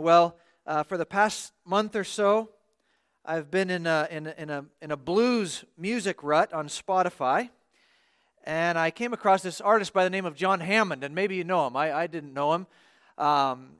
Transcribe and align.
Well, 0.00 0.36
uh, 0.66 0.82
for 0.82 0.96
the 0.96 1.04
past 1.04 1.52
month 1.66 1.94
or 1.94 2.04
so, 2.04 2.48
I've 3.22 3.50
been 3.50 3.68
in 3.68 3.86
a, 3.86 4.08
in, 4.10 4.26
a, 4.26 4.34
in, 4.38 4.48
a, 4.48 4.64
in 4.80 4.90
a 4.92 4.96
blues 4.96 5.62
music 5.76 6.22
rut 6.22 6.54
on 6.54 6.68
Spotify. 6.68 7.50
And 8.44 8.78
I 8.78 8.90
came 8.90 9.12
across 9.12 9.42
this 9.42 9.60
artist 9.60 9.92
by 9.92 10.04
the 10.04 10.10
name 10.10 10.24
of 10.24 10.34
John 10.34 10.60
Hammond, 10.60 11.04
and 11.04 11.14
maybe 11.14 11.36
you 11.36 11.44
know 11.44 11.66
him. 11.66 11.76
I, 11.76 11.92
I 11.92 12.06
didn't 12.06 12.32
know 12.32 12.54
him. 12.54 12.66
Um, 13.18 13.72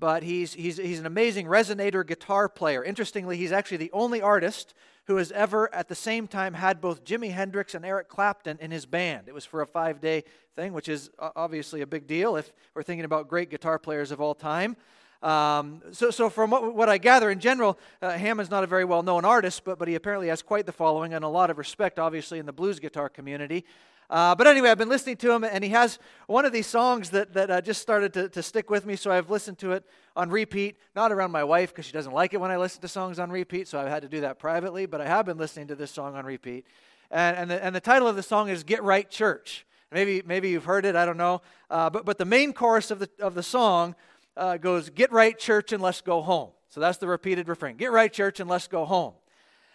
but 0.00 0.24
he's, 0.24 0.52
he's, 0.52 0.78
he's 0.78 0.98
an 0.98 1.06
amazing 1.06 1.46
resonator 1.46 2.04
guitar 2.04 2.48
player. 2.48 2.82
Interestingly, 2.82 3.36
he's 3.36 3.52
actually 3.52 3.76
the 3.76 3.92
only 3.92 4.20
artist 4.20 4.74
who 5.04 5.16
has 5.16 5.30
ever 5.30 5.72
at 5.72 5.88
the 5.88 5.94
same 5.94 6.26
time 6.26 6.54
had 6.54 6.80
both 6.80 7.04
Jimi 7.04 7.30
Hendrix 7.30 7.74
and 7.74 7.84
Eric 7.84 8.08
Clapton 8.08 8.58
in 8.60 8.72
his 8.72 8.84
band. 8.84 9.28
It 9.28 9.34
was 9.34 9.44
for 9.44 9.62
a 9.62 9.66
five 9.66 10.00
day 10.00 10.24
thing, 10.56 10.72
which 10.72 10.88
is 10.88 11.10
obviously 11.18 11.82
a 11.82 11.86
big 11.86 12.08
deal 12.08 12.34
if 12.36 12.52
we're 12.74 12.82
thinking 12.82 13.04
about 13.04 13.28
great 13.28 13.48
guitar 13.48 13.78
players 13.78 14.10
of 14.10 14.20
all 14.20 14.34
time. 14.34 14.76
Um, 15.22 15.82
so, 15.90 16.10
so, 16.10 16.30
from 16.30 16.50
what, 16.50 16.74
what, 16.74 16.88
I 16.88 16.98
gather, 16.98 17.28
in 17.28 17.40
general, 17.40 17.76
uh, 18.00 18.12
Hammond's 18.12 18.50
not 18.50 18.62
a 18.62 18.68
very 18.68 18.84
well 18.84 19.02
known 19.02 19.24
artist, 19.24 19.64
but, 19.64 19.78
but 19.78 19.88
he 19.88 19.96
apparently 19.96 20.28
has 20.28 20.42
quite 20.42 20.64
the 20.64 20.72
following 20.72 21.12
and 21.12 21.24
a 21.24 21.28
lot 21.28 21.50
of 21.50 21.58
respect, 21.58 21.98
obviously, 21.98 22.38
in 22.38 22.46
the 22.46 22.52
blues 22.52 22.78
guitar 22.78 23.08
community. 23.08 23.64
Uh, 24.10 24.34
but 24.34 24.46
anyway, 24.46 24.70
I've 24.70 24.78
been 24.78 24.88
listening 24.88 25.16
to 25.18 25.32
him, 25.32 25.44
and 25.44 25.62
he 25.62 25.70
has 25.70 25.98
one 26.28 26.46
of 26.46 26.52
these 26.52 26.66
songs 26.66 27.10
that, 27.10 27.34
that 27.34 27.50
uh, 27.50 27.60
just 27.60 27.82
started 27.82 28.14
to, 28.14 28.28
to 28.30 28.42
stick 28.42 28.70
with 28.70 28.86
me, 28.86 28.96
so 28.96 29.10
I've 29.10 29.28
listened 29.28 29.58
to 29.58 29.72
it 29.72 29.84
on 30.16 30.30
repeat, 30.30 30.78
not 30.96 31.12
around 31.12 31.30
my 31.30 31.44
wife 31.44 31.70
because 31.70 31.84
she 31.84 31.92
doesn't 31.92 32.12
like 32.12 32.32
it 32.32 32.40
when 32.40 32.50
I 32.50 32.56
listen 32.56 32.80
to 32.80 32.88
songs 32.88 33.18
on 33.18 33.30
repeat, 33.30 33.68
so 33.68 33.78
I've 33.78 33.88
had 33.88 34.02
to 34.02 34.08
do 34.08 34.22
that 34.22 34.38
privately, 34.38 34.86
but 34.86 35.02
I 35.02 35.06
have 35.06 35.26
been 35.26 35.36
listening 35.36 35.66
to 35.66 35.74
this 35.74 35.90
song 35.90 36.14
on 36.14 36.24
repeat. 36.24 36.64
And, 37.10 37.36
and, 37.36 37.50
the, 37.50 37.62
and 37.62 37.74
the 37.74 37.80
title 37.80 38.08
of 38.08 38.16
the 38.16 38.22
song 38.22 38.48
is 38.48 38.64
Get 38.64 38.82
Right 38.82 39.10
Church. 39.10 39.66
Maybe, 39.92 40.22
maybe 40.24 40.50
you've 40.50 40.64
heard 40.64 40.86
it, 40.86 40.96
I 40.96 41.04
don't 41.04 41.16
know. 41.18 41.42
Uh, 41.68 41.90
but, 41.90 42.06
but 42.06 42.16
the 42.16 42.24
main 42.24 42.54
chorus 42.54 42.90
of 42.90 43.00
the, 43.00 43.10
of 43.20 43.34
the 43.34 43.42
song 43.42 43.94
uh, 44.38 44.56
goes, 44.56 44.88
Get 44.90 45.12
right, 45.12 45.38
church, 45.38 45.72
and 45.72 45.82
let's 45.82 46.00
go 46.00 46.22
home. 46.22 46.50
So 46.70 46.80
that's 46.80 46.98
the 46.98 47.06
repeated 47.06 47.48
refrain 47.48 47.76
Get 47.76 47.92
right, 47.92 48.12
church, 48.12 48.40
and 48.40 48.48
let's 48.48 48.68
go 48.68 48.84
home. 48.84 49.14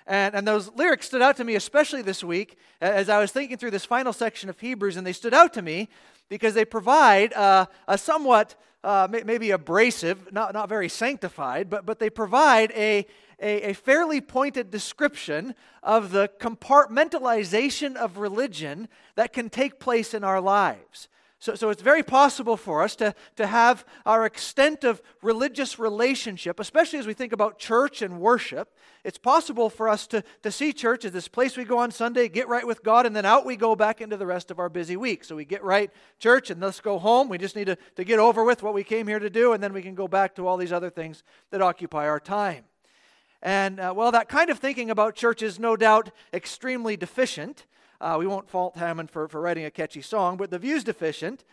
And, 0.06 0.36
and 0.36 0.48
those 0.48 0.72
lyrics 0.76 1.06
stood 1.06 1.22
out 1.22 1.38
to 1.38 1.44
me, 1.44 1.56
especially 1.56 2.02
this 2.02 2.24
week, 2.24 2.58
as 2.82 3.10
I 3.10 3.20
was 3.20 3.32
thinking 3.32 3.58
through 3.58 3.72
this 3.72 3.86
final 3.86 4.12
section 4.12 4.50
of 4.50 4.60
Hebrews, 4.60 4.98
and 4.98 5.08
they 5.08 5.14
stood 5.14 5.34
out 5.34 5.54
to 5.54 5.62
me 5.62 5.88
because 6.30 6.54
they 6.54 6.66
provide 6.66 7.34
uh, 7.34 7.68
a 7.88 7.98
somewhat, 7.98 8.56
uh, 8.84 9.08
maybe 9.10 9.52
abrasive, 9.52 10.34
not, 10.34 10.54
not 10.54 10.68
very 10.68 10.90
sanctified, 10.90 11.70
but, 11.70 11.86
but 11.86 12.00
they 12.00 12.10
provide 12.10 12.72
a, 12.72 13.06
a, 13.40 13.70
a 13.70 13.74
fairly 13.74 14.20
pointed 14.20 14.72
description 14.72 15.56
of 15.82 16.12
the 16.12 16.30
compartmentalization 16.40 17.96
of 17.96 18.18
religion 18.18 18.90
that 19.16 19.32
can 19.32 19.50
take 19.50 19.80
place 19.80 20.14
in 20.14 20.24
our 20.24 20.42
lives. 20.42 21.08
So, 21.44 21.56
so 21.56 21.70
it's 21.72 21.82
very 21.82 22.04
possible 22.04 22.56
for 22.56 22.82
us 22.82 22.96
to, 22.96 23.14
to 23.36 23.48
have 23.48 23.84
our 24.06 24.26
extent 24.26 24.86
of 24.86 25.02
religious 25.22 25.78
relationship, 25.78 26.58
especially 26.58 27.00
as 27.00 27.06
we 27.06 27.14
think 27.14 27.34
about 27.34 27.60
church 27.60 28.02
and 28.02 28.22
worship. 28.22 28.74
It's 29.04 29.18
possible 29.18 29.70
for 29.70 29.90
us 29.90 30.08
to, 30.08 30.24
to 30.44 30.52
see 30.54 30.72
church 30.72 31.04
as 31.04 31.12
this 31.12 31.28
place 31.28 31.58
we 31.58 31.66
go 31.66 31.80
on 31.80 31.92
Sunday, 31.92 32.30
get 32.30 32.48
right 32.48 32.66
with 32.66 32.82
God, 32.82 33.06
and 33.06 33.14
then 33.14 33.26
out 33.26 33.46
we 33.46 33.58
go 33.58 33.76
back 33.76 34.00
into 34.00 34.16
the 34.16 34.26
rest 34.26 34.52
of 34.52 34.60
our 34.60 34.70
busy 34.70 34.96
week. 34.96 35.26
So 35.26 35.36
we 35.36 35.44
get 35.44 35.62
right, 35.66 35.92
church, 36.18 36.50
and 36.50 36.62
let's 36.62 36.80
go 36.80 36.98
home. 36.98 37.28
We 37.28 37.38
just 37.38 37.58
need 37.58 37.66
to, 37.66 37.78
to 37.98 38.06
get 38.06 38.20
over 38.20 38.46
with 38.46 38.64
what 38.64 38.74
we 38.74 38.86
came 38.86 39.06
here 39.06 39.20
to 39.20 39.30
do, 39.30 39.52
and 39.52 39.62
then 39.62 39.74
we 39.74 39.82
can 39.82 39.96
go 39.96 40.08
back 40.08 40.36
to 40.36 40.48
all 40.48 40.56
these 40.56 40.72
other 40.72 40.90
things 40.90 41.24
that 41.52 41.62
occupy 41.62 42.08
our 42.08 42.22
time. 42.22 42.64
And 43.42 43.82
uh, 43.82 43.94
well, 43.94 44.14
that 44.14 44.30
kind 44.30 44.50
of 44.50 44.60
thinking 44.60 44.90
about 44.90 45.16
church 45.16 45.42
is 45.42 45.60
no 45.60 45.76
doubt 45.76 46.10
extremely 46.34 46.96
deficient. 46.96 47.66
Uh, 48.04 48.18
we 48.20 48.28
won't 48.28 48.50
fault 48.50 48.76
Hammond 48.76 49.10
for, 49.10 49.30
for 49.30 49.40
writing 49.40 49.64
a 49.64 49.72
catchy 49.72 50.02
song, 50.02 50.36
but 50.36 50.52
the 50.52 50.60
view's 50.60 50.84
deficient. 50.84 51.46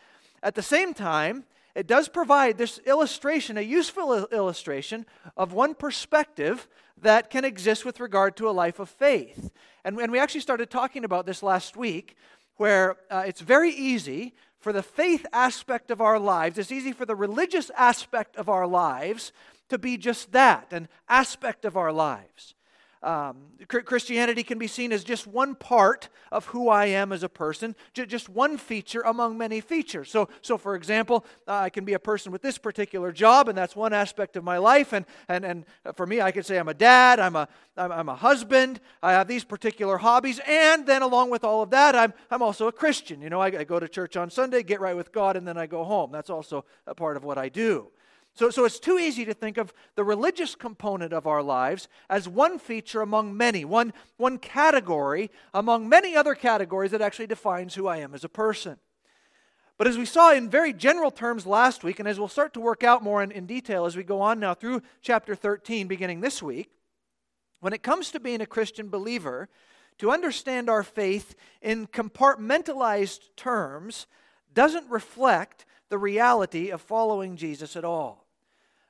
At 0.43 0.57
the 0.57 0.63
same 0.63 0.95
time, 0.95 1.45
it 1.77 1.87
does 1.87 2.09
provide 2.09 2.59
this 2.59 2.79
illustration, 2.79 3.57
a 3.57 3.61
useful 3.61 4.27
illustration 4.27 5.07
of 5.37 5.53
one 5.53 5.77
perspective 5.77 6.67
that 7.01 7.31
can 7.31 7.45
exist 7.45 7.85
with 7.85 8.01
regard 8.01 8.37
to 8.37 8.49
a 8.49 8.51
life 8.51 8.81
of 8.81 8.89
faith. 8.89 9.53
And, 9.85 9.97
and 10.01 10.11
we 10.11 10.19
actually 10.19 10.41
started 10.41 10.71
talking 10.71 11.05
about 11.05 11.25
this 11.25 11.41
last 11.41 11.77
week, 11.77 12.17
where 12.57 12.97
uh, 13.13 13.23
it's 13.25 13.41
very 13.41 13.71
easy 13.71 14.35
for 14.59 14.73
the 14.73 14.83
faith 14.83 15.25
aspect 15.33 15.93
of 15.93 16.01
our 16.01 16.19
lives, 16.19 16.59
it's 16.59 16.73
easy 16.73 16.91
for 16.91 17.07
the 17.07 17.15
religious 17.15 17.71
aspect 17.77 18.35
of 18.35 18.49
our 18.49 18.67
lives 18.67 19.33
to 19.69 19.79
be 19.79 19.97
just 19.97 20.33
that, 20.33 20.73
an 20.73 20.89
aspect 21.09 21.65
of 21.65 21.77
our 21.77 21.93
lives. 21.93 22.57
Um, 23.03 23.39
Christianity 23.67 24.43
can 24.43 24.59
be 24.59 24.67
seen 24.67 24.93
as 24.93 25.05
just 25.05 25.27
one 25.27 25.55
part 25.55 26.11
of 26.31 26.45
who 26.47 26.69
I 26.69 26.87
am 26.87 27.13
as 27.13 27.23
a 27.23 27.31
person, 27.31 27.75
just 27.95 28.29
one 28.29 28.59
feature 28.59 29.01
among 29.01 29.39
many 29.39 29.63
features. 29.63 30.11
So, 30.11 30.29
so 30.43 30.59
for 30.59 30.75
example, 30.75 31.25
uh, 31.49 31.55
I 31.55 31.71
can 31.71 31.87
be 31.87 31.95
a 31.95 31.99
person 31.99 32.31
with 32.31 32.43
this 32.43 32.59
particular 32.59 33.11
job, 33.11 33.49
and 33.49 33.57
that's 33.57 33.75
one 33.75 33.95
aspect 33.95 34.37
of 34.37 34.45
my 34.45 34.59
life. 34.59 34.93
And, 34.93 35.07
and, 35.29 35.47
and 35.47 35.65
for 35.95 36.07
me, 36.07 36.21
I 36.21 36.31
could 36.31 36.45
say 36.45 36.59
I'm 36.59 36.69
a 36.69 36.75
dad, 36.75 37.21
I'm 37.21 37.37
a, 37.37 37.49
I'm, 37.75 38.11
a 38.11 38.15
husband, 38.15 38.81
I 39.03 39.13
have 39.13 39.29
these 39.29 39.45
particular 39.45 39.97
hobbies, 39.97 40.39
and 40.47 40.87
then 40.87 41.01
along 41.01 41.31
with 41.31 41.43
all 41.43 41.63
of 41.63 41.71
that, 41.71 41.97
I'm, 41.97 42.13
I'm 42.31 42.43
also 42.43 42.69
a 42.69 42.73
Christian. 42.73 43.23
You 43.23 43.31
know, 43.31 43.41
I, 43.41 43.47
I 43.47 43.65
go 43.65 43.81
to 43.81 43.89
church 43.89 44.19
on 44.19 44.29
Sunday, 44.29 44.63
get 44.63 44.79
right 44.79 44.97
with 44.97 45.11
God, 45.11 45.37
and 45.37 45.49
then 45.49 45.57
I 45.57 45.67
go 45.67 45.85
home. 45.85 46.13
That's 46.13 46.29
also 46.29 46.67
a 46.87 46.95
part 46.95 47.17
of 47.17 47.25
what 47.25 47.39
I 47.39 47.49
do. 47.49 47.91
So, 48.35 48.51
so 48.51 48.65
it's 48.65 48.79
too 48.79 48.99
easy 48.99 49.25
to 49.25 49.35
think 49.35 49.59
of 49.59 49.73
the 49.97 50.05
religious 50.05 50.55
component 50.55 51.13
of 51.13 51.27
our 51.27 51.43
lives 51.43 51.89
as 52.09 52.29
one 52.29 52.59
feature 52.59 53.03
among 53.03 53.37
many, 53.37 53.65
one, 53.65 53.93
one 54.17 54.39
category 54.39 55.31
among 55.53 55.89
many 55.89 56.17
other 56.17 56.35
categories 56.35 56.93
that 56.93 57.03
actually 57.03 57.27
defines 57.27 57.75
who 57.75 57.87
I 57.87 57.99
am 57.99 58.15
as 58.15 58.25
a 58.25 58.29
person. 58.29 58.79
But 59.79 59.87
as 59.87 59.97
we 59.97 60.05
saw 60.05 60.33
in 60.33 60.49
very 60.51 60.73
general 60.73 61.11
terms 61.11 61.47
last 61.47 61.83
week, 61.83 61.99
and 61.99 62.09
as 62.09 62.19
we'll 62.19 62.29
start 62.29 62.53
to 62.55 62.61
work 62.61 62.85
out 62.85 63.03
more 63.03 63.23
in, 63.23 63.31
in 63.31 63.47
detail 63.47 63.87
as 63.87 63.97
we 63.97 64.03
go 64.03 64.21
on 64.21 64.39
now 64.39 64.55
through 64.55 64.83
chapter 65.01 65.35
13, 65.35 65.89
beginning 65.89 66.21
this 66.21 66.43
week, 66.43 66.71
when 67.61 67.73
it 67.73 67.83
comes 67.83 68.11
to 68.11 68.21
being 68.21 68.41
a 68.41 68.47
Christian 68.47 68.89
believer, 68.89 69.49
to 69.99 70.11
understand 70.11 70.71
our 70.71 70.83
faith 70.83 71.35
in 71.61 71.87
compartmentalized 71.87 73.21
terms 73.37 74.07
doesn't 74.55 74.89
reflect 74.91 75.67
the 75.91 75.99
reality 75.99 76.71
of 76.71 76.81
following 76.81 77.37
Jesus 77.37 77.77
at 77.77 77.85
all. 77.85 78.27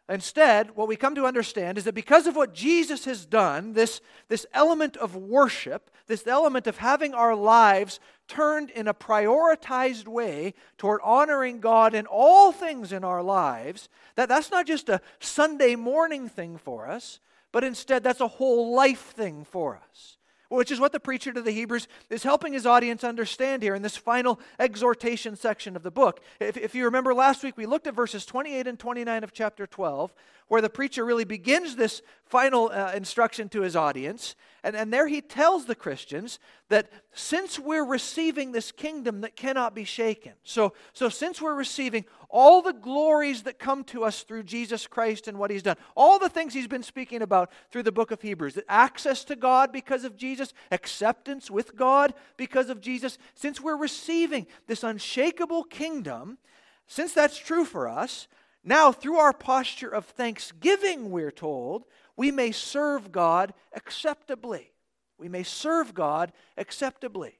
Instead, 0.08 0.74
what 0.76 0.88
we 0.88 0.96
come 0.96 1.14
to 1.14 1.26
understand 1.26 1.78
is 1.78 1.84
that 1.84 1.94
because 1.94 2.26
of 2.26 2.34
what 2.34 2.52
Jesus 2.52 3.04
has 3.04 3.24
done, 3.24 3.74
this, 3.74 4.00
this 4.28 4.44
element 4.52 4.96
of 4.96 5.14
worship, 5.14 5.90
this 6.08 6.26
element 6.26 6.66
of 6.66 6.78
having 6.78 7.14
our 7.14 7.34
lives 7.34 8.00
turned 8.26 8.70
in 8.70 8.88
a 8.88 8.94
prioritized 8.94 10.08
way 10.08 10.54
toward 10.78 11.00
honoring 11.04 11.60
God 11.60 11.94
in 11.94 12.06
all 12.06 12.50
things 12.50 12.92
in 12.92 13.04
our 13.04 13.22
lives, 13.22 13.88
that 14.16 14.28
that's 14.28 14.50
not 14.50 14.66
just 14.66 14.88
a 14.88 15.00
Sunday 15.20 15.76
morning 15.76 16.28
thing 16.28 16.58
for 16.58 16.88
us, 16.88 17.20
but 17.52 17.62
instead 17.62 18.02
that's 18.02 18.20
a 18.20 18.28
whole 18.28 18.74
life 18.74 19.12
thing 19.12 19.44
for 19.44 19.76
us 19.90 20.18
which 20.50 20.70
is 20.70 20.80
what 20.80 20.92
the 20.92 21.00
preacher 21.00 21.32
to 21.32 21.40
the 21.40 21.52
Hebrews 21.52 21.86
is 22.10 22.24
helping 22.24 22.52
his 22.52 22.66
audience 22.66 23.04
understand 23.04 23.62
here 23.62 23.74
in 23.74 23.82
this 23.82 23.96
final 23.96 24.40
exhortation 24.58 25.36
section 25.36 25.76
of 25.76 25.82
the 25.82 25.90
book. 25.90 26.20
If, 26.40 26.56
if, 26.56 26.74
you 26.74 26.84
remember 26.84 27.14
last 27.14 27.42
week, 27.44 27.56
we 27.56 27.66
looked 27.66 27.86
at 27.86 27.94
verses 27.94 28.26
28 28.26 28.66
and 28.66 28.78
29 28.78 29.24
of 29.24 29.32
chapter 29.32 29.66
12, 29.66 30.12
where 30.48 30.60
the 30.60 30.68
preacher 30.68 31.04
really 31.04 31.24
begins 31.24 31.76
this 31.76 32.02
final 32.30 32.70
uh, 32.72 32.92
instruction 32.94 33.48
to 33.48 33.60
his 33.60 33.74
audience. 33.74 34.36
And, 34.62 34.76
and 34.76 34.92
there 34.92 35.08
he 35.08 35.20
tells 35.20 35.64
the 35.64 35.74
Christians 35.74 36.38
that 36.68 36.92
since 37.12 37.58
we're 37.58 37.84
receiving 37.84 38.52
this 38.52 38.70
kingdom 38.70 39.22
that 39.22 39.34
cannot 39.34 39.74
be 39.74 39.84
shaken, 39.84 40.34
so, 40.44 40.74
so 40.92 41.08
since 41.08 41.42
we're 41.42 41.54
receiving 41.54 42.04
all 42.28 42.62
the 42.62 42.72
glories 42.72 43.42
that 43.42 43.58
come 43.58 43.82
to 43.84 44.04
us 44.04 44.22
through 44.22 44.44
Jesus 44.44 44.86
Christ 44.86 45.26
and 45.26 45.38
what 45.38 45.50
he's 45.50 45.64
done, 45.64 45.76
all 45.96 46.18
the 46.20 46.28
things 46.28 46.54
he's 46.54 46.68
been 46.68 46.84
speaking 46.84 47.20
about 47.20 47.50
through 47.72 47.82
the 47.82 47.90
book 47.92 48.12
of 48.12 48.22
Hebrews 48.22 48.58
access 48.68 49.24
to 49.24 49.34
God 49.34 49.72
because 49.72 50.04
of 50.04 50.16
Jesus, 50.16 50.52
acceptance 50.70 51.50
with 51.50 51.74
God 51.74 52.14
because 52.36 52.70
of 52.70 52.80
Jesus, 52.80 53.18
since 53.34 53.60
we're 53.60 53.76
receiving 53.76 54.46
this 54.68 54.84
unshakable 54.84 55.64
kingdom, 55.64 56.38
since 56.86 57.12
that's 57.12 57.38
true 57.38 57.64
for 57.64 57.88
us, 57.88 58.28
now, 58.62 58.92
through 58.92 59.16
our 59.16 59.32
posture 59.32 59.88
of 59.88 60.04
thanksgiving, 60.04 61.10
we're 61.10 61.30
told, 61.30 61.84
we 62.16 62.30
may 62.30 62.52
serve 62.52 63.10
God 63.10 63.54
acceptably. 63.72 64.72
We 65.18 65.28
may 65.28 65.42
serve 65.42 65.94
God 65.94 66.32
acceptably. 66.58 67.38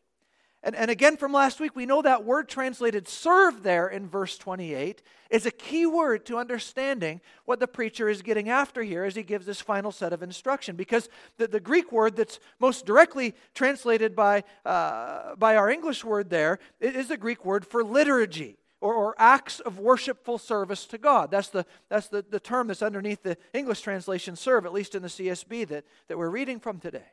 And, 0.62 0.75
and 0.76 0.90
again, 0.90 1.17
from 1.17 1.32
last 1.32 1.58
week, 1.58 1.75
we 1.75 1.87
know 1.87 2.02
that 2.02 2.25
word 2.25 2.49
translated 2.49 3.08
serve 3.08 3.62
there 3.62 3.88
in 3.88 4.06
verse 4.06 4.37
28 4.37 5.02
is 5.31 5.46
a 5.46 5.50
key 5.50 5.87
word 5.87 6.26
to 6.26 6.37
understanding 6.37 7.22
what 7.46 7.61
the 7.61 7.67
preacher 7.67 8.11
is 8.11 8.20
getting 8.20 8.50
after 8.50 8.82
here 8.82 9.05
as 9.05 9.14
he 9.14 9.22
gives 9.22 9.46
this 9.46 9.61
final 9.61 9.90
set 9.90 10.12
of 10.12 10.22
instruction. 10.22 10.76
Because 10.76 11.08
the, 11.38 11.49
the 11.49 11.61
Greek 11.61 11.93
word 11.93 12.14
that's 12.14 12.40
most 12.58 12.84
directly 12.84 13.34
translated 13.55 14.14
by, 14.14 14.44
uh, 14.67 15.34
by 15.37 15.56
our 15.56 15.70
English 15.70 16.05
word 16.05 16.28
there 16.28 16.58
is 16.78 17.08
the 17.08 17.17
Greek 17.17 17.44
word 17.44 17.67
for 17.67 17.82
liturgy 17.82 18.59
or, 18.81 18.94
or 18.94 19.15
acts 19.19 19.61
of 19.61 19.79
worshipful 19.79 20.38
service 20.38 20.87
to 20.87 20.99
God. 20.99 21.31
That's, 21.31 21.49
the, 21.49 21.67
that's 21.88 22.09
the, 22.09 22.25
the 22.29 22.41
term 22.41 22.69
that's 22.69 22.82
underneath 22.82 23.23
the 23.23 23.37
English 23.53 23.82
translation 23.82 24.37
serve, 24.37 24.67
at 24.67 24.73
least 24.73 24.94
in 24.94 25.03
the 25.03 25.09
CSB 25.09 25.69
that, 25.69 25.85
that 26.09 26.19
we're 26.19 26.31
reading 26.31 26.59
from 26.61 26.79
today. 26.79 27.05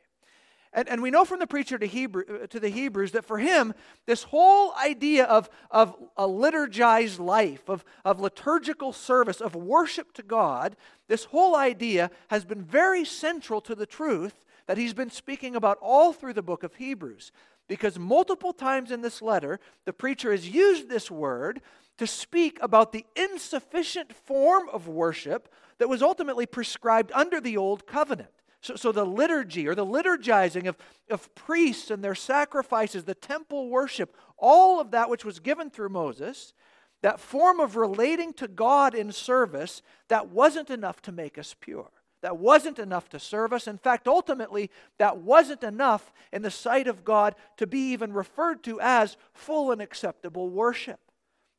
And, 0.72 0.88
and 0.88 1.02
we 1.02 1.10
know 1.10 1.24
from 1.24 1.38
the 1.38 1.46
preacher 1.46 1.78
to, 1.78 1.86
Hebrew, 1.86 2.24
uh, 2.42 2.46
to 2.48 2.60
the 2.60 2.68
Hebrews 2.68 3.12
that 3.12 3.24
for 3.24 3.38
him, 3.38 3.74
this 4.06 4.24
whole 4.24 4.74
idea 4.74 5.24
of, 5.24 5.48
of 5.70 5.96
a 6.16 6.26
liturgized 6.26 7.18
life, 7.18 7.68
of, 7.68 7.84
of 8.04 8.20
liturgical 8.20 8.92
service, 8.92 9.40
of 9.40 9.54
worship 9.54 10.12
to 10.14 10.22
God, 10.22 10.76
this 11.08 11.24
whole 11.24 11.56
idea 11.56 12.10
has 12.28 12.44
been 12.44 12.62
very 12.62 13.04
central 13.04 13.60
to 13.62 13.74
the 13.74 13.86
truth 13.86 14.44
that 14.66 14.76
he's 14.76 14.92
been 14.92 15.10
speaking 15.10 15.56
about 15.56 15.78
all 15.80 16.12
through 16.12 16.34
the 16.34 16.42
book 16.42 16.62
of 16.62 16.74
Hebrews. 16.74 17.32
Because 17.68 17.98
multiple 17.98 18.52
times 18.52 18.90
in 18.90 19.02
this 19.02 19.20
letter, 19.22 19.60
the 19.84 19.92
preacher 19.92 20.32
has 20.32 20.48
used 20.48 20.88
this 20.88 21.10
word 21.10 21.60
to 21.98 22.06
speak 22.06 22.58
about 22.62 22.92
the 22.92 23.04
insufficient 23.14 24.14
form 24.14 24.68
of 24.70 24.88
worship 24.88 25.52
that 25.78 25.88
was 25.88 26.02
ultimately 26.02 26.46
prescribed 26.46 27.12
under 27.14 27.40
the 27.40 27.56
old 27.56 27.86
covenant. 27.86 28.30
So, 28.60 28.74
so 28.74 28.90
the 28.90 29.04
liturgy 29.04 29.68
or 29.68 29.74
the 29.74 29.86
liturgizing 29.86 30.66
of, 30.66 30.76
of 31.10 31.32
priests 31.34 31.90
and 31.90 32.02
their 32.02 32.14
sacrifices, 32.14 33.04
the 33.04 33.14
temple 33.14 33.68
worship, 33.68 34.16
all 34.36 34.80
of 34.80 34.90
that 34.92 35.10
which 35.10 35.24
was 35.24 35.38
given 35.38 35.70
through 35.70 35.90
Moses, 35.90 36.54
that 37.02 37.20
form 37.20 37.60
of 37.60 37.76
relating 37.76 38.32
to 38.34 38.48
God 38.48 38.94
in 38.94 39.12
service, 39.12 39.82
that 40.08 40.28
wasn't 40.28 40.70
enough 40.70 41.00
to 41.02 41.12
make 41.12 41.38
us 41.38 41.54
pure. 41.60 41.90
That 42.22 42.38
wasn't 42.38 42.78
enough 42.78 43.08
to 43.10 43.20
serve 43.20 43.52
us. 43.52 43.68
In 43.68 43.78
fact, 43.78 44.08
ultimately, 44.08 44.70
that 44.98 45.18
wasn't 45.18 45.62
enough 45.62 46.12
in 46.32 46.42
the 46.42 46.50
sight 46.50 46.88
of 46.88 47.04
God 47.04 47.34
to 47.58 47.66
be 47.66 47.92
even 47.92 48.12
referred 48.12 48.64
to 48.64 48.80
as 48.80 49.16
full 49.32 49.70
and 49.70 49.80
acceptable 49.80 50.48
worship. 50.48 50.98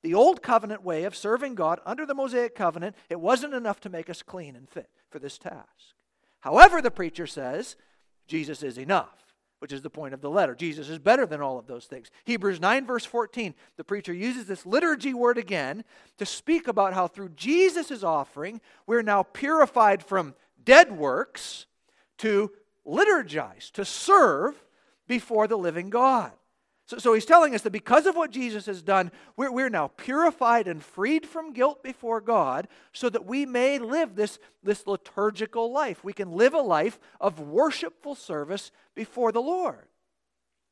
The 0.02 0.14
old 0.14 0.42
covenant 0.42 0.84
way 0.84 1.04
of 1.04 1.16
serving 1.16 1.56
God 1.56 1.80
under 1.86 2.06
the 2.06 2.14
Mosaic 2.14 2.56
covenant, 2.56 2.96
it 3.10 3.20
wasn't 3.20 3.54
enough 3.54 3.80
to 3.82 3.90
make 3.90 4.10
us 4.10 4.22
clean 4.22 4.56
and 4.56 4.70
fit 4.70 4.90
for 5.10 5.20
this 5.20 5.38
task. 5.38 5.96
However, 6.42 6.82
the 6.82 6.92
preacher 6.92 7.28
says, 7.28 7.76
Jesus 8.28 8.64
is 8.64 8.78
enough, 8.78 9.34
which 9.60 9.74
is 9.74 9.82
the 9.82 9.90
point 9.90 10.14
of 10.14 10.22
the 10.22 10.30
letter. 10.30 10.56
Jesus 10.56 10.88
is 10.88 11.00
better 11.00 11.26
than 11.26 11.42
all 11.42 11.60
of 11.60 11.68
those 11.68 11.86
things. 11.86 12.12
Hebrews 12.24 12.62
9, 12.62 12.86
verse 12.86 13.04
14, 13.04 13.54
the 13.76 13.84
preacher 13.84 14.14
uses 14.14 14.46
this 14.46 14.66
liturgy 14.66 15.14
word 15.14 15.38
again 15.38 15.84
to 16.18 16.26
speak 16.26 16.68
about 16.68 16.94
how 16.94 17.08
through 17.08 17.30
Jesus' 17.30 18.04
offering, 18.04 18.62
we're 18.88 19.02
now 19.02 19.24
purified 19.24 20.02
from 20.02 20.34
dead 20.70 20.92
works 20.92 21.66
to 22.20 22.52
liturgize, 22.86 23.72
to 23.72 23.84
serve 23.84 24.64
before 25.08 25.48
the 25.48 25.58
living 25.58 25.90
God. 25.90 26.32
So, 26.86 27.00
so 27.00 27.14
he's 27.16 27.26
telling 27.26 27.56
us 27.56 27.64
that 27.64 27.72
because 27.72 28.06
of 28.06 28.16
what 28.16 28.30
Jesus 28.30 28.68
has 28.68 28.84
done, 28.84 29.12
we're, 29.36 29.52
we're 29.52 29.72
now 29.72 29.88
purified 29.88 30.68
and 30.68 30.84
freed 30.84 31.26
from 31.26 31.54
guilt 31.54 31.82
before 31.82 32.22
God 32.22 32.68
so 32.94 33.10
that 33.10 33.26
we 33.26 33.48
may 33.48 33.80
live 33.80 34.16
this, 34.16 34.38
this 34.62 34.86
liturgical 34.86 35.72
life. 35.72 36.04
We 36.04 36.14
can 36.14 36.34
live 36.34 36.54
a 36.54 36.62
life 36.62 37.00
of 37.20 37.40
worshipful 37.40 38.14
service 38.14 38.70
before 38.94 39.32
the 39.32 39.42
Lord. 39.42 39.88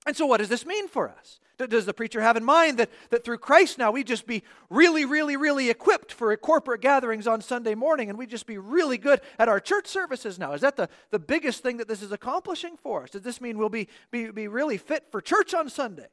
And 0.07 0.15
so, 0.15 0.25
what 0.25 0.37
does 0.37 0.47
this 0.47 0.65
mean 0.65 0.87
for 0.87 1.09
us? 1.09 1.41
Does 1.57 1.85
the 1.85 1.93
preacher 1.93 2.21
have 2.21 2.37
in 2.37 2.45
mind 2.45 2.77
that, 2.77 2.89
that 3.09 3.25
through 3.25 3.39
Christ 3.39 3.77
now 3.77 3.91
we 3.91 4.03
just 4.03 4.27
be 4.27 4.43
really, 4.69 5.05
really, 5.05 5.35
really 5.35 5.69
equipped 5.69 6.13
for 6.13 6.35
corporate 6.37 6.81
gatherings 6.81 7.27
on 7.27 7.41
Sunday 7.41 7.73
morning 7.73 8.09
and 8.09 8.17
we 8.17 8.27
just 8.27 8.45
be 8.45 8.59
really 8.59 8.97
good 8.97 9.21
at 9.39 9.49
our 9.49 9.59
church 9.59 9.87
services 9.87 10.37
now? 10.37 10.53
Is 10.53 10.61
that 10.61 10.77
the, 10.77 10.87
the 11.09 11.19
biggest 11.19 11.63
thing 11.63 11.77
that 11.77 11.87
this 11.87 12.03
is 12.03 12.11
accomplishing 12.11 12.77
for 12.77 13.03
us? 13.03 13.09
Does 13.09 13.23
this 13.23 13.41
mean 13.41 13.57
we'll 13.57 13.69
be, 13.69 13.87
be, 14.11 14.29
be 14.29 14.47
really 14.47 14.77
fit 14.77 15.05
for 15.11 15.19
church 15.19 15.53
on 15.55 15.67
Sunday? 15.67 16.07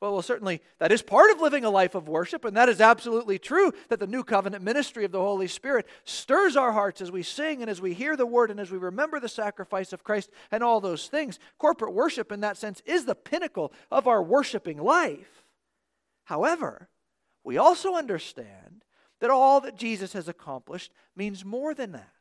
Well, 0.00 0.12
well, 0.12 0.22
certainly 0.22 0.60
that 0.78 0.92
is 0.92 1.00
part 1.00 1.30
of 1.30 1.40
living 1.40 1.64
a 1.64 1.70
life 1.70 1.94
of 1.94 2.06
worship, 2.06 2.44
and 2.44 2.54
that 2.56 2.68
is 2.68 2.82
absolutely 2.82 3.38
true 3.38 3.72
that 3.88 3.98
the 3.98 4.06
new 4.06 4.22
covenant 4.22 4.62
ministry 4.62 5.06
of 5.06 5.12
the 5.12 5.20
Holy 5.20 5.48
Spirit 5.48 5.86
stirs 6.04 6.54
our 6.54 6.72
hearts 6.72 7.00
as 7.00 7.10
we 7.10 7.22
sing 7.22 7.62
and 7.62 7.70
as 7.70 7.80
we 7.80 7.94
hear 7.94 8.14
the 8.14 8.26
word 8.26 8.50
and 8.50 8.60
as 8.60 8.70
we 8.70 8.76
remember 8.76 9.18
the 9.18 9.28
sacrifice 9.28 9.94
of 9.94 10.04
Christ 10.04 10.30
and 10.50 10.62
all 10.62 10.80
those 10.80 11.08
things. 11.08 11.38
Corporate 11.58 11.94
worship, 11.94 12.30
in 12.30 12.40
that 12.40 12.58
sense, 12.58 12.82
is 12.84 13.06
the 13.06 13.14
pinnacle 13.14 13.72
of 13.90 14.06
our 14.06 14.22
worshiping 14.22 14.78
life. 14.78 15.46
However, 16.24 16.90
we 17.42 17.56
also 17.56 17.94
understand 17.94 18.84
that 19.20 19.30
all 19.30 19.62
that 19.62 19.76
Jesus 19.76 20.12
has 20.12 20.28
accomplished 20.28 20.92
means 21.14 21.42
more 21.42 21.72
than 21.72 21.92
that. 21.92 22.15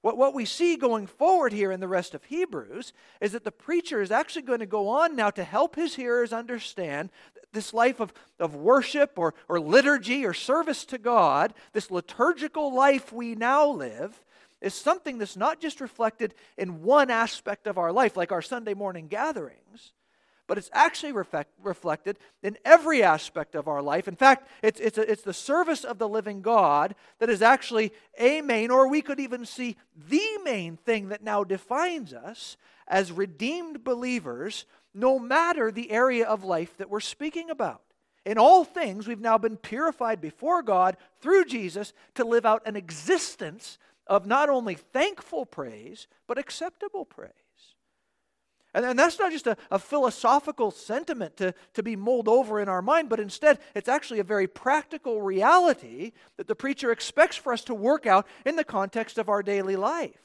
What, 0.00 0.16
what 0.16 0.34
we 0.34 0.44
see 0.44 0.76
going 0.76 1.06
forward 1.06 1.52
here 1.52 1.72
in 1.72 1.80
the 1.80 1.88
rest 1.88 2.14
of 2.14 2.24
Hebrews 2.24 2.92
is 3.20 3.32
that 3.32 3.44
the 3.44 3.50
preacher 3.50 4.00
is 4.00 4.10
actually 4.10 4.42
going 4.42 4.60
to 4.60 4.66
go 4.66 4.88
on 4.88 5.16
now 5.16 5.30
to 5.30 5.42
help 5.42 5.74
his 5.74 5.96
hearers 5.96 6.32
understand 6.32 7.10
this 7.52 7.74
life 7.74 7.98
of, 7.98 8.12
of 8.38 8.54
worship 8.54 9.18
or, 9.18 9.34
or 9.48 9.58
liturgy 9.58 10.24
or 10.24 10.34
service 10.34 10.84
to 10.86 10.98
God, 10.98 11.54
this 11.72 11.90
liturgical 11.90 12.72
life 12.72 13.12
we 13.12 13.34
now 13.34 13.66
live, 13.66 14.22
is 14.60 14.74
something 14.74 15.18
that's 15.18 15.36
not 15.36 15.60
just 15.60 15.80
reflected 15.80 16.34
in 16.56 16.82
one 16.82 17.10
aspect 17.10 17.66
of 17.66 17.78
our 17.78 17.92
life, 17.92 18.16
like 18.16 18.32
our 18.32 18.42
Sunday 18.42 18.74
morning 18.74 19.08
gatherings, 19.08 19.92
but 20.48 20.58
it's 20.58 20.70
actually 20.72 21.12
reflect, 21.12 21.52
reflected 21.62 22.18
in 22.42 22.58
every 22.64 23.02
aspect 23.02 23.54
of 23.54 23.68
our 23.68 23.82
life. 23.82 24.08
In 24.08 24.16
fact, 24.16 24.48
it's, 24.62 24.80
it's, 24.80 24.98
a, 24.98 25.08
it's 25.08 25.22
the 25.22 25.34
service 25.34 25.84
of 25.84 25.98
the 25.98 26.08
living 26.08 26.40
God 26.40 26.96
that 27.20 27.30
is 27.30 27.42
actually 27.42 27.92
a 28.18 28.40
main, 28.40 28.70
or 28.72 28.88
we 28.88 29.02
could 29.02 29.20
even 29.20 29.46
see 29.46 29.76
the 30.08 30.26
main 30.42 30.76
thing 30.76 31.10
that 31.10 31.22
now 31.22 31.44
defines 31.44 32.12
us 32.12 32.56
as 32.88 33.12
redeemed 33.12 33.84
believers, 33.84 34.64
no 34.94 35.18
matter 35.18 35.70
the 35.70 35.90
area 35.92 36.26
of 36.26 36.42
life 36.42 36.76
that 36.78 36.90
we're 36.90 36.98
speaking 36.98 37.50
about. 37.50 37.82
In 38.24 38.38
all 38.38 38.64
things, 38.64 39.06
we've 39.06 39.20
now 39.20 39.38
been 39.38 39.58
purified 39.58 40.20
before 40.20 40.62
God 40.62 40.96
through 41.20 41.44
Jesus 41.44 41.92
to 42.14 42.24
live 42.24 42.46
out 42.46 42.66
an 42.66 42.74
existence 42.74 43.78
of 44.06 44.26
not 44.26 44.48
only 44.48 44.74
thankful 44.74 45.44
praise, 45.44 46.08
but 46.26 46.38
acceptable 46.38 47.04
praise. 47.04 47.32
And, 48.74 48.84
and 48.84 48.98
that's 48.98 49.18
not 49.18 49.32
just 49.32 49.46
a, 49.46 49.56
a 49.70 49.78
philosophical 49.78 50.70
sentiment 50.70 51.36
to, 51.38 51.54
to 51.74 51.82
be 51.82 51.96
mulled 51.96 52.28
over 52.28 52.60
in 52.60 52.68
our 52.68 52.82
mind, 52.82 53.08
but 53.08 53.20
instead 53.20 53.58
it's 53.74 53.88
actually 53.88 54.20
a 54.20 54.24
very 54.24 54.46
practical 54.46 55.22
reality 55.22 56.12
that 56.36 56.48
the 56.48 56.54
preacher 56.54 56.92
expects 56.92 57.36
for 57.36 57.52
us 57.52 57.64
to 57.64 57.74
work 57.74 58.06
out 58.06 58.26
in 58.44 58.56
the 58.56 58.64
context 58.64 59.18
of 59.18 59.28
our 59.28 59.42
daily 59.42 59.76
life. 59.76 60.20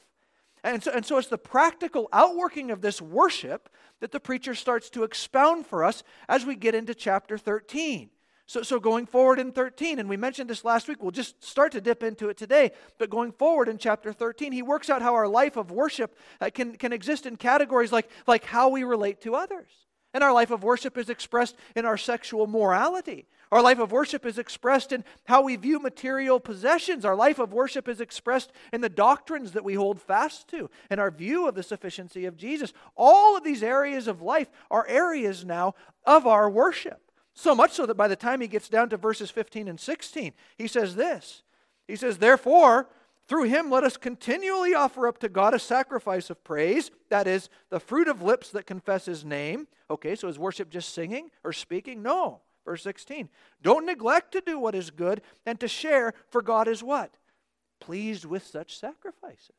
And 0.62 0.82
so, 0.82 0.92
and 0.92 1.04
so 1.04 1.18
it's 1.18 1.28
the 1.28 1.38
practical 1.38 2.08
outworking 2.12 2.70
of 2.70 2.80
this 2.80 3.00
worship 3.00 3.68
that 4.00 4.12
the 4.12 4.20
preacher 4.20 4.54
starts 4.54 4.90
to 4.90 5.04
expound 5.04 5.66
for 5.66 5.84
us 5.84 6.02
as 6.28 6.46
we 6.46 6.54
get 6.54 6.74
into 6.74 6.94
chapter 6.94 7.36
13. 7.36 8.10
So, 8.46 8.62
so 8.62 8.78
going 8.78 9.06
forward 9.06 9.38
in 9.38 9.52
13, 9.52 9.98
and 9.98 10.08
we 10.08 10.18
mentioned 10.18 10.50
this 10.50 10.64
last 10.64 10.86
week, 10.86 11.02
we'll 11.02 11.10
just 11.10 11.42
start 11.42 11.72
to 11.72 11.80
dip 11.80 12.02
into 12.02 12.28
it 12.28 12.36
today. 12.36 12.72
But 12.98 13.08
going 13.08 13.32
forward 13.32 13.68
in 13.68 13.78
chapter 13.78 14.12
13, 14.12 14.52
he 14.52 14.60
works 14.60 14.90
out 14.90 15.00
how 15.00 15.14
our 15.14 15.28
life 15.28 15.56
of 15.56 15.70
worship 15.70 16.16
uh, 16.40 16.50
can, 16.52 16.76
can 16.76 16.92
exist 16.92 17.24
in 17.24 17.36
categories 17.36 17.90
like, 17.90 18.10
like 18.26 18.44
how 18.44 18.68
we 18.68 18.84
relate 18.84 19.22
to 19.22 19.34
others. 19.34 19.70
And 20.12 20.22
our 20.22 20.32
life 20.32 20.50
of 20.50 20.62
worship 20.62 20.98
is 20.98 21.08
expressed 21.08 21.56
in 21.74 21.86
our 21.86 21.96
sexual 21.96 22.46
morality. 22.46 23.26
Our 23.50 23.62
life 23.62 23.78
of 23.78 23.92
worship 23.92 24.26
is 24.26 24.38
expressed 24.38 24.92
in 24.92 25.04
how 25.24 25.42
we 25.42 25.56
view 25.56 25.78
material 25.78 26.38
possessions. 26.38 27.04
Our 27.04 27.16
life 27.16 27.38
of 27.38 27.52
worship 27.52 27.88
is 27.88 28.00
expressed 28.00 28.52
in 28.72 28.80
the 28.80 28.88
doctrines 28.88 29.52
that 29.52 29.64
we 29.64 29.74
hold 29.74 30.00
fast 30.00 30.48
to 30.48 30.70
and 30.90 31.00
our 31.00 31.10
view 31.10 31.48
of 31.48 31.54
the 31.54 31.62
sufficiency 31.62 32.26
of 32.26 32.36
Jesus. 32.36 32.72
All 32.96 33.36
of 33.36 33.44
these 33.44 33.62
areas 33.62 34.06
of 34.06 34.22
life 34.22 34.50
are 34.70 34.86
areas 34.86 35.44
now 35.44 35.74
of 36.04 36.26
our 36.26 36.50
worship. 36.50 37.03
So 37.34 37.54
much 37.54 37.72
so 37.72 37.84
that 37.86 37.96
by 37.96 38.08
the 38.08 38.16
time 38.16 38.40
he 38.40 38.48
gets 38.48 38.68
down 38.68 38.88
to 38.90 38.96
verses 38.96 39.30
15 39.30 39.68
and 39.68 39.78
16, 39.78 40.32
he 40.56 40.66
says 40.68 40.94
this 40.94 41.42
He 41.88 41.96
says, 41.96 42.18
Therefore, 42.18 42.88
through 43.26 43.44
him 43.44 43.70
let 43.70 43.84
us 43.84 43.96
continually 43.96 44.74
offer 44.74 45.08
up 45.08 45.18
to 45.18 45.28
God 45.28 45.54
a 45.54 45.58
sacrifice 45.58 46.30
of 46.30 46.44
praise, 46.44 46.90
that 47.08 47.26
is, 47.26 47.48
the 47.70 47.80
fruit 47.80 48.08
of 48.08 48.22
lips 48.22 48.50
that 48.50 48.66
confess 48.66 49.06
his 49.06 49.24
name. 49.24 49.66
Okay, 49.90 50.14
so 50.14 50.28
is 50.28 50.38
worship 50.38 50.70
just 50.70 50.94
singing 50.94 51.30
or 51.42 51.52
speaking? 51.52 52.02
No. 52.02 52.40
Verse 52.64 52.82
16. 52.82 53.28
Don't 53.62 53.84
neglect 53.84 54.32
to 54.32 54.40
do 54.40 54.58
what 54.58 54.74
is 54.74 54.90
good 54.90 55.20
and 55.44 55.60
to 55.60 55.68
share, 55.68 56.14
for 56.28 56.40
God 56.40 56.68
is 56.68 56.82
what? 56.82 57.14
Pleased 57.80 58.24
with 58.24 58.46
such 58.46 58.78
sacrifices. 58.78 59.50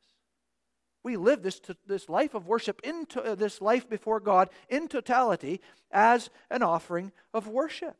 We 1.06 1.18
live 1.18 1.44
this, 1.44 1.62
this 1.86 2.10
life 2.10 2.34
of 2.34 2.48
worship, 2.48 2.82
into 2.84 3.22
uh, 3.22 3.36
this 3.36 3.62
life 3.62 3.88
before 3.88 4.20
God 4.20 4.50
in 4.70 4.88
totality 4.88 5.62
as 5.92 6.32
an 6.50 6.64
offering 6.64 7.12
of 7.32 7.48
worship. 7.48 7.96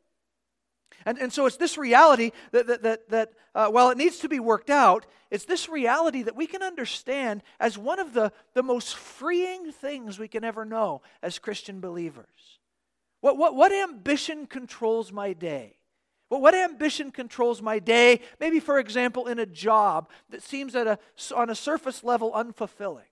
And, 1.04 1.16
and 1.16 1.32
so 1.32 1.46
it's 1.46 1.56
this 1.56 1.78
reality 1.78 2.32
that, 2.50 2.66
that, 2.66 2.82
that, 2.82 3.08
that 3.10 3.32
uh, 3.54 3.68
while 3.68 3.90
it 3.90 3.96
needs 3.96 4.18
to 4.18 4.28
be 4.28 4.40
worked 4.40 4.70
out, 4.70 5.06
it's 5.30 5.44
this 5.44 5.68
reality 5.68 6.24
that 6.24 6.34
we 6.34 6.48
can 6.48 6.64
understand 6.64 7.44
as 7.60 7.78
one 7.78 8.00
of 8.00 8.12
the, 8.12 8.32
the 8.54 8.64
most 8.64 8.96
freeing 8.96 9.70
things 9.70 10.18
we 10.18 10.26
can 10.26 10.42
ever 10.42 10.64
know 10.64 11.00
as 11.22 11.38
Christian 11.38 11.78
believers. 11.78 12.58
What, 13.20 13.38
what, 13.38 13.54
what 13.54 13.70
ambition 13.70 14.46
controls 14.46 15.12
my 15.12 15.32
day? 15.32 15.76
Well, 16.28 16.40
what 16.40 16.54
ambition 16.54 17.12
controls 17.12 17.62
my 17.62 17.78
day? 17.78 18.20
Maybe, 18.40 18.58
for 18.58 18.78
example, 18.78 19.26
in 19.28 19.38
a 19.38 19.46
job 19.46 20.10
that 20.30 20.42
seems 20.42 20.74
at 20.74 20.86
a, 20.86 20.98
on 21.34 21.50
a 21.50 21.54
surface 21.54 22.02
level 22.02 22.32
unfulfilling. 22.32 23.06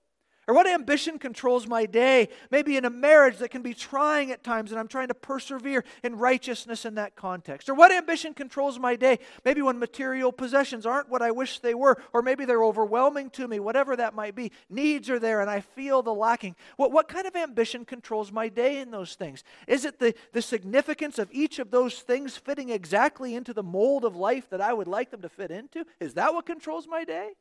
Or 0.47 0.53
what 0.53 0.67
ambition 0.67 1.17
controls 1.17 1.65
my 1.65 1.87
day? 1.87 2.29
Maybe 2.51 2.77
in 2.77 2.85
a 2.85 2.89
marriage 2.89 3.37
that 3.37 3.49
can 3.49 3.63
be 3.63 3.73
trying 3.73 4.29
at 4.29 4.43
times 4.43 4.71
and 4.71 4.79
I'm 4.79 4.87
trying 4.87 5.07
to 5.07 5.15
persevere 5.15 5.83
in 6.03 6.17
righteousness 6.17 6.85
in 6.85 6.95
that 6.95 7.15
context. 7.15 7.67
Or 7.67 7.73
what 7.73 7.91
ambition 7.91 8.35
controls 8.35 8.77
my 8.77 8.95
day? 8.95 9.17
Maybe 9.43 9.63
when 9.63 9.79
material 9.79 10.31
possessions 10.31 10.85
aren't 10.85 11.09
what 11.09 11.23
I 11.23 11.31
wish 11.31 11.59
they 11.59 11.73
were, 11.73 11.99
or 12.13 12.21
maybe 12.21 12.45
they're 12.45 12.63
overwhelming 12.63 13.31
to 13.31 13.47
me, 13.47 13.59
whatever 13.59 13.95
that 13.95 14.13
might 14.13 14.35
be. 14.35 14.51
Needs 14.69 15.09
are 15.09 15.19
there 15.19 15.41
and 15.41 15.49
I 15.49 15.61
feel 15.61 16.03
the 16.03 16.13
lacking. 16.13 16.55
What, 16.77 16.91
what 16.91 17.07
kind 17.07 17.25
of 17.25 17.35
ambition 17.35 17.83
controls 17.83 18.31
my 18.31 18.47
day 18.47 18.79
in 18.79 18.91
those 18.91 19.15
things? 19.15 19.43
Is 19.67 19.83
it 19.83 19.97
the, 19.97 20.13
the 20.31 20.43
significance 20.43 21.17
of 21.17 21.29
each 21.31 21.57
of 21.57 21.71
those 21.71 22.01
things 22.01 22.37
fitting 22.37 22.69
exactly 22.69 23.33
into 23.33 23.53
the 23.53 23.63
mold 23.63 24.05
of 24.05 24.15
life 24.15 24.47
that 24.51 24.61
I 24.61 24.73
would 24.73 24.87
like 24.87 25.09
them 25.09 25.23
to 25.23 25.29
fit 25.29 25.49
into? 25.49 25.85
Is 25.99 26.13
that 26.13 26.35
what 26.35 26.45
controls 26.45 26.87
my 26.87 27.03
day? 27.03 27.31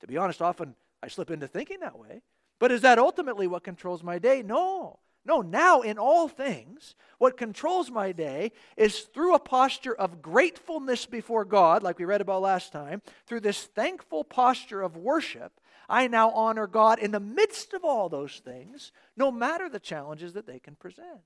To 0.00 0.06
be 0.06 0.16
honest, 0.16 0.40
often 0.40 0.74
I 1.02 1.08
slip 1.08 1.30
into 1.30 1.48
thinking 1.48 1.80
that 1.80 1.98
way. 1.98 2.22
But 2.58 2.70
is 2.70 2.82
that 2.82 2.98
ultimately 2.98 3.46
what 3.46 3.64
controls 3.64 4.02
my 4.02 4.18
day? 4.18 4.42
No. 4.42 5.00
No, 5.24 5.40
now 5.40 5.82
in 5.82 5.98
all 5.98 6.26
things, 6.26 6.96
what 7.18 7.36
controls 7.36 7.90
my 7.90 8.10
day 8.10 8.50
is 8.76 9.00
through 9.00 9.34
a 9.34 9.40
posture 9.40 9.94
of 9.94 10.20
gratefulness 10.20 11.06
before 11.06 11.44
God, 11.44 11.82
like 11.82 11.98
we 11.98 12.04
read 12.04 12.20
about 12.20 12.42
last 12.42 12.72
time, 12.72 13.02
through 13.26 13.40
this 13.40 13.64
thankful 13.64 14.24
posture 14.24 14.82
of 14.82 14.96
worship, 14.96 15.60
I 15.88 16.08
now 16.08 16.30
honor 16.30 16.66
God 16.66 16.98
in 16.98 17.12
the 17.12 17.20
midst 17.20 17.72
of 17.72 17.84
all 17.84 18.08
those 18.08 18.40
things, 18.44 18.90
no 19.16 19.30
matter 19.30 19.68
the 19.68 19.78
challenges 19.78 20.32
that 20.32 20.46
they 20.46 20.58
can 20.58 20.74
present. 20.74 21.20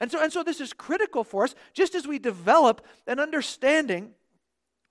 And 0.00 0.10
so, 0.10 0.20
and 0.20 0.32
so 0.32 0.42
this 0.42 0.60
is 0.60 0.72
critical 0.72 1.22
for 1.22 1.44
us, 1.44 1.54
just 1.74 1.94
as 1.94 2.08
we 2.08 2.18
develop 2.18 2.84
an 3.06 3.20
understanding 3.20 4.14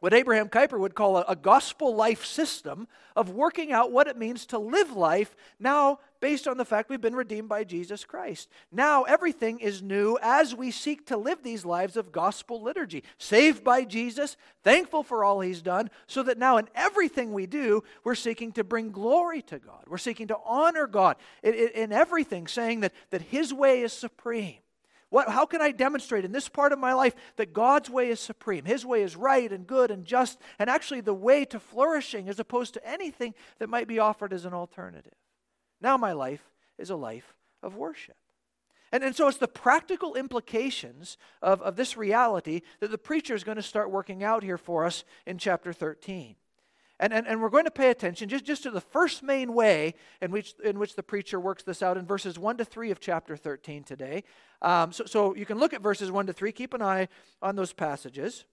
what 0.02 0.16
Abraham 0.16 0.50
Kuyper 0.50 0.80
would 0.80 0.96
call 0.96 1.18
a, 1.18 1.26
a, 1.30 1.36
gospel 1.36 1.96
life 1.96 2.26
system 2.26 2.88
of 3.16 3.30
working 3.30 3.72
out 3.72 3.92
what 3.92 4.08
it 4.08 4.18
means 4.18 4.48
to 4.48 4.58
live 4.58 4.92
life 4.92 5.36
now 5.60 6.00
based 6.20 6.48
on 6.48 6.58
the 6.58 6.66
fact 6.66 6.90
we've 6.90 7.00
been 7.00 7.16
redeemed 7.16 7.48
by 7.48 7.64
Jesus 7.64 8.04
Christ. 8.04 8.50
Now 8.72 9.04
everything 9.04 9.60
is 9.60 9.84
new 9.84 10.18
as 10.22 10.56
we 10.56 10.72
seek 10.72 11.06
to 11.08 11.18
live 11.18 11.44
these 11.44 11.66
lives 11.66 11.98
of 11.98 12.12
gospel 12.12 12.64
liturgy, 12.64 13.04
saved 13.20 13.64
by 13.64 13.86
Jesus, 13.86 14.38
thankful 14.64 15.04
for 15.04 15.24
all 15.24 15.40
he's 15.40 15.62
done, 15.62 15.92
so 16.08 16.24
that 16.24 16.40
now 16.40 16.58
in 16.58 16.68
everything 16.74 17.32
we 17.32 17.46
do, 17.46 17.84
we're 18.04 18.16
seeking 18.16 18.52
to 18.54 18.64
bring 18.64 18.92
glory 18.92 19.44
to 19.44 19.60
God. 19.60 19.84
We're 19.88 20.00
seeking 20.00 20.28
to 20.30 20.38
honor 20.44 20.88
God 20.88 21.18
in, 21.44 21.54
in, 21.54 21.70
in 21.70 21.92
everything, 21.92 22.48
saying 22.48 22.80
that, 22.80 22.94
that 23.12 23.22
his 23.22 23.54
way 23.54 23.82
is 23.82 23.94
supreme. 23.94 24.58
What, 25.12 25.30
how 25.30 25.46
can 25.46 25.62
I 25.62 25.72
demonstrate 25.72 26.24
in 26.24 26.32
this 26.32 26.48
part 26.48 26.72
of 26.72 26.80
my 26.80 26.94
life 26.94 27.14
that 27.36 27.52
God's 27.52 27.90
way 27.90 28.10
is 28.10 28.20
supreme? 28.22 28.64
His 28.64 28.86
way 28.86 29.04
is 29.04 29.18
right 29.18 29.52
and 29.52 29.68
good 29.68 29.92
and 29.92 30.06
just, 30.06 30.40
and 30.58 30.70
actually 30.70 31.02
the 31.02 31.14
way 31.14 31.44
to 31.46 31.60
flourishing 31.60 32.30
as 32.30 32.40
opposed 32.40 32.74
to 32.76 32.88
anything 32.90 33.36
that 33.60 33.70
might 33.70 33.90
be 33.90 34.00
offered 34.00 34.32
as 34.32 34.46
an 34.46 34.54
alternative. 34.54 35.14
Now 35.82 35.98
my 35.98 36.14
life 36.14 36.50
is 36.78 36.90
a 36.90 36.96
life 36.96 37.36
of 37.62 37.76
worship. 37.76 38.16
And, 38.94 39.04
and 39.04 39.14
so 39.14 39.28
it's 39.28 39.38
the 39.38 39.50
practical 39.50 40.16
implications 40.16 41.18
of, 41.42 41.62
of 41.62 41.76
this 41.76 41.98
reality 41.98 42.62
that 42.80 42.90
the 42.90 42.98
preacher 42.98 43.36
is 43.36 43.44
going 43.44 43.58
to 43.58 43.62
start 43.62 43.92
working 43.92 44.24
out 44.24 44.44
here 44.44 44.58
for 44.58 44.86
us 44.86 45.04
in 45.26 45.38
chapter 45.38 45.74
13. 45.74 46.36
And, 47.02 47.12
and, 47.12 47.28
and 47.28 47.42
we're 47.42 47.50
going 47.50 47.66
to 47.66 47.72
pay 47.72 47.90
attention 47.90 48.30
just, 48.30 48.46
just 48.46 48.62
to 48.64 48.70
the 48.70 48.80
first 48.80 49.24
main 49.24 49.56
way 49.56 49.96
in 50.22 50.30
which, 50.30 50.54
in 50.64 50.78
which 50.78 50.96
the 50.96 51.02
preacher 51.02 51.40
works 51.40 51.64
this 51.64 51.82
out 51.82 51.98
in 51.98 52.06
verses 52.06 52.38
1 52.38 52.58
to 52.58 52.66
3 52.66 52.92
of 52.92 53.00
chapter 53.00 53.36
13 53.36 53.84
today. 53.84 54.24
Um, 54.62 54.94
so, 54.94 55.06
so 55.06 55.36
you 55.36 55.48
can 55.48 55.58
look 55.58 55.74
at 55.74 55.82
verses 55.82 56.12
1 56.12 56.28
to 56.28 56.34
3, 56.34 56.52
keep 56.52 56.76
an 56.76 56.84
eye 56.84 57.08
on 57.42 57.56
those 57.56 57.74
passages. 57.74 58.46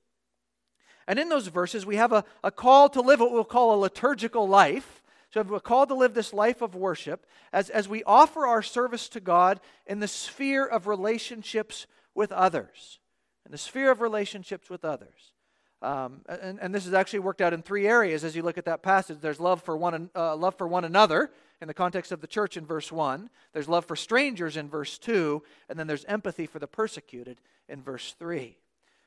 And 1.06 1.18
in 1.18 1.28
those 1.28 1.46
verses, 1.48 1.84
we 1.84 1.96
have 1.96 2.10
a, 2.10 2.24
a 2.42 2.50
call 2.50 2.88
to 2.90 3.02
live 3.02 3.20
what 3.20 3.32
we'll 3.32 3.44
call 3.44 3.74
a 3.74 3.76
liturgical 3.76 4.48
life. 4.48 5.02
So 5.30 5.42
we're 5.42 5.60
called 5.60 5.90
to 5.90 5.94
live 5.94 6.14
this 6.14 6.32
life 6.32 6.62
of 6.62 6.74
worship 6.74 7.26
as, 7.52 7.68
as 7.68 7.86
we 7.86 8.02
offer 8.04 8.46
our 8.46 8.62
service 8.62 9.10
to 9.10 9.20
God 9.20 9.60
in 9.86 10.00
the 10.00 10.08
sphere 10.08 10.64
of 10.64 10.86
relationships 10.86 11.86
with 12.14 12.32
others. 12.32 12.98
In 13.44 13.52
the 13.52 13.58
sphere 13.58 13.90
of 13.90 14.00
relationships 14.00 14.70
with 14.70 14.86
others. 14.86 15.32
Um, 15.80 16.22
and, 16.28 16.58
and, 16.60 16.74
this 16.74 16.86
is 16.86 16.92
actually 16.92 17.20
worked 17.20 17.40
out 17.40 17.52
in 17.52 17.62
three 17.62 17.86
areas 17.86 18.24
as 18.24 18.34
you 18.34 18.42
look 18.42 18.58
at 18.58 18.64
that 18.64 18.82
passage. 18.82 19.18
There's 19.20 19.38
love 19.38 19.62
for 19.62 19.76
one, 19.76 20.10
uh, 20.16 20.34
love 20.34 20.56
for 20.56 20.66
one 20.66 20.84
another 20.84 21.30
in 21.60 21.68
the 21.68 21.74
context 21.74 22.10
of 22.10 22.20
the 22.20 22.26
church 22.26 22.56
in 22.56 22.66
verse 22.66 22.90
1. 22.90 23.30
There's 23.52 23.68
love 23.68 23.84
for 23.84 23.94
strangers 23.94 24.56
in 24.56 24.68
verse 24.68 24.98
2. 24.98 25.42
And 25.68 25.78
then 25.78 25.86
there's 25.86 26.04
empathy 26.06 26.46
for 26.46 26.58
the 26.58 26.66
persecuted 26.66 27.40
in 27.68 27.80
verse 27.80 28.14
3. 28.18 28.56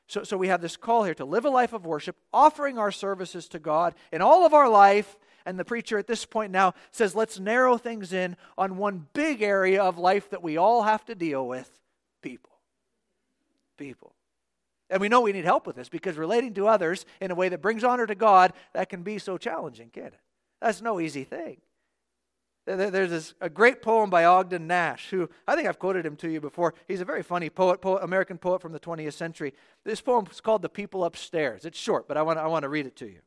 So, 0.06 0.24
so 0.24 0.36
we 0.36 0.48
have 0.48 0.60
this 0.60 0.76
call 0.76 1.04
here 1.04 1.14
to 1.14 1.24
live 1.24 1.44
a 1.44 1.50
life 1.50 1.72
of 1.72 1.86
worship, 1.86 2.16
offering 2.32 2.78
our 2.78 2.90
services 2.90 3.48
to 3.48 3.58
God 3.58 3.94
in 4.10 4.20
all 4.20 4.44
of 4.44 4.52
our 4.54 4.68
life. 4.68 5.16
And 5.44 5.58
the 5.58 5.64
preacher 5.64 5.98
at 5.98 6.06
this 6.06 6.24
point 6.24 6.52
now 6.52 6.74
says, 6.90 7.14
let's 7.14 7.40
narrow 7.40 7.76
things 7.76 8.12
in 8.12 8.36
on 8.56 8.76
one 8.76 9.08
big 9.12 9.42
area 9.42 9.82
of 9.82 9.98
life 9.98 10.30
that 10.30 10.42
we 10.42 10.56
all 10.56 10.82
have 10.82 11.04
to 11.06 11.14
deal 11.14 11.46
with 11.46 11.70
people. 12.22 12.50
People. 13.76 14.11
And 14.92 15.00
we 15.00 15.08
know 15.08 15.22
we 15.22 15.32
need 15.32 15.46
help 15.46 15.66
with 15.66 15.74
this 15.74 15.88
because 15.88 16.18
relating 16.18 16.52
to 16.54 16.68
others 16.68 17.06
in 17.20 17.30
a 17.30 17.34
way 17.34 17.48
that 17.48 17.62
brings 17.62 17.82
honor 17.82 18.06
to 18.06 18.14
God, 18.14 18.52
that 18.74 18.90
can 18.90 19.02
be 19.02 19.18
so 19.18 19.38
challenging, 19.38 19.88
can't 19.88 20.12
it? 20.12 20.20
That's 20.60 20.82
no 20.82 21.00
easy 21.00 21.24
thing. 21.24 21.56
There's 22.66 23.10
this, 23.10 23.34
a 23.40 23.48
great 23.48 23.80
poem 23.82 24.10
by 24.10 24.26
Ogden 24.26 24.66
Nash, 24.68 25.08
who 25.08 25.28
I 25.48 25.56
think 25.56 25.66
I've 25.66 25.78
quoted 25.78 26.06
him 26.06 26.14
to 26.16 26.28
you 26.28 26.40
before. 26.40 26.74
He's 26.86 27.00
a 27.00 27.06
very 27.06 27.22
funny 27.22 27.48
poet, 27.48 27.80
poet 27.80 28.04
American 28.04 28.36
poet 28.36 28.60
from 28.60 28.72
the 28.72 28.78
20th 28.78 29.14
century. 29.14 29.54
This 29.82 30.02
poem 30.02 30.26
is 30.30 30.42
called 30.42 30.62
The 30.62 30.68
People 30.68 31.04
Upstairs. 31.04 31.64
It's 31.64 31.78
short, 31.78 32.06
but 32.06 32.18
I 32.18 32.22
want, 32.22 32.38
I 32.38 32.46
want 32.46 32.62
to 32.64 32.68
read 32.68 32.86
it 32.86 32.94
to 32.96 33.06
you. 33.06 33.20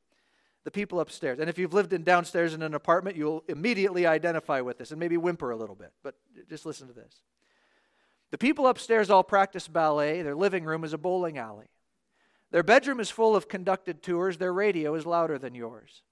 The 0.65 0.71
People 0.71 0.99
Upstairs. 0.99 1.39
And 1.39 1.49
if 1.49 1.57
you've 1.57 1.73
lived 1.73 1.93
in 1.93 2.03
downstairs 2.03 2.53
in 2.53 2.61
an 2.61 2.75
apartment, 2.75 3.17
you'll 3.17 3.43
immediately 3.47 4.05
identify 4.05 4.61
with 4.61 4.77
this 4.77 4.91
and 4.91 4.99
maybe 4.99 5.17
whimper 5.17 5.49
a 5.49 5.55
little 5.55 5.75
bit. 5.75 5.91
But 6.03 6.15
just 6.47 6.65
listen 6.65 6.87
to 6.87 6.93
this. 6.93 7.21
The 8.31 8.37
people 8.37 8.67
upstairs 8.67 9.09
all 9.09 9.23
practice 9.23 9.67
ballet. 9.67 10.21
Their 10.21 10.35
living 10.35 10.65
room 10.65 10.83
is 10.83 10.93
a 10.93 10.97
bowling 10.97 11.37
alley. 11.37 11.67
Their 12.51 12.63
bedroom 12.63 12.99
is 12.99 13.09
full 13.09 13.35
of 13.35 13.47
conducted 13.47 14.01
tours. 14.01 14.37
Their 14.37 14.53
radio 14.53 14.95
is 14.95 15.05
louder 15.05 15.37
than 15.37 15.55
yours. 15.55 16.03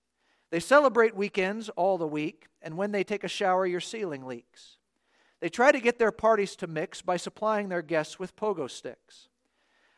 They 0.51 0.59
celebrate 0.59 1.15
weekends 1.15 1.69
all 1.69 1.97
the 1.97 2.07
week, 2.07 2.47
and 2.61 2.77
when 2.77 2.91
they 2.91 3.03
take 3.03 3.23
a 3.23 3.27
shower, 3.27 3.65
your 3.65 3.79
ceiling 3.79 4.25
leaks. 4.25 4.77
They 5.39 5.49
try 5.49 5.71
to 5.71 5.79
get 5.79 5.99
their 5.99 6.11
parties 6.11 6.55
to 6.57 6.67
mix 6.67 7.01
by 7.01 7.17
supplying 7.17 7.69
their 7.69 7.81
guests 7.81 8.19
with 8.19 8.35
pogo 8.35 8.69
sticks. 8.69 9.29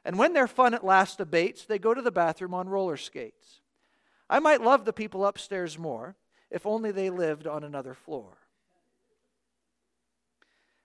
And 0.06 0.18
when 0.18 0.34
their 0.34 0.48
fun 0.48 0.74
at 0.74 0.86
last 0.86 1.20
abates, 1.20 1.66
they 1.66 1.78
go 1.78 1.94
to 1.94 2.02
the 2.02 2.12
bathroom 2.12 2.54
on 2.54 2.70
roller 2.70 2.98
skates. 2.98 3.62
I 4.30 4.40
might 4.40 4.62
love 4.62 4.86
the 4.86 4.94
people 4.94 5.26
upstairs 5.26 5.78
more 5.78 6.16
if 6.50 6.66
only 6.66 6.92
they 6.92 7.10
lived 7.10 7.48
on 7.48 7.64
another 7.64 7.94
floor. 7.94 8.38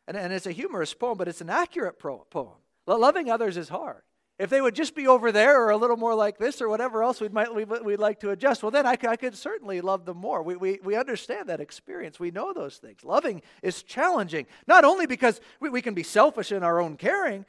And, 0.09 0.17
and 0.17 0.33
it's 0.33 0.47
a 0.47 0.53
humorous 0.53 0.95
poem, 0.95 1.19
but 1.19 1.29
it's 1.29 1.41
an 1.41 1.51
accurate 1.51 1.99
pro- 1.99 2.27
poem. 2.31 2.59
Loving 2.87 3.31
others 3.31 3.57
is 3.57 3.69
hard. 3.69 4.03
If 4.41 4.49
they 4.49 4.63
would 4.63 4.75
just 4.75 4.95
be 4.95 5.07
over 5.07 5.31
there 5.31 5.63
or 5.63 5.69
a 5.69 5.77
little 5.77 5.99
more 5.99 6.15
like 6.15 6.39
this 6.39 6.63
or 6.63 6.69
whatever 6.71 7.03
else 7.03 7.21
we'd, 7.21 7.31
might, 7.33 7.55
we'd 7.55 7.99
like 7.99 8.21
to 8.21 8.31
adjust, 8.31 8.63
well, 8.63 8.71
then 8.71 8.87
I, 8.87 8.97
I 9.07 9.17
could 9.17 9.37
certainly 9.37 9.83
love 9.83 10.07
them 10.07 10.17
more. 10.17 10.43
We, 10.43 10.57
we, 10.57 10.79
we 10.83 10.97
understand 10.97 11.51
that 11.51 11.61
experience. 11.61 12.19
We 12.19 12.31
know 12.31 12.55
those 12.55 12.79
things. 12.79 13.05
Loving 13.05 13.43
is 13.63 13.83
challenging, 13.83 14.47
not 14.67 14.83
only 14.83 15.07
because 15.07 15.43
we, 15.61 15.69
we 15.69 15.83
can 15.83 15.93
be 15.93 16.03
selfish 16.03 16.53
in 16.53 16.63
our 16.63 16.81
own 16.81 16.97
caring, 16.97 17.45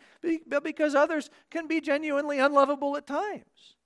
but 0.45 0.65
because 0.65 0.93
others 0.93 1.29
can 1.49 1.65
be 1.65 1.79
genuinely 1.79 2.39
unlovable 2.39 2.97
at 2.97 3.07
times. 3.07 3.77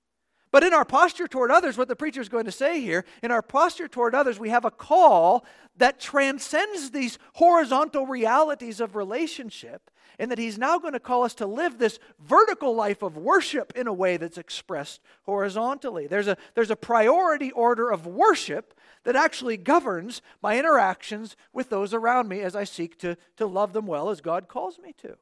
But 0.56 0.64
in 0.64 0.72
our 0.72 0.86
posture 0.86 1.28
toward 1.28 1.50
others, 1.50 1.76
what 1.76 1.86
the 1.86 1.94
preacher 1.94 2.22
is 2.22 2.30
going 2.30 2.46
to 2.46 2.50
say 2.50 2.80
here, 2.80 3.04
in 3.22 3.30
our 3.30 3.42
posture 3.42 3.88
toward 3.88 4.14
others, 4.14 4.38
we 4.38 4.48
have 4.48 4.64
a 4.64 4.70
call 4.70 5.44
that 5.76 6.00
transcends 6.00 6.92
these 6.92 7.18
horizontal 7.34 8.06
realities 8.06 8.80
of 8.80 8.96
relationship, 8.96 9.90
and 10.18 10.30
that 10.30 10.38
he's 10.38 10.56
now 10.56 10.78
going 10.78 10.94
to 10.94 10.98
call 10.98 11.24
us 11.24 11.34
to 11.34 11.46
live 11.46 11.76
this 11.76 11.98
vertical 12.18 12.74
life 12.74 13.02
of 13.02 13.18
worship 13.18 13.74
in 13.76 13.86
a 13.86 13.92
way 13.92 14.16
that's 14.16 14.38
expressed 14.38 15.02
horizontally. 15.24 16.06
There's 16.06 16.26
a, 16.26 16.38
there's 16.54 16.70
a 16.70 16.74
priority 16.74 17.52
order 17.52 17.90
of 17.90 18.06
worship 18.06 18.72
that 19.04 19.14
actually 19.14 19.58
governs 19.58 20.22
my 20.40 20.58
interactions 20.58 21.36
with 21.52 21.68
those 21.68 21.92
around 21.92 22.28
me 22.28 22.40
as 22.40 22.56
I 22.56 22.64
seek 22.64 22.96
to, 23.00 23.18
to 23.36 23.46
love 23.46 23.74
them 23.74 23.86
well 23.86 24.08
as 24.08 24.22
God 24.22 24.48
calls 24.48 24.78
me 24.78 24.94
to. 25.02 25.18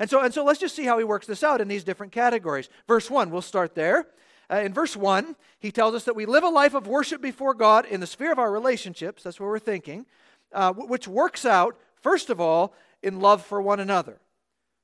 And 0.00 0.08
so, 0.08 0.22
and 0.22 0.32
so 0.32 0.46
let's 0.46 0.60
just 0.60 0.74
see 0.74 0.86
how 0.86 0.96
he 0.96 1.04
works 1.04 1.26
this 1.26 1.42
out 1.42 1.60
in 1.60 1.68
these 1.68 1.84
different 1.84 2.12
categories. 2.12 2.70
Verse 2.86 3.10
1, 3.10 3.28
we'll 3.28 3.42
start 3.42 3.74
there. 3.74 4.06
Uh, 4.50 4.56
in 4.56 4.72
verse 4.72 4.96
1, 4.96 5.36
he 5.58 5.70
tells 5.70 5.94
us 5.94 6.04
that 6.04 6.16
we 6.16 6.26
live 6.26 6.44
a 6.44 6.48
life 6.48 6.74
of 6.74 6.86
worship 6.86 7.20
before 7.20 7.54
God 7.54 7.84
in 7.84 8.00
the 8.00 8.06
sphere 8.06 8.32
of 8.32 8.38
our 8.38 8.50
relationships. 8.50 9.22
That's 9.22 9.38
what 9.38 9.46
we're 9.46 9.58
thinking, 9.58 10.06
uh, 10.52 10.72
which 10.72 11.06
works 11.06 11.44
out, 11.44 11.76
first 12.00 12.30
of 12.30 12.40
all, 12.40 12.74
in 13.02 13.20
love 13.20 13.44
for 13.44 13.60
one 13.60 13.80
another. 13.80 14.20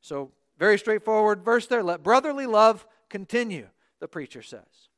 So, 0.01 0.33
very 0.59 0.79
straightforward 0.79 1.43
verse 1.45 1.67
there. 1.67 1.83
Let 1.83 2.03
brotherly 2.03 2.47
love 2.47 2.87
continue, 3.09 3.69
the 4.01 4.07
preacher 4.07 4.43
says. 4.43 4.89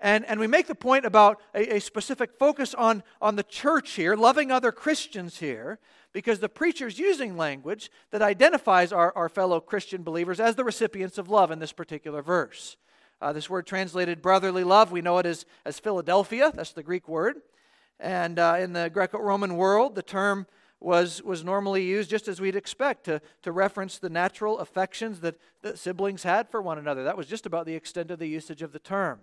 And, 0.00 0.26
and 0.26 0.38
we 0.38 0.46
make 0.46 0.66
the 0.66 0.74
point 0.74 1.06
about 1.06 1.40
a, 1.54 1.76
a 1.76 1.80
specific 1.80 2.34
focus 2.38 2.74
on, 2.74 3.02
on 3.22 3.36
the 3.36 3.42
church 3.42 3.92
here, 3.92 4.16
loving 4.16 4.50
other 4.50 4.72
Christians 4.72 5.38
here, 5.38 5.78
because 6.12 6.40
the 6.40 6.48
preacher's 6.48 6.98
using 6.98 7.36
language 7.36 7.90
that 8.10 8.20
identifies 8.20 8.92
our, 8.92 9.16
our 9.16 9.28
fellow 9.28 9.60
Christian 9.60 10.02
believers 10.02 10.40
as 10.40 10.56
the 10.56 10.64
recipients 10.64 11.16
of 11.16 11.30
love 11.30 11.50
in 11.50 11.58
this 11.58 11.72
particular 11.72 12.20
verse. 12.20 12.76
Uh, 13.20 13.32
this 13.32 13.48
word 13.48 13.66
translated 13.66 14.20
brotherly 14.20 14.64
love, 14.64 14.92
we 14.92 15.00
know 15.00 15.18
it 15.18 15.26
as, 15.26 15.46
as 15.64 15.78
Philadelphia. 15.78 16.52
That's 16.54 16.72
the 16.72 16.82
Greek 16.82 17.08
word. 17.08 17.36
And 18.00 18.38
uh, 18.38 18.56
in 18.58 18.72
the 18.72 18.90
Greco 18.90 19.18
Roman 19.18 19.56
world, 19.56 19.94
the 19.94 20.02
term 20.02 20.46
was, 20.80 21.22
was 21.22 21.42
normally 21.44 21.82
used 21.82 22.10
just 22.10 22.28
as 22.28 22.40
we'd 22.40 22.56
expect 22.56 23.04
to, 23.04 23.20
to 23.42 23.52
reference 23.52 23.98
the 23.98 24.10
natural 24.10 24.58
affections 24.58 25.20
that, 25.20 25.36
that 25.62 25.78
siblings 25.78 26.22
had 26.22 26.50
for 26.50 26.60
one 26.60 26.78
another. 26.78 27.04
That 27.04 27.16
was 27.16 27.26
just 27.26 27.46
about 27.46 27.66
the 27.66 27.74
extent 27.74 28.10
of 28.10 28.18
the 28.18 28.28
usage 28.28 28.62
of 28.62 28.72
the 28.72 28.78
term. 28.78 29.20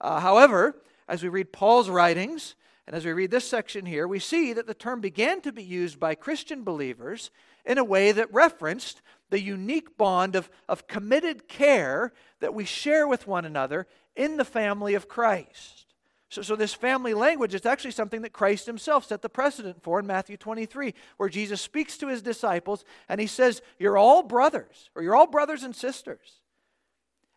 Uh, 0.00 0.20
however, 0.20 0.76
as 1.08 1.22
we 1.22 1.28
read 1.28 1.52
Paul's 1.52 1.88
writings, 1.88 2.54
and 2.86 2.96
as 2.96 3.04
we 3.04 3.12
read 3.12 3.30
this 3.30 3.48
section 3.48 3.86
here, 3.86 4.06
we 4.08 4.18
see 4.18 4.52
that 4.52 4.66
the 4.66 4.74
term 4.74 5.00
began 5.00 5.40
to 5.42 5.52
be 5.52 5.62
used 5.62 6.00
by 6.00 6.14
Christian 6.14 6.64
believers 6.64 7.30
in 7.64 7.78
a 7.78 7.84
way 7.84 8.12
that 8.12 8.32
referenced 8.32 9.00
the 9.30 9.40
unique 9.40 9.96
bond 9.96 10.34
of, 10.34 10.50
of 10.68 10.88
committed 10.88 11.46
care 11.46 12.12
that 12.40 12.54
we 12.54 12.64
share 12.64 13.06
with 13.06 13.26
one 13.26 13.44
another 13.44 13.86
in 14.16 14.36
the 14.36 14.44
family 14.44 14.94
of 14.94 15.08
Christ. 15.08 15.86
So, 16.28 16.42
so, 16.42 16.54
this 16.54 16.74
family 16.74 17.12
language 17.12 17.54
is 17.54 17.66
actually 17.66 17.90
something 17.90 18.22
that 18.22 18.32
Christ 18.32 18.66
himself 18.66 19.04
set 19.04 19.20
the 19.20 19.28
precedent 19.28 19.82
for 19.82 19.98
in 19.98 20.06
Matthew 20.06 20.36
23, 20.36 20.94
where 21.16 21.28
Jesus 21.28 21.60
speaks 21.60 21.98
to 21.98 22.06
his 22.06 22.22
disciples 22.22 22.84
and 23.08 23.20
he 23.20 23.26
says, 23.26 23.62
You're 23.80 23.98
all 23.98 24.22
brothers, 24.22 24.90
or 24.94 25.02
you're 25.02 25.16
all 25.16 25.26
brothers 25.26 25.64
and 25.64 25.74
sisters. 25.74 26.39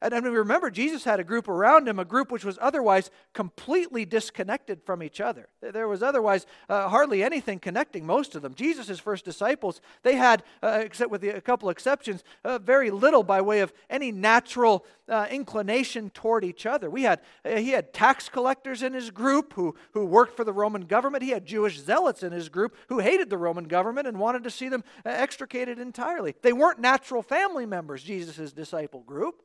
And 0.04 0.14
I 0.14 0.20
mean, 0.20 0.34
remember, 0.34 0.70
Jesus 0.70 1.06
had 1.06 1.22
a 1.22 1.24
group 1.24 1.48
around 1.48 1.88
him, 1.88 1.98
a 1.98 2.04
group 2.04 2.30
which 2.30 2.44
was 2.44 2.60
otherwise 2.62 3.10
completely 3.32 4.04
disconnected 4.04 4.84
from 4.84 5.02
each 5.02 5.22
other. 5.22 5.48
There 5.62 5.88
was 5.88 6.04
otherwise 6.04 6.46
uh, 6.68 6.90
hardly 6.90 7.24
anything 7.24 7.58
connecting 7.60 8.06
most 8.06 8.36
of 8.36 8.42
them. 8.42 8.54
Jesus' 8.54 9.00
first 9.00 9.24
disciples, 9.24 9.80
they 10.02 10.16
had, 10.16 10.44
uh, 10.62 10.82
except 10.82 11.10
with 11.10 11.22
the, 11.22 11.30
a 11.30 11.40
couple 11.40 11.70
exceptions, 11.70 12.26
uh, 12.44 12.60
very 12.60 12.92
little 12.92 13.24
by 13.24 13.40
way 13.40 13.62
of 13.62 13.72
any 13.90 14.12
natural 14.12 14.86
uh, 15.08 15.28
inclination 15.32 16.10
toward 16.10 16.44
each 16.44 16.66
other. 16.66 16.90
We 16.90 17.04
had, 17.04 17.22
uh, 17.46 17.56
he 17.56 17.70
had 17.70 17.94
tax 17.94 18.28
collectors 18.28 18.84
in 18.84 18.92
his 18.92 19.10
group 19.10 19.54
who, 19.54 19.74
who 19.94 20.06
worked 20.06 20.36
for 20.36 20.44
the 20.44 20.52
Roman 20.52 20.82
government. 20.82 21.24
He 21.24 21.30
had 21.30 21.46
Jewish 21.46 21.80
zealots 21.80 22.24
in 22.24 22.34
his 22.34 22.50
group 22.50 22.76
who 22.90 23.00
hated 23.00 23.30
the 23.30 23.38
Roman 23.38 23.70
government 23.70 24.08
and 24.08 24.20
wanted 24.20 24.44
to 24.44 24.52
see 24.52 24.68
them 24.68 24.84
uh, 25.06 25.10
extricated 25.12 25.80
entirely. 25.80 26.36
They 26.42 26.52
weren't 26.52 26.80
natural 26.80 27.22
family 27.22 27.66
members, 27.66 28.04
Jesus' 28.04 28.52
disciple 28.52 29.00
group. 29.04 29.42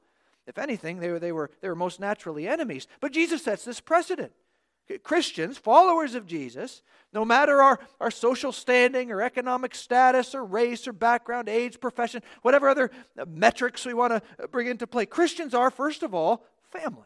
If 0.49 0.57
anything, 0.57 0.99
they 0.99 1.11
were, 1.11 1.19
they, 1.19 1.31
were, 1.31 1.51
they 1.61 1.69
were 1.69 1.77
most 1.77 2.01
naturally 2.01 2.49
enemies. 2.49 2.89
But 3.01 3.13
Jesus 3.13 3.45
sets 3.45 3.67
this 3.67 3.81
precedent. 3.81 4.33
Christians, 5.03 5.59
followers 5.59 6.15
of 6.15 6.27
Jesus, 6.27 6.81
no 7.13 7.23
matter 7.23 7.61
our, 7.61 7.79
our 8.01 8.11
social 8.11 8.53
standing 8.53 9.13
or 9.13 9.21
economic 9.21 9.75
status 9.75 10.35
or 10.35 10.43
race 10.43 10.89
or 10.89 10.95
background, 10.95 11.51
age, 11.51 11.79
profession, 11.79 12.23
whatever 12.41 12.71
other 12.71 12.91
uh, 13.19 13.27
metrics 13.29 13.85
we 13.85 13.93
want 13.93 14.15
to 14.15 14.23
uh, 14.43 14.47
bring 14.47 14.67
into 14.67 14.87
play, 14.87 15.05
Christians 15.05 15.53
are, 15.53 15.71
first 15.71 16.03
of 16.03 16.15
all, 16.15 16.47
family. 16.73 17.05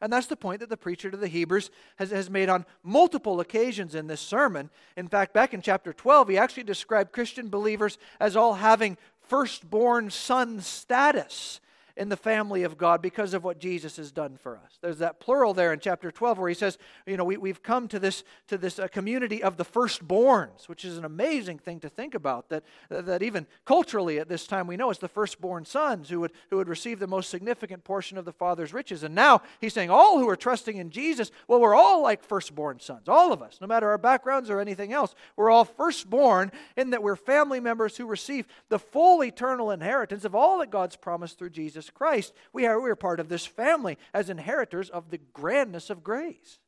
And 0.00 0.12
that's 0.12 0.28
the 0.28 0.36
point 0.36 0.60
that 0.60 0.68
the 0.68 0.76
preacher 0.76 1.10
to 1.10 1.16
the 1.16 1.26
Hebrews 1.26 1.72
has, 1.96 2.12
has 2.12 2.30
made 2.30 2.48
on 2.48 2.64
multiple 2.84 3.40
occasions 3.40 3.96
in 3.96 4.06
this 4.06 4.20
sermon. 4.20 4.70
In 4.96 5.08
fact, 5.08 5.34
back 5.34 5.52
in 5.52 5.60
chapter 5.60 5.92
12, 5.92 6.28
he 6.28 6.38
actually 6.38 6.62
described 6.62 7.12
Christian 7.12 7.48
believers 7.48 7.98
as 8.20 8.36
all 8.36 8.54
having 8.54 8.96
firstborn 9.28 10.10
son 10.10 10.60
status 10.60 11.60
in 11.98 12.08
the 12.08 12.16
family 12.16 12.62
of 12.62 12.78
God 12.78 13.02
because 13.02 13.34
of 13.34 13.42
what 13.42 13.58
Jesus 13.58 13.96
has 13.96 14.12
done 14.12 14.36
for 14.36 14.56
us. 14.56 14.78
There's 14.80 14.98
that 14.98 15.18
plural 15.18 15.52
there 15.52 15.72
in 15.72 15.80
chapter 15.80 16.12
12 16.12 16.38
where 16.38 16.48
he 16.48 16.54
says, 16.54 16.78
you 17.06 17.16
know, 17.16 17.24
we, 17.24 17.36
we've 17.36 17.62
come 17.62 17.88
to 17.88 17.98
this, 17.98 18.22
to 18.46 18.56
this 18.56 18.78
uh, 18.78 18.86
community 18.86 19.42
of 19.42 19.56
the 19.56 19.64
firstborns, 19.64 20.68
which 20.68 20.84
is 20.84 20.96
an 20.96 21.04
amazing 21.04 21.58
thing 21.58 21.80
to 21.80 21.88
think 21.88 22.14
about, 22.14 22.48
that, 22.50 22.62
that 22.88 23.22
even 23.22 23.48
culturally 23.64 24.20
at 24.20 24.28
this 24.28 24.46
time 24.46 24.68
we 24.68 24.76
know 24.76 24.90
it's 24.90 25.00
the 25.00 25.08
firstborn 25.08 25.64
sons 25.64 26.08
who 26.08 26.20
would, 26.20 26.30
who 26.50 26.56
would 26.56 26.68
receive 26.68 27.00
the 27.00 27.08
most 27.08 27.30
significant 27.30 27.82
portion 27.82 28.16
of 28.16 28.24
the 28.24 28.32
Father's 28.32 28.72
riches. 28.72 29.02
And 29.02 29.14
now 29.14 29.42
he's 29.60 29.74
saying 29.74 29.90
all 29.90 30.20
who 30.20 30.28
are 30.28 30.36
trusting 30.36 30.76
in 30.76 30.90
Jesus, 30.90 31.32
well, 31.48 31.60
we're 31.60 31.74
all 31.74 32.00
like 32.00 32.22
firstborn 32.22 32.78
sons, 32.78 33.08
all 33.08 33.32
of 33.32 33.42
us, 33.42 33.58
no 33.60 33.66
matter 33.66 33.88
our 33.88 33.98
backgrounds 33.98 34.50
or 34.50 34.60
anything 34.60 34.92
else. 34.92 35.16
We're 35.34 35.50
all 35.50 35.64
firstborn 35.64 36.52
in 36.76 36.90
that 36.90 37.02
we're 37.02 37.16
family 37.16 37.58
members 37.58 37.96
who 37.96 38.06
receive 38.06 38.46
the 38.68 38.78
full 38.78 39.24
eternal 39.24 39.72
inheritance 39.72 40.24
of 40.24 40.36
all 40.36 40.58
that 40.58 40.70
God's 40.70 40.94
promised 40.94 41.38
through 41.38 41.50
Jesus 41.50 41.87
Christ, 41.90 42.32
we 42.52 42.66
are, 42.66 42.80
we 42.80 42.90
are 42.90 42.96
part 42.96 43.20
of 43.20 43.28
this 43.28 43.46
family 43.46 43.98
as 44.12 44.30
inheritors 44.30 44.90
of 44.90 45.10
the 45.10 45.18
grandness 45.32 45.90
of 45.90 46.04
grace. 46.04 46.58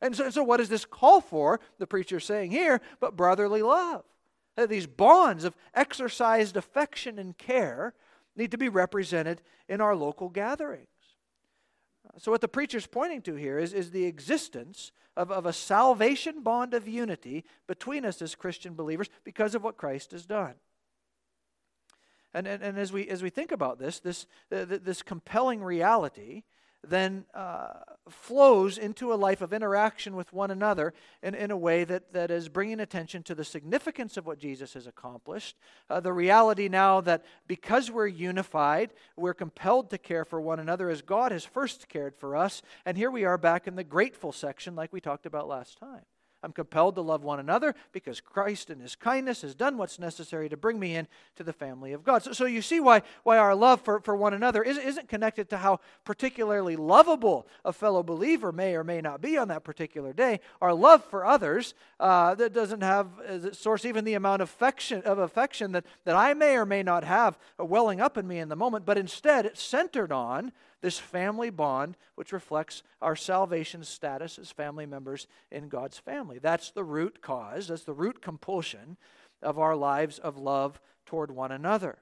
And 0.00 0.16
so, 0.16 0.30
so 0.30 0.42
what 0.42 0.58
does 0.58 0.68
this 0.68 0.84
call 0.84 1.20
for? 1.20 1.60
The 1.78 1.86
preacher 1.86 2.20
saying 2.20 2.50
here, 2.50 2.80
but 3.00 3.16
brotherly 3.16 3.62
love. 3.62 4.04
These 4.68 4.86
bonds 4.86 5.44
of 5.44 5.56
exercised 5.74 6.56
affection 6.56 7.18
and 7.18 7.36
care 7.36 7.94
need 8.36 8.50
to 8.50 8.58
be 8.58 8.68
represented 8.68 9.42
in 9.68 9.80
our 9.80 9.94
local 9.94 10.28
gatherings. 10.28 10.86
So, 12.18 12.30
what 12.30 12.40
the 12.40 12.48
preacher's 12.48 12.86
pointing 12.86 13.22
to 13.22 13.34
here 13.36 13.58
is, 13.58 13.72
is 13.72 13.90
the 13.90 14.04
existence 14.04 14.90
of, 15.16 15.30
of 15.30 15.46
a 15.46 15.52
salvation 15.52 16.42
bond 16.42 16.74
of 16.74 16.88
unity 16.88 17.44
between 17.66 18.04
us 18.04 18.20
as 18.20 18.34
Christian 18.34 18.74
believers 18.74 19.08
because 19.24 19.54
of 19.54 19.62
what 19.62 19.76
Christ 19.76 20.12
has 20.12 20.26
done. 20.26 20.54
And, 22.32 22.46
and, 22.46 22.62
and 22.62 22.78
as, 22.78 22.92
we, 22.92 23.08
as 23.08 23.22
we 23.22 23.30
think 23.30 23.52
about 23.52 23.78
this, 23.78 24.00
this, 24.00 24.26
uh, 24.52 24.64
this 24.66 25.02
compelling 25.02 25.62
reality 25.62 26.42
then 26.86 27.24
uh, 27.34 27.74
flows 28.08 28.78
into 28.78 29.12
a 29.12 29.14
life 29.14 29.42
of 29.42 29.52
interaction 29.52 30.16
with 30.16 30.32
one 30.32 30.50
another 30.50 30.94
in, 31.22 31.34
in 31.34 31.50
a 31.50 31.56
way 31.56 31.84
that, 31.84 32.12
that 32.12 32.30
is 32.30 32.48
bringing 32.48 32.80
attention 32.80 33.22
to 33.22 33.34
the 33.34 33.44
significance 33.44 34.16
of 34.16 34.26
what 34.26 34.38
Jesus 34.38 34.74
has 34.74 34.86
accomplished. 34.86 35.56
Uh, 35.88 36.00
the 36.00 36.12
reality 36.12 36.68
now 36.68 37.00
that 37.02 37.24
because 37.46 37.90
we're 37.90 38.06
unified, 38.06 38.92
we're 39.16 39.34
compelled 39.34 39.90
to 39.90 39.98
care 39.98 40.24
for 40.24 40.40
one 40.40 40.58
another 40.58 40.88
as 40.88 41.02
God 41.02 41.32
has 41.32 41.44
first 41.44 41.88
cared 41.88 42.16
for 42.16 42.34
us. 42.34 42.62
And 42.86 42.96
here 42.96 43.10
we 43.10 43.24
are 43.24 43.38
back 43.38 43.66
in 43.66 43.76
the 43.76 43.84
grateful 43.84 44.32
section, 44.32 44.74
like 44.74 44.92
we 44.92 45.00
talked 45.00 45.26
about 45.26 45.48
last 45.48 45.78
time. 45.78 46.04
I'm 46.42 46.52
compelled 46.52 46.94
to 46.94 47.02
love 47.02 47.22
one 47.22 47.38
another 47.38 47.74
because 47.92 48.20
Christ 48.20 48.70
in 48.70 48.80
his 48.80 48.96
kindness 48.96 49.42
has 49.42 49.54
done 49.54 49.76
what's 49.76 49.98
necessary 49.98 50.48
to 50.48 50.56
bring 50.56 50.78
me 50.78 50.96
in 50.96 51.06
to 51.36 51.44
the 51.44 51.52
family 51.52 51.92
of 51.92 52.02
God. 52.02 52.22
So, 52.22 52.32
so 52.32 52.46
you 52.46 52.62
see 52.62 52.80
why, 52.80 53.02
why 53.24 53.38
our 53.38 53.54
love 53.54 53.82
for, 53.82 54.00
for 54.00 54.16
one 54.16 54.32
another 54.32 54.62
isn't, 54.62 54.82
isn't 54.82 55.08
connected 55.08 55.50
to 55.50 55.58
how 55.58 55.80
particularly 56.04 56.76
lovable 56.76 57.46
a 57.64 57.72
fellow 57.72 58.02
believer 58.02 58.52
may 58.52 58.74
or 58.74 58.84
may 58.84 59.00
not 59.00 59.20
be 59.20 59.36
on 59.36 59.48
that 59.48 59.64
particular 59.64 60.12
day. 60.12 60.40
Our 60.62 60.72
love 60.72 61.04
for 61.04 61.26
others 61.26 61.74
uh, 61.98 62.34
that 62.36 62.52
doesn't 62.52 62.82
have 62.82 63.08
as 63.26 63.58
source 63.58 63.84
even 63.84 64.04
the 64.04 64.14
amount 64.14 64.42
of 64.42 64.48
affection, 64.48 65.02
of 65.02 65.18
affection 65.18 65.72
that, 65.72 65.84
that 66.04 66.16
I 66.16 66.34
may 66.34 66.56
or 66.56 66.64
may 66.64 66.82
not 66.82 67.04
have 67.04 67.38
welling 67.58 68.00
up 68.00 68.16
in 68.16 68.26
me 68.26 68.38
in 68.38 68.48
the 68.48 68.56
moment, 68.56 68.86
but 68.86 68.96
instead 68.96 69.44
it's 69.46 69.62
centered 69.62 70.12
on 70.12 70.52
this 70.80 70.98
family 70.98 71.50
bond 71.50 71.96
which 72.14 72.32
reflects 72.32 72.82
our 73.00 73.16
salvation 73.16 73.84
status 73.84 74.38
as 74.38 74.50
family 74.50 74.86
members 74.86 75.26
in 75.50 75.68
God's 75.68 75.98
family. 75.98 76.38
That's 76.38 76.70
the 76.70 76.84
root 76.84 77.20
cause, 77.22 77.68
that's 77.68 77.84
the 77.84 77.92
root 77.92 78.22
compulsion 78.22 78.96
of 79.42 79.58
our 79.58 79.76
lives 79.76 80.18
of 80.18 80.36
love 80.36 80.80
toward 81.06 81.30
one 81.30 81.52
another. 81.52 81.98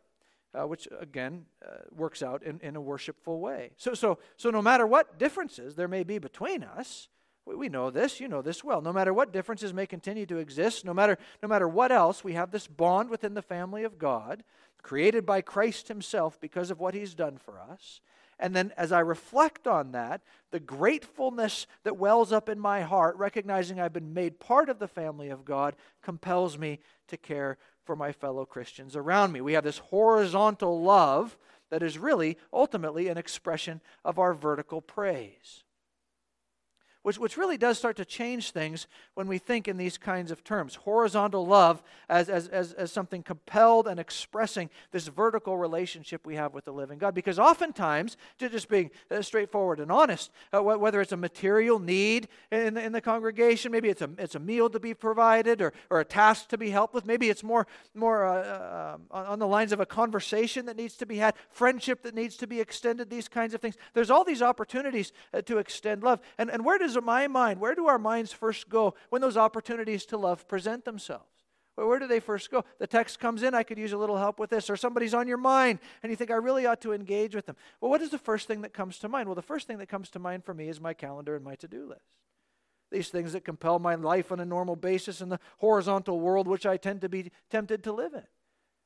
Uh, 0.59 0.67
which 0.67 0.89
again 0.99 1.45
uh, 1.63 1.77
works 1.95 2.23
out 2.23 2.43
in, 2.43 2.59
in 2.61 2.75
a 2.75 2.81
worshipful 2.81 3.39
way. 3.39 3.71
So, 3.77 3.93
so, 3.93 4.19
so 4.39 4.49
no 4.49 4.63
matter 4.63 4.87
what 4.87 5.19
differences 5.19 5.75
there 5.75 5.89
may 5.89 6.05
be 6.05 6.19
between 6.19 6.65
us, 6.65 7.09
we, 7.49 7.55
we 7.55 7.69
know 7.69 7.91
this, 7.91 8.19
you 8.19 8.29
know 8.29 8.41
this 8.41 8.65
well. 8.65 8.81
No 8.81 8.93
matter 8.93 9.13
what 9.13 9.33
differences 9.33 9.75
may 9.75 9.87
continue 9.87 10.25
to 10.25 10.39
exist, 10.39 10.87
no 10.87 10.95
matter, 10.95 11.19
no 11.43 11.49
matter 11.49 11.69
what 11.69 11.93
else, 11.93 12.23
we 12.23 12.33
have 12.33 12.51
this 12.51 12.67
bond 12.67 13.11
within 13.11 13.35
the 13.35 13.43
family 13.43 13.85
of 13.85 13.99
God, 13.99 14.43
created 14.83 15.27
by 15.27 15.41
Christ 15.41 15.89
Himself 15.89 16.41
because 16.41 16.71
of 16.71 16.81
what 16.81 16.95
He's 16.95 17.15
done 17.15 17.37
for 17.37 17.61
us. 17.61 18.01
And 18.39 18.55
then 18.55 18.73
as 18.77 18.93
I 18.93 19.01
reflect 19.01 19.67
on 19.67 19.93
that, 19.93 20.23
the 20.51 20.61
gratefulness 20.61 21.67
that 21.83 21.97
wells 21.97 22.33
up 22.33 22.49
in 22.49 22.59
my 22.59 22.83
heart, 22.83 23.17
recognizing 23.17 23.81
I've 23.81 23.93
been 23.93 24.15
made 24.15 24.39
part 24.39 24.69
of 24.69 24.79
the 24.79 24.89
family 24.89 25.29
of 25.29 25.45
God, 25.45 25.75
compels 26.03 26.57
me 26.57 26.81
to 27.09 27.17
care 27.17 27.59
for 27.85 27.97
my 27.97 28.13
fellow 28.13 28.45
Christians 28.45 28.95
around 28.95 29.33
me. 29.33 29.41
We 29.41 29.55
have 29.55 29.65
this 29.65 29.79
horizontal 29.79 30.83
love 30.83 31.37
that 31.71 31.83
is 31.83 31.99
really 31.99 32.39
ultimately 32.53 33.09
an 33.09 33.19
expression 33.19 33.81
of 34.05 34.19
our 34.19 34.35
vertical 34.35 34.81
praise 34.81 35.65
which, 37.03 37.19
which 37.19 37.37
really 37.37 37.57
does 37.57 37.79
start 37.79 37.97
to 37.97 38.05
change 38.05 38.51
things 38.51 38.87
when 39.15 39.29
we 39.29 39.39
think 39.39 39.69
in 39.69 39.77
these 39.77 39.97
kinds 39.97 40.31
of 40.31 40.45
terms. 40.45 40.75
Horizontal 40.75 41.47
love 41.47 41.83
as, 42.09 42.29
as, 42.29 42.49
as, 42.49 42.73
as 42.73 42.93
something 42.93 43.23
compelled 43.23 43.87
and 43.87 44.01
expressing 44.01 44.69
this 44.91 45.09
vertical 45.09 45.57
relationship 45.57 46.27
we 46.27 46.35
have 46.35 46.55
with 46.55 46.65
the 46.65 46.73
living 46.73 46.99
God. 46.99 47.15
Because 47.15 47.39
oftentimes, 47.39 48.17
just 48.39 48.69
being 48.69 48.91
uh, 49.11 49.23
straightforward 49.23 49.81
and 49.81 49.93
honest, 49.93 50.31
uh, 50.53 50.63
whether 50.63 51.01
it's 51.01 51.13
a 51.13 51.17
material 51.17 51.79
need 51.79 52.29
in 52.51 52.75
the, 52.75 52.83
in 52.83 52.93
the 52.93 53.01
congregation, 53.01 53.73
maybe 53.73 53.89
it's 53.89 54.03
a, 54.03 54.11
it's 54.19 54.35
a 54.35 54.41
meal 54.41 54.69
to 54.71 54.81
be 54.81 54.95
provided 54.95 55.63
or, 55.63 55.73
or 55.91 56.01
a 56.01 56.05
task 56.05 56.49
to 56.49 56.59
be 56.59 56.71
helped 56.71 56.95
with, 56.95 57.07
maybe 57.07 57.31
it's 57.31 57.45
more, 57.45 57.67
more 57.95 58.27
uh, 58.27 58.97
uh, 59.11 59.25
on 59.33 59.39
the 59.39 59.47
lines 59.47 59.73
of 59.73 59.81
a 59.81 59.87
conversation 59.87 60.67
that 60.67 60.77
needs 60.77 60.97
to 60.97 61.07
be 61.07 61.17
had, 61.17 61.35
friendship 61.51 62.03
that 62.03 62.15
needs 62.15 62.37
to 62.37 62.47
be 62.47 62.61
extended, 62.61 63.11
these 63.11 63.29
kinds 63.29 63.55
of 63.55 63.61
things. 63.61 63.77
There's 63.95 64.11
all 64.11 64.25
these 64.25 64.43
opportunities 64.43 65.13
uh, 65.33 65.43
to 65.43 65.59
extend 65.59 66.03
love. 66.03 66.21
And, 66.39 66.51
and 66.51 66.65
where 66.65 66.79
does 66.79 66.88
my 66.97 67.27
mind, 67.27 67.61
where 67.61 67.75
do 67.75 67.87
our 67.89 67.99
minds 67.99 68.33
first 68.33 68.69
go 68.69 68.95
when 69.11 69.23
those 69.23 69.37
opportunities 69.37 70.07
to 70.07 70.17
love 70.17 70.47
present 70.49 70.85
themselves? 70.85 71.39
where 71.87 71.99
do 71.99 72.09
they 72.09 72.21
first 72.21 72.51
go? 72.51 72.65
The 72.79 72.87
text 72.87 73.21
comes 73.21 73.43
in, 73.43 73.55
I 73.55 73.63
could 73.63 73.79
use 73.79 73.93
a 73.93 73.99
little 73.99 74.17
help 74.17 74.41
with 74.41 74.51
this, 74.51 74.69
or 74.69 74.77
somebody's 74.77 75.15
on 75.15 75.29
your 75.29 75.37
mind, 75.37 75.79
and 76.03 76.11
you 76.11 76.17
think, 76.17 76.31
I 76.31 76.35
really 76.35 76.67
ought 76.67 76.81
to 76.81 76.93
engage 76.93 77.35
with 77.37 77.47
them. 77.47 77.57
Well, 77.81 77.91
what 77.91 78.03
is 78.03 78.11
the 78.11 78.19
first 78.19 78.49
thing 78.49 78.63
that 78.63 78.73
comes 78.73 78.99
to 78.99 79.09
mind? 79.09 79.29
Well, 79.29 79.37
the 79.37 79.43
first 79.43 79.67
thing 79.67 79.79
that 79.79 79.89
comes 79.89 80.11
to 80.11 80.19
mind 80.19 80.45
for 80.45 80.55
me 80.55 80.69
is 80.69 80.81
my 80.81 80.93
calendar 80.93 81.37
and 81.37 81.45
my 81.45 81.55
to 81.57 81.69
do 81.69 81.87
list. 81.87 82.03
these 82.91 83.11
things 83.11 83.33
that 83.33 83.45
compel 83.45 83.79
my 83.79 83.95
life 83.95 84.33
on 84.33 84.41
a 84.41 84.45
normal 84.45 84.75
basis 84.75 85.21
in 85.21 85.29
the 85.29 85.39
horizontal 85.59 86.19
world 86.21 86.49
which 86.49 86.67
I 86.67 86.79
tend 86.79 87.03
to 87.03 87.09
be 87.09 87.31
tempted 87.51 87.85
to 87.85 87.93
live 87.93 88.15
in. 88.15 88.27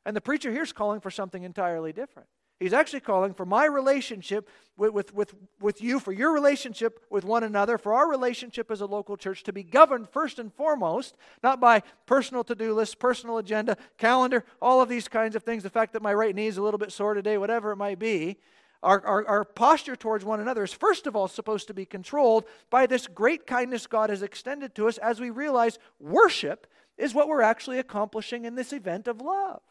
And 0.05 0.17
the 0.17 0.21
preacher 0.21 0.51
here 0.51 0.65
is 0.65 0.73
calling 0.73 1.01
for 1.01 1.11
something 1.11 1.45
entirely 1.45 1.93
different. 1.93 2.29
He's 2.63 2.73
actually 2.73 3.01
calling 3.01 3.35
for 3.35 3.45
my 3.45 3.67
relationship 3.67 4.49
with, 4.77 4.93
with, 4.93 5.13
with, 5.13 5.35
with 5.61 5.83
you, 5.83 5.99
for 5.99 6.13
your 6.13 6.33
relationship 6.33 7.05
with 7.11 7.25
one 7.25 7.43
another, 7.43 7.77
for 7.77 7.93
our 7.93 8.09
relationship 8.09 8.71
as 8.71 8.81
a 8.81 8.87
local 8.87 9.17
church 9.17 9.43
to 9.45 9.53
be 9.53 9.65
governed 9.65 10.09
first 10.09 10.39
and 10.39 10.55
foremost, 10.55 11.17
not 11.43 11.61
by 11.61 11.83
personal 12.07 12.45
to 12.45 12.55
do 12.55 12.73
lists, 12.73 12.95
personal 12.95 13.39
agenda, 13.39 13.77
calendar, 13.99 14.45
all 14.61 14.81
of 14.81 14.89
these 14.89 15.09
kinds 15.09 15.35
of 15.35 15.43
things, 15.43 15.65
the 15.65 15.71
fact 15.71 15.93
that 15.93 16.03
my 16.03 16.15
right 16.15 16.35
knee 16.35 16.47
is 16.47 16.57
a 16.57 16.63
little 16.63 16.79
bit 16.79 16.93
sore 16.93 17.15
today, 17.15 17.37
whatever 17.37 17.73
it 17.73 17.77
might 17.77 17.99
be. 17.99 18.39
Our, 18.83 19.05
our, 19.05 19.27
our, 19.29 19.45
posture 19.45 19.95
towards 19.95 20.25
one 20.25 20.41
another 20.41 20.65
is 20.65 20.73
first 20.73 21.07
of 21.07 21.15
all 21.15 21.29
supposed 21.29 21.69
to 21.69 21.75
be 21.75 21.85
controlled 21.85 22.45
by 22.69 22.87
this 22.87 23.07
great 23.07 23.47
kindness 23.47 23.87
God 23.87 24.11
has 24.11 24.23
extended 24.23 24.75
to 24.75 24.89
us 24.89 24.99
as 24.99 25.21
we 25.21 25.31
realize 25.31 25.79
worship 26.01 26.67
is 26.99 27.15
what 27.15 27.29
we're 27.29 27.43
actually 27.43 27.79
accomplishing 27.79 28.45
in 28.45 28.57
this 28.57 28.73
event 28.73 29.07
of 29.07 29.21
love. 29.21 29.63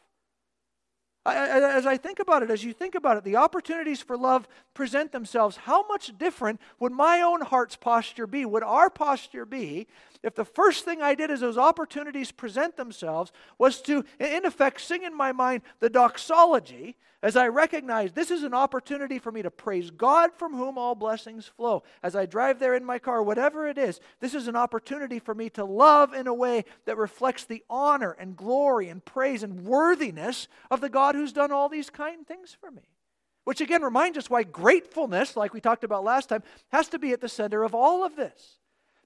As 1.24 1.86
I 1.86 1.96
think 1.96 2.18
about 2.18 2.42
it, 2.42 2.50
as 2.50 2.64
you 2.64 2.72
think 2.72 2.96
about 2.96 3.16
it, 3.16 3.22
the 3.22 3.36
opportunities 3.36 4.02
for 4.02 4.16
love 4.16 4.48
present 4.74 5.12
themselves. 5.12 5.56
How 5.56 5.86
much 5.86 6.18
different 6.18 6.60
would 6.80 6.90
my 6.90 7.20
own 7.20 7.42
heart's 7.42 7.76
posture 7.76 8.26
be? 8.26 8.44
Would 8.44 8.64
our 8.64 8.90
posture 8.90 9.46
be 9.46 9.86
if 10.24 10.34
the 10.34 10.44
first 10.44 10.84
thing 10.84 11.00
I 11.00 11.14
did 11.14 11.30
as 11.30 11.38
those 11.38 11.58
opportunities 11.58 12.32
present 12.32 12.76
themselves 12.76 13.30
was 13.56 13.80
to, 13.82 14.04
in 14.18 14.44
effect, 14.44 14.80
sing 14.80 15.04
in 15.04 15.16
my 15.16 15.30
mind 15.30 15.62
the 15.78 15.90
doxology 15.90 16.96
as 17.22 17.36
I 17.36 17.46
recognize 17.46 18.12
this 18.12 18.32
is 18.32 18.42
an 18.42 18.52
opportunity 18.52 19.18
for 19.18 19.30
me 19.30 19.42
to 19.42 19.50
praise 19.50 19.90
God 19.90 20.30
from 20.36 20.54
whom 20.56 20.76
all 20.76 20.96
blessings 20.96 21.46
flow. 21.46 21.84
As 22.02 22.16
I 22.16 22.26
drive 22.26 22.58
there 22.58 22.74
in 22.74 22.84
my 22.84 22.98
car, 22.98 23.22
whatever 23.22 23.68
it 23.68 23.78
is, 23.78 24.00
this 24.20 24.34
is 24.34 24.48
an 24.48 24.56
opportunity 24.56 25.20
for 25.20 25.34
me 25.34 25.48
to 25.50 25.64
love 25.64 26.14
in 26.14 26.26
a 26.26 26.34
way 26.34 26.64
that 26.84 26.98
reflects 26.98 27.44
the 27.44 27.62
honor 27.70 28.16
and 28.18 28.36
glory 28.36 28.88
and 28.88 29.04
praise 29.04 29.44
and 29.44 29.64
worthiness 29.64 30.48
of 30.70 30.80
the 30.80 30.88
God 30.88 31.14
who's 31.14 31.32
done 31.32 31.52
all 31.52 31.68
these 31.68 31.90
kind 31.90 32.26
things 32.26 32.56
for 32.60 32.70
me. 32.70 32.82
Which 33.44 33.60
again 33.60 33.82
reminds 33.82 34.18
us 34.18 34.30
why 34.30 34.42
gratefulness, 34.42 35.36
like 35.36 35.54
we 35.54 35.60
talked 35.60 35.84
about 35.84 36.04
last 36.04 36.28
time, 36.28 36.42
has 36.72 36.88
to 36.88 36.98
be 36.98 37.12
at 37.12 37.20
the 37.20 37.28
center 37.28 37.62
of 37.62 37.74
all 37.74 38.04
of 38.04 38.16
this. 38.16 38.58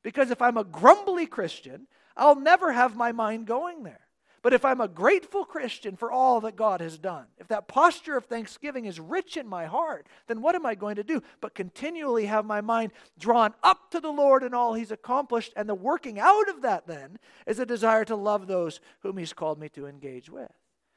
Because 0.02 0.30
if 0.30 0.40
I'm 0.40 0.56
a 0.56 0.64
grumbly 0.64 1.26
Christian, 1.26 1.86
I'll 2.16 2.38
never 2.38 2.72
have 2.72 2.96
my 2.96 3.12
mind 3.12 3.46
going 3.46 3.82
there. 3.82 4.05
But 4.46 4.54
if 4.54 4.64
I'm 4.64 4.80
a 4.80 4.86
grateful 4.86 5.44
Christian 5.44 5.96
for 5.96 6.12
all 6.12 6.40
that 6.42 6.54
God 6.54 6.80
has 6.80 6.98
done, 6.98 7.24
if 7.36 7.48
that 7.48 7.66
posture 7.66 8.16
of 8.16 8.26
thanksgiving 8.26 8.84
is 8.84 9.00
rich 9.00 9.36
in 9.36 9.48
my 9.48 9.66
heart, 9.66 10.06
then 10.28 10.40
what 10.40 10.54
am 10.54 10.64
I 10.64 10.76
going 10.76 10.94
to 10.94 11.02
do? 11.02 11.20
But 11.40 11.56
continually 11.56 12.26
have 12.26 12.46
my 12.46 12.60
mind 12.60 12.92
drawn 13.18 13.54
up 13.64 13.90
to 13.90 13.98
the 13.98 14.12
Lord 14.12 14.44
and 14.44 14.54
all 14.54 14.74
He's 14.74 14.92
accomplished. 14.92 15.52
And 15.56 15.68
the 15.68 15.74
working 15.74 16.20
out 16.20 16.48
of 16.48 16.62
that 16.62 16.86
then 16.86 17.18
is 17.44 17.58
a 17.58 17.66
desire 17.66 18.04
to 18.04 18.14
love 18.14 18.46
those 18.46 18.78
whom 19.00 19.16
He's 19.16 19.32
called 19.32 19.58
me 19.58 19.68
to 19.70 19.88
engage 19.88 20.30
with. 20.30 20.52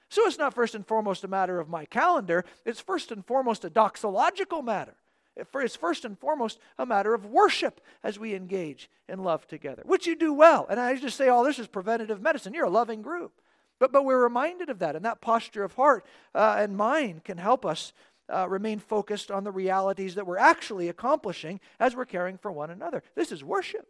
So 0.09 0.27
it's 0.27 0.37
not 0.37 0.53
first 0.53 0.75
and 0.75 0.85
foremost 0.85 1.23
a 1.23 1.27
matter 1.27 1.59
of 1.59 1.67
my 1.67 1.85
calendar, 1.85 2.45
it's 2.67 2.79
first 2.79 3.11
and 3.11 3.25
foremost 3.25 3.65
a 3.65 3.71
doxological 3.71 4.63
matter. 4.63 4.93
It's 5.39 5.75
first 5.75 6.05
and 6.05 6.17
foremost 6.17 6.59
a 6.77 6.85
matter 6.85 7.13
of 7.13 7.25
worship 7.25 7.81
as 8.03 8.19
we 8.19 8.33
engage 8.33 8.89
in 9.07 9.23
love 9.23 9.47
together, 9.47 9.83
which 9.85 10.07
you 10.07 10.15
do 10.15 10.33
well. 10.33 10.67
And 10.69 10.79
I 10.79 10.95
just 10.95 11.17
say, 11.17 11.29
oh, 11.29 11.43
this 11.43 11.59
is 11.59 11.67
preventative 11.67 12.21
medicine. 12.21 12.53
You're 12.53 12.65
a 12.65 12.69
loving 12.69 13.01
group. 13.01 13.41
But, 13.79 13.91
but 13.91 14.03
we're 14.03 14.21
reminded 14.21 14.69
of 14.69 14.79
that, 14.79 14.95
and 14.95 15.05
that 15.05 15.21
posture 15.21 15.63
of 15.63 15.73
heart 15.73 16.05
uh, 16.35 16.57
and 16.59 16.75
mind 16.75 17.23
can 17.23 17.37
help 17.37 17.65
us 17.65 17.93
uh, 18.31 18.47
remain 18.47 18.79
focused 18.79 19.31
on 19.31 19.43
the 19.43 19.51
realities 19.51 20.15
that 20.15 20.27
we're 20.27 20.37
actually 20.37 20.89
accomplishing 20.89 21.59
as 21.79 21.95
we're 21.95 22.05
caring 22.05 22.37
for 22.37 22.51
one 22.51 22.69
another. 22.69 23.01
This 23.15 23.31
is 23.31 23.43
worship. 23.43 23.87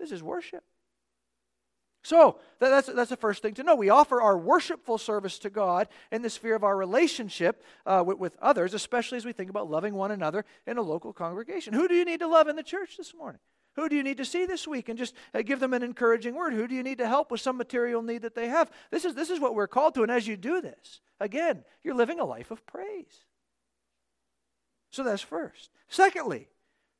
This 0.00 0.10
is 0.10 0.22
worship. 0.22 0.64
So 2.04 2.38
that's, 2.58 2.86
that's 2.88 3.08
the 3.08 3.16
first 3.16 3.40
thing 3.40 3.54
to 3.54 3.62
know. 3.62 3.74
We 3.74 3.88
offer 3.88 4.20
our 4.20 4.36
worshipful 4.36 4.98
service 4.98 5.38
to 5.38 5.48
God 5.48 5.88
in 6.12 6.20
the 6.20 6.28
sphere 6.28 6.54
of 6.54 6.62
our 6.62 6.76
relationship 6.76 7.64
uh, 7.86 8.04
with, 8.06 8.18
with 8.18 8.36
others, 8.42 8.74
especially 8.74 9.16
as 9.16 9.24
we 9.24 9.32
think 9.32 9.48
about 9.48 9.70
loving 9.70 9.94
one 9.94 10.10
another 10.10 10.44
in 10.66 10.76
a 10.76 10.82
local 10.82 11.14
congregation. 11.14 11.72
Who 11.72 11.88
do 11.88 11.94
you 11.94 12.04
need 12.04 12.20
to 12.20 12.28
love 12.28 12.46
in 12.46 12.56
the 12.56 12.62
church 12.62 12.98
this 12.98 13.14
morning? 13.14 13.40
Who 13.76 13.88
do 13.88 13.96
you 13.96 14.02
need 14.02 14.18
to 14.18 14.24
see 14.26 14.44
this 14.44 14.68
week 14.68 14.90
and 14.90 14.98
just 14.98 15.14
uh, 15.32 15.40
give 15.40 15.60
them 15.60 15.72
an 15.72 15.82
encouraging 15.82 16.34
word? 16.34 16.52
Who 16.52 16.68
do 16.68 16.74
you 16.74 16.82
need 16.82 16.98
to 16.98 17.08
help 17.08 17.30
with 17.30 17.40
some 17.40 17.56
material 17.56 18.02
need 18.02 18.20
that 18.20 18.34
they 18.34 18.48
have? 18.48 18.70
This 18.90 19.06
is, 19.06 19.14
this 19.14 19.30
is 19.30 19.40
what 19.40 19.54
we're 19.54 19.66
called 19.66 19.94
to. 19.94 20.02
And 20.02 20.12
as 20.12 20.28
you 20.28 20.36
do 20.36 20.60
this, 20.60 21.00
again, 21.20 21.64
you're 21.82 21.94
living 21.94 22.20
a 22.20 22.24
life 22.26 22.50
of 22.50 22.66
praise. 22.66 23.24
So 24.90 25.02
that's 25.02 25.22
first. 25.22 25.70
Secondly, 25.88 26.48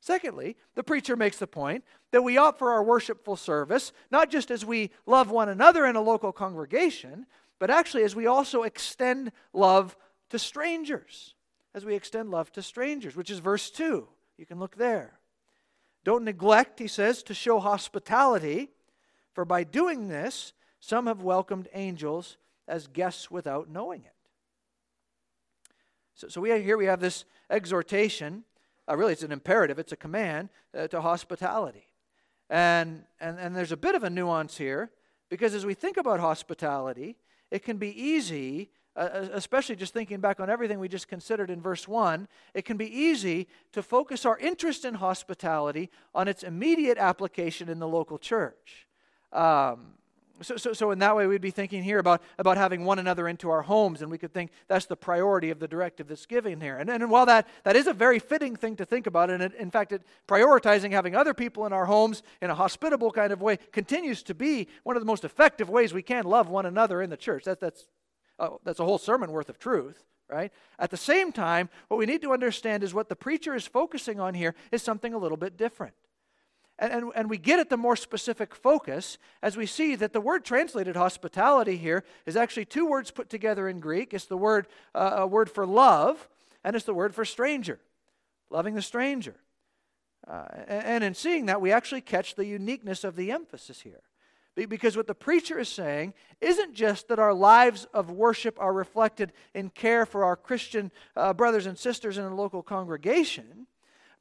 Secondly, 0.05 0.55
the 0.75 0.83
preacher 0.83 1.15
makes 1.15 1.37
the 1.39 1.47
point 1.47 1.83
that 2.11 2.21
we 2.21 2.37
offer 2.37 2.69
our 2.69 2.83
worshipful 2.83 3.35
service 3.35 3.91
not 4.11 4.29
just 4.29 4.51
as 4.51 4.63
we 4.63 4.91
love 5.07 5.31
one 5.31 5.49
another 5.49 5.83
in 5.83 5.95
a 5.95 6.01
local 6.01 6.31
congregation, 6.31 7.25
but 7.57 7.71
actually 7.71 8.03
as 8.03 8.15
we 8.15 8.27
also 8.27 8.61
extend 8.61 9.31
love 9.51 9.97
to 10.29 10.37
strangers. 10.37 11.33
As 11.73 11.85
we 11.85 11.95
extend 11.95 12.29
love 12.29 12.51
to 12.51 12.61
strangers, 12.61 13.15
which 13.15 13.31
is 13.31 13.39
verse 13.39 13.71
2. 13.71 14.07
You 14.37 14.45
can 14.45 14.59
look 14.59 14.75
there. 14.75 15.17
Don't 16.03 16.23
neglect, 16.23 16.77
he 16.77 16.87
says, 16.87 17.23
to 17.23 17.33
show 17.33 17.59
hospitality, 17.59 18.69
for 19.33 19.43
by 19.43 19.63
doing 19.63 20.07
this, 20.07 20.53
some 20.79 21.07
have 21.07 21.23
welcomed 21.23 21.67
angels 21.73 22.37
as 22.67 22.85
guests 22.85 23.31
without 23.31 23.71
knowing 23.71 24.01
it. 24.01 24.13
So, 26.13 26.27
so 26.27 26.41
we, 26.41 26.61
here 26.61 26.77
we 26.77 26.85
have 26.85 26.99
this 26.99 27.25
exhortation 27.49 28.43
uh, 28.89 28.95
really, 28.95 29.13
it's 29.13 29.23
an 29.23 29.31
imperative, 29.31 29.79
it's 29.79 29.91
a 29.91 29.97
command 29.97 30.49
uh, 30.77 30.87
to 30.87 31.01
hospitality. 31.01 31.87
And, 32.49 33.03
and, 33.19 33.39
and 33.39 33.55
there's 33.55 33.71
a 33.71 33.77
bit 33.77 33.95
of 33.95 34.03
a 34.03 34.09
nuance 34.09 34.57
here 34.57 34.91
because 35.29 35.55
as 35.55 35.65
we 35.65 35.73
think 35.73 35.97
about 35.97 36.19
hospitality, 36.19 37.17
it 37.49 37.63
can 37.63 37.77
be 37.77 37.89
easy, 37.99 38.69
uh, 38.95 38.99
uh 38.99 39.27
especially 39.33 39.75
just 39.75 39.93
thinking 39.93 40.19
back 40.19 40.39
on 40.39 40.49
everything 40.49 40.79
we 40.79 40.87
just 40.87 41.07
considered 41.07 41.49
in 41.49 41.61
verse 41.61 41.87
1, 41.87 42.27
it 42.53 42.63
can 42.63 42.77
be 42.77 42.87
easy 42.87 43.47
to 43.71 43.81
focus 43.81 44.25
our 44.25 44.37
interest 44.37 44.85
in 44.85 44.95
hospitality 44.95 45.89
on 46.13 46.27
its 46.27 46.43
immediate 46.43 46.99
application 46.99 47.69
in 47.69 47.79
the 47.79 47.87
local 47.87 48.19
church. 48.19 48.87
Um, 49.31 49.95
so, 50.41 50.57
so, 50.57 50.73
so 50.73 50.91
in 50.91 50.99
that 50.99 51.15
way, 51.15 51.27
we'd 51.27 51.41
be 51.41 51.51
thinking 51.51 51.83
here 51.83 51.99
about, 51.99 52.21
about 52.37 52.57
having 52.57 52.83
one 52.83 52.99
another 52.99 53.27
into 53.27 53.49
our 53.49 53.61
homes, 53.61 54.01
and 54.01 54.11
we 54.11 54.17
could 54.17 54.33
think 54.33 54.51
that's 54.67 54.85
the 54.85 54.95
priority 54.95 55.49
of 55.49 55.59
the 55.59 55.67
directive 55.67 56.07
that's 56.07 56.25
given 56.25 56.59
here. 56.61 56.77
And, 56.77 56.89
and 56.89 57.09
while 57.09 57.25
that, 57.25 57.47
that 57.63 57.75
is 57.75 57.87
a 57.87 57.93
very 57.93 58.19
fitting 58.19 58.55
thing 58.55 58.75
to 58.77 58.85
think 58.85 59.07
about, 59.07 59.29
and 59.29 59.41
it, 59.41 59.53
in 59.55 59.71
fact, 59.71 59.91
it, 59.91 60.01
prioritizing 60.27 60.91
having 60.91 61.15
other 61.15 61.33
people 61.33 61.65
in 61.65 61.73
our 61.73 61.85
homes 61.85 62.23
in 62.41 62.49
a 62.49 62.55
hospitable 62.55 63.11
kind 63.11 63.31
of 63.31 63.41
way 63.41 63.57
continues 63.71 64.23
to 64.23 64.33
be 64.33 64.67
one 64.83 64.95
of 64.95 65.01
the 65.01 65.07
most 65.07 65.23
effective 65.23 65.69
ways 65.69 65.93
we 65.93 66.01
can 66.01 66.25
love 66.25 66.49
one 66.49 66.65
another 66.65 67.01
in 67.01 67.09
the 67.09 67.17
church. 67.17 67.45
That, 67.45 67.59
that's, 67.59 67.85
oh, 68.39 68.59
that's 68.63 68.79
a 68.79 68.85
whole 68.85 68.97
sermon 68.97 69.31
worth 69.31 69.49
of 69.49 69.57
truth, 69.59 70.03
right? 70.29 70.51
At 70.79 70.91
the 70.91 70.97
same 70.97 71.31
time, 71.31 71.69
what 71.87 71.97
we 71.97 72.05
need 72.05 72.21
to 72.23 72.33
understand 72.33 72.83
is 72.83 72.93
what 72.93 73.09
the 73.09 73.15
preacher 73.15 73.55
is 73.55 73.65
focusing 73.67 74.19
on 74.19 74.33
here 74.33 74.55
is 74.71 74.81
something 74.81 75.13
a 75.13 75.17
little 75.17 75.37
bit 75.37 75.57
different. 75.57 75.93
And, 76.77 76.91
and, 76.91 77.11
and, 77.15 77.29
we 77.29 77.37
get 77.37 77.59
at 77.59 77.69
the 77.69 77.77
more 77.77 77.95
specific 77.95 78.53
focus 78.53 79.17
as 79.41 79.55
we 79.55 79.65
see 79.65 79.95
that 79.95 80.11
the 80.11 80.19
word 80.19 80.43
translated 80.43 80.97
hospitality 80.97 81.77
here 81.77 82.03
is 82.25 82.35
actually 82.35 82.65
two 82.65 82.85
words 82.85 83.11
put 83.11 83.29
together 83.29 83.69
in 83.69 83.79
Greek. 83.79 84.13
It's 84.13 84.25
the 84.25 84.35
word, 84.35 84.67
uh, 84.93 85.15
a 85.19 85.27
word 85.27 85.49
for 85.49 85.65
love, 85.65 86.27
and 86.65 86.75
it's 86.75 86.83
the 86.83 86.93
word 86.93 87.15
for 87.15 87.23
stranger, 87.23 87.79
loving 88.49 88.75
the 88.75 88.81
stranger. 88.81 89.35
Uh, 90.27 90.45
and 90.67 91.03
in 91.03 91.13
seeing 91.13 91.45
that, 91.45 91.61
we 91.61 91.71
actually 91.71 92.01
catch 92.01 92.35
the 92.35 92.45
uniqueness 92.45 93.05
of 93.05 93.15
the 93.15 93.31
emphasis 93.31 93.81
here. 93.81 94.01
Because 94.55 94.95
what 94.95 95.07
the 95.07 95.15
preacher 95.15 95.59
is 95.59 95.67
saying 95.69 96.13
isn't 96.39 96.73
just 96.73 97.09
that 97.09 97.19
our 97.19 97.33
lives 97.33 97.85
of 97.93 98.09
worship 98.09 98.57
are 98.59 98.71
reflected 98.71 99.33
in 99.53 99.69
care 99.69 100.05
for 100.05 100.23
our 100.23 100.37
Christian 100.37 100.91
uh, 101.15 101.33
brothers 101.33 101.65
and 101.65 101.77
sisters 101.77 102.17
in 102.17 102.23
a 102.23 102.33
local 102.33 102.63
congregation 102.63 103.67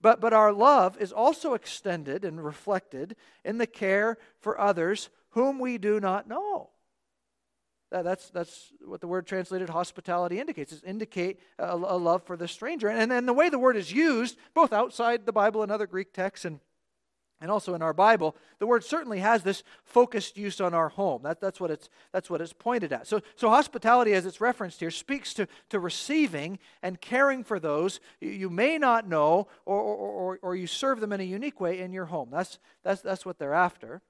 but, 0.04 0.20
but 0.20 0.34
our 0.34 0.52
love 0.52 0.98
is 1.00 1.12
also 1.12 1.54
extended 1.54 2.26
and 2.26 2.44
reflected 2.44 3.16
in 3.42 3.56
the 3.56 3.66
care 3.66 4.18
for 4.38 4.60
others 4.60 5.08
whom 5.30 5.58
we 5.58 5.78
do 5.78 5.98
not 5.98 6.28
know. 6.28 6.68
That's, 7.90 8.28
that's 8.28 8.70
what 8.84 9.00
the 9.00 9.06
word 9.06 9.26
translated 9.26 9.70
hospitality 9.70 10.38
indicates. 10.38 10.74
It's 10.74 10.82
indicate 10.82 11.40
a, 11.58 11.72
a 11.74 11.96
love 11.96 12.22
for 12.24 12.36
the 12.36 12.46
stranger. 12.46 12.88
And, 12.88 13.10
and 13.14 13.26
the 13.26 13.32
way 13.32 13.48
the 13.48 13.58
word 13.58 13.78
is 13.78 13.92
used, 13.92 14.36
both 14.52 14.74
outside 14.74 15.24
the 15.24 15.32
Bible 15.32 15.62
and 15.62 15.72
other 15.72 15.86
Greek 15.86 16.12
texts 16.12 16.44
and 16.44 16.60
and 17.44 17.50
also 17.50 17.74
in 17.74 17.82
our 17.82 17.92
Bible, 17.92 18.34
the 18.58 18.66
word 18.66 18.82
certainly 18.82 19.18
has 19.18 19.42
this 19.42 19.62
focused 19.84 20.38
use 20.38 20.62
on 20.62 20.72
our 20.72 20.88
home. 20.88 21.22
That, 21.24 21.42
that's, 21.42 21.60
what 21.60 21.70
it's, 21.70 21.90
that's 22.10 22.30
what 22.30 22.40
it's 22.40 22.54
pointed 22.54 22.90
at. 22.90 23.06
So, 23.06 23.20
so 23.36 23.50
hospitality, 23.50 24.14
as 24.14 24.24
it's 24.24 24.40
referenced 24.40 24.80
here, 24.80 24.90
speaks 24.90 25.34
to, 25.34 25.46
to 25.68 25.78
receiving 25.78 26.58
and 26.82 26.98
caring 27.02 27.44
for 27.44 27.60
those 27.60 28.00
you 28.18 28.48
may 28.48 28.78
not 28.78 29.06
know 29.06 29.46
or, 29.66 29.78
or, 29.78 30.08
or, 30.08 30.38
or 30.40 30.56
you 30.56 30.66
serve 30.66 31.00
them 31.00 31.12
in 31.12 31.20
a 31.20 31.24
unique 31.24 31.60
way 31.60 31.80
in 31.80 31.92
your 31.92 32.06
home. 32.06 32.30
That's, 32.32 32.58
that's, 32.82 33.02
that's 33.02 33.26
what 33.26 33.38
they're 33.38 33.52
after. 33.52 34.00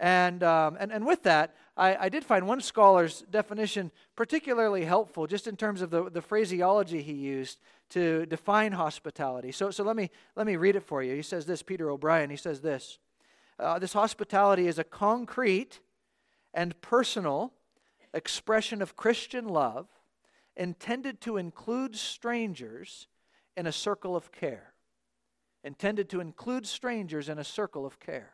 And, 0.00 0.42
um, 0.42 0.78
and, 0.80 0.90
and 0.90 1.06
with 1.06 1.24
that, 1.24 1.54
I, 1.76 2.06
I 2.06 2.08
did 2.08 2.24
find 2.24 2.48
one 2.48 2.62
scholar's 2.62 3.20
definition 3.30 3.90
particularly 4.16 4.86
helpful, 4.86 5.26
just 5.26 5.46
in 5.46 5.56
terms 5.56 5.82
of 5.82 5.90
the, 5.90 6.08
the 6.08 6.22
phraseology 6.22 7.02
he 7.02 7.12
used 7.12 7.58
to 7.90 8.24
define 8.24 8.72
hospitality. 8.72 9.52
So, 9.52 9.70
so 9.70 9.84
let, 9.84 9.96
me, 9.96 10.10
let 10.36 10.46
me 10.46 10.56
read 10.56 10.74
it 10.74 10.84
for 10.84 11.02
you. 11.02 11.14
He 11.14 11.22
says 11.22 11.44
this, 11.44 11.62
Peter 11.62 11.90
O'Brien, 11.90 12.30
he 12.30 12.36
says 12.36 12.62
this 12.62 12.98
uh, 13.58 13.78
this 13.78 13.92
hospitality 13.92 14.66
is 14.66 14.78
a 14.78 14.84
concrete 14.84 15.80
and 16.54 16.80
personal 16.80 17.52
expression 18.14 18.80
of 18.80 18.96
Christian 18.96 19.46
love 19.48 19.86
intended 20.56 21.20
to 21.20 21.36
include 21.36 21.94
strangers 21.94 23.06
in 23.54 23.66
a 23.66 23.72
circle 23.72 24.16
of 24.16 24.32
care. 24.32 24.72
Intended 25.62 26.08
to 26.08 26.20
include 26.20 26.66
strangers 26.66 27.28
in 27.28 27.38
a 27.38 27.44
circle 27.44 27.84
of 27.84 28.00
care. 28.00 28.32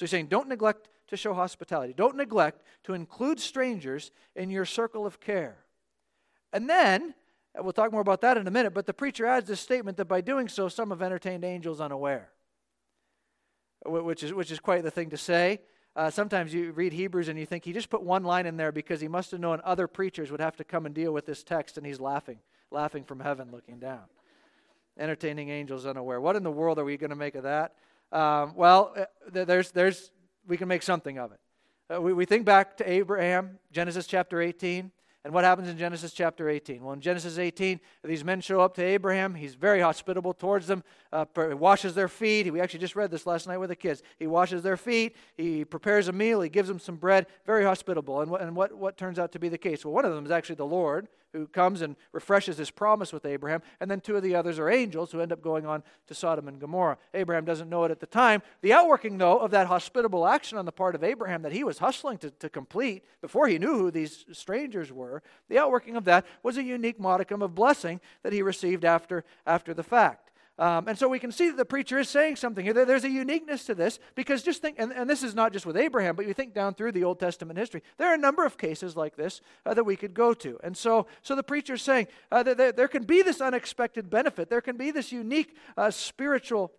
So 0.00 0.04
he's 0.04 0.12
saying, 0.12 0.28
don't 0.28 0.48
neglect 0.48 0.88
to 1.08 1.16
show 1.18 1.34
hospitality. 1.34 1.92
Don't 1.92 2.16
neglect 2.16 2.62
to 2.84 2.94
include 2.94 3.38
strangers 3.38 4.12
in 4.34 4.48
your 4.48 4.64
circle 4.64 5.04
of 5.04 5.20
care. 5.20 5.58
And 6.54 6.70
then, 6.70 7.12
we'll 7.54 7.74
talk 7.74 7.92
more 7.92 8.00
about 8.00 8.22
that 8.22 8.38
in 8.38 8.46
a 8.46 8.50
minute, 8.50 8.72
but 8.72 8.86
the 8.86 8.94
preacher 8.94 9.26
adds 9.26 9.46
this 9.46 9.60
statement 9.60 9.98
that 9.98 10.06
by 10.06 10.22
doing 10.22 10.48
so, 10.48 10.70
some 10.70 10.88
have 10.88 11.02
entertained 11.02 11.44
angels 11.44 11.82
unaware, 11.82 12.30
which 13.84 14.22
is, 14.22 14.32
which 14.32 14.50
is 14.50 14.58
quite 14.58 14.84
the 14.84 14.90
thing 14.90 15.10
to 15.10 15.18
say. 15.18 15.60
Uh, 15.94 16.08
sometimes 16.08 16.54
you 16.54 16.72
read 16.72 16.94
Hebrews 16.94 17.28
and 17.28 17.38
you 17.38 17.44
think 17.44 17.66
he 17.66 17.74
just 17.74 17.90
put 17.90 18.02
one 18.02 18.24
line 18.24 18.46
in 18.46 18.56
there 18.56 18.72
because 18.72 19.02
he 19.02 19.08
must 19.08 19.32
have 19.32 19.40
known 19.40 19.60
other 19.64 19.86
preachers 19.86 20.30
would 20.30 20.40
have 20.40 20.56
to 20.56 20.64
come 20.64 20.86
and 20.86 20.94
deal 20.94 21.12
with 21.12 21.26
this 21.26 21.44
text, 21.44 21.76
and 21.76 21.84
he's 21.84 22.00
laughing, 22.00 22.38
laughing 22.70 23.04
from 23.04 23.20
heaven, 23.20 23.50
looking 23.52 23.78
down. 23.78 24.04
Entertaining 24.98 25.50
angels 25.50 25.84
unaware. 25.84 26.22
What 26.22 26.36
in 26.36 26.42
the 26.42 26.50
world 26.50 26.78
are 26.78 26.86
we 26.86 26.96
going 26.96 27.10
to 27.10 27.16
make 27.16 27.34
of 27.34 27.42
that? 27.42 27.74
Um, 28.12 28.54
well, 28.56 28.94
uh, 28.96 29.04
there's, 29.44 29.70
there's, 29.70 30.10
we 30.46 30.56
can 30.56 30.68
make 30.68 30.82
something 30.82 31.18
of 31.18 31.32
it. 31.32 31.40
Uh, 31.94 32.00
we, 32.00 32.12
we 32.12 32.24
think 32.24 32.44
back 32.44 32.76
to 32.78 32.90
Abraham, 32.90 33.58
Genesis 33.72 34.06
chapter 34.06 34.40
18. 34.40 34.90
And 35.22 35.34
what 35.34 35.44
happens 35.44 35.68
in 35.68 35.76
Genesis 35.76 36.12
chapter 36.12 36.48
18? 36.48 36.82
Well, 36.82 36.94
in 36.94 37.00
Genesis 37.02 37.36
18, 37.36 37.78
these 38.04 38.24
men 38.24 38.40
show 38.40 38.60
up 38.60 38.74
to 38.76 38.82
Abraham. 38.82 39.34
He's 39.34 39.54
very 39.54 39.80
hospitable 39.80 40.32
towards 40.32 40.66
them, 40.66 40.82
uh, 41.12 41.26
washes 41.36 41.94
their 41.94 42.08
feet. 42.08 42.50
We 42.50 42.60
actually 42.60 42.80
just 42.80 42.96
read 42.96 43.10
this 43.10 43.26
last 43.26 43.46
night 43.46 43.58
with 43.58 43.68
the 43.68 43.76
kids. 43.76 44.02
He 44.18 44.26
washes 44.26 44.62
their 44.62 44.78
feet. 44.78 45.14
He 45.36 45.64
prepares 45.66 46.08
a 46.08 46.12
meal. 46.12 46.40
He 46.40 46.48
gives 46.48 46.68
them 46.68 46.78
some 46.78 46.96
bread. 46.96 47.26
Very 47.44 47.64
hospitable. 47.64 48.22
And, 48.22 48.30
what, 48.30 48.40
and 48.40 48.56
what, 48.56 48.72
what 48.72 48.96
turns 48.96 49.18
out 49.18 49.32
to 49.32 49.38
be 49.38 49.50
the 49.50 49.58
case? 49.58 49.84
Well, 49.84 49.92
one 49.92 50.06
of 50.06 50.14
them 50.14 50.24
is 50.24 50.30
actually 50.30 50.56
the 50.56 50.64
Lord, 50.64 51.06
who 51.32 51.46
comes 51.46 51.82
and 51.82 51.96
refreshes 52.12 52.58
his 52.58 52.70
promise 52.70 53.12
with 53.12 53.24
Abraham, 53.24 53.62
and 53.80 53.90
then 53.90 54.00
two 54.00 54.16
of 54.16 54.22
the 54.22 54.34
others 54.34 54.58
are 54.58 54.70
angels 54.70 55.12
who 55.12 55.20
end 55.20 55.32
up 55.32 55.42
going 55.42 55.66
on 55.66 55.82
to 56.06 56.14
Sodom 56.14 56.48
and 56.48 56.60
Gomorrah. 56.60 56.98
Abraham 57.14 57.44
doesn't 57.44 57.68
know 57.68 57.84
it 57.84 57.90
at 57.90 58.00
the 58.00 58.06
time. 58.06 58.42
The 58.62 58.72
outworking, 58.72 59.18
though, 59.18 59.38
of 59.38 59.50
that 59.52 59.66
hospitable 59.66 60.26
action 60.26 60.58
on 60.58 60.64
the 60.64 60.72
part 60.72 60.94
of 60.94 61.04
Abraham 61.04 61.42
that 61.42 61.52
he 61.52 61.64
was 61.64 61.78
hustling 61.78 62.18
to, 62.18 62.30
to 62.30 62.48
complete 62.48 63.04
before 63.20 63.48
he 63.48 63.58
knew 63.58 63.76
who 63.76 63.90
these 63.90 64.24
strangers 64.32 64.92
were, 64.92 65.22
the 65.48 65.58
outworking 65.58 65.96
of 65.96 66.04
that 66.04 66.26
was 66.42 66.56
a 66.56 66.62
unique 66.62 66.98
modicum 66.98 67.42
of 67.42 67.54
blessing 67.54 68.00
that 68.22 68.32
he 68.32 68.42
received 68.42 68.84
after, 68.84 69.24
after 69.46 69.74
the 69.74 69.82
fact. 69.82 70.29
Um, 70.60 70.88
and 70.88 70.98
so 70.98 71.08
we 71.08 71.18
can 71.18 71.32
see 71.32 71.48
that 71.48 71.56
the 71.56 71.64
preacher 71.64 71.98
is 71.98 72.10
saying 72.10 72.36
something 72.36 72.62
here. 72.62 72.74
There's 72.74 73.04
a 73.04 73.10
uniqueness 73.10 73.64
to 73.64 73.74
this 73.74 73.98
because 74.14 74.42
just 74.42 74.60
think, 74.60 74.76
and, 74.78 74.92
and, 74.92 75.08
this 75.08 75.22
is 75.22 75.34
not 75.34 75.54
just 75.54 75.64
with 75.64 75.74
Abraham, 75.74 76.14
but 76.14 76.26
you 76.26 76.34
think 76.34 76.52
down 76.52 76.74
through 76.74 76.92
the 76.92 77.02
Old 77.02 77.18
Testament 77.18 77.58
history, 77.58 77.82
there 77.96 78.10
are 78.10 78.14
a 78.14 78.18
number 78.18 78.44
of 78.44 78.58
cases 78.58 78.94
like 78.94 79.16
this 79.16 79.40
uh, 79.64 79.72
that 79.72 79.84
we 79.84 79.96
could 79.96 80.12
go 80.12 80.34
to. 80.34 80.60
And 80.62 80.76
so, 80.76 81.06
so 81.22 81.34
the 81.34 81.42
preacher 81.42 81.74
is 81.74 81.82
saying 81.82 82.08
uh, 82.30 82.42
that 82.42 82.58
there, 82.58 82.72
there, 82.72 82.88
can 82.88 83.04
be 83.04 83.22
this 83.22 83.40
unexpected 83.40 84.10
benefit, 84.10 84.50
there 84.50 84.60
can 84.60 84.76
be 84.76 84.90
this 84.90 85.10
unique 85.10 85.56
uh, 85.78 85.90
spiritual, 85.90 86.72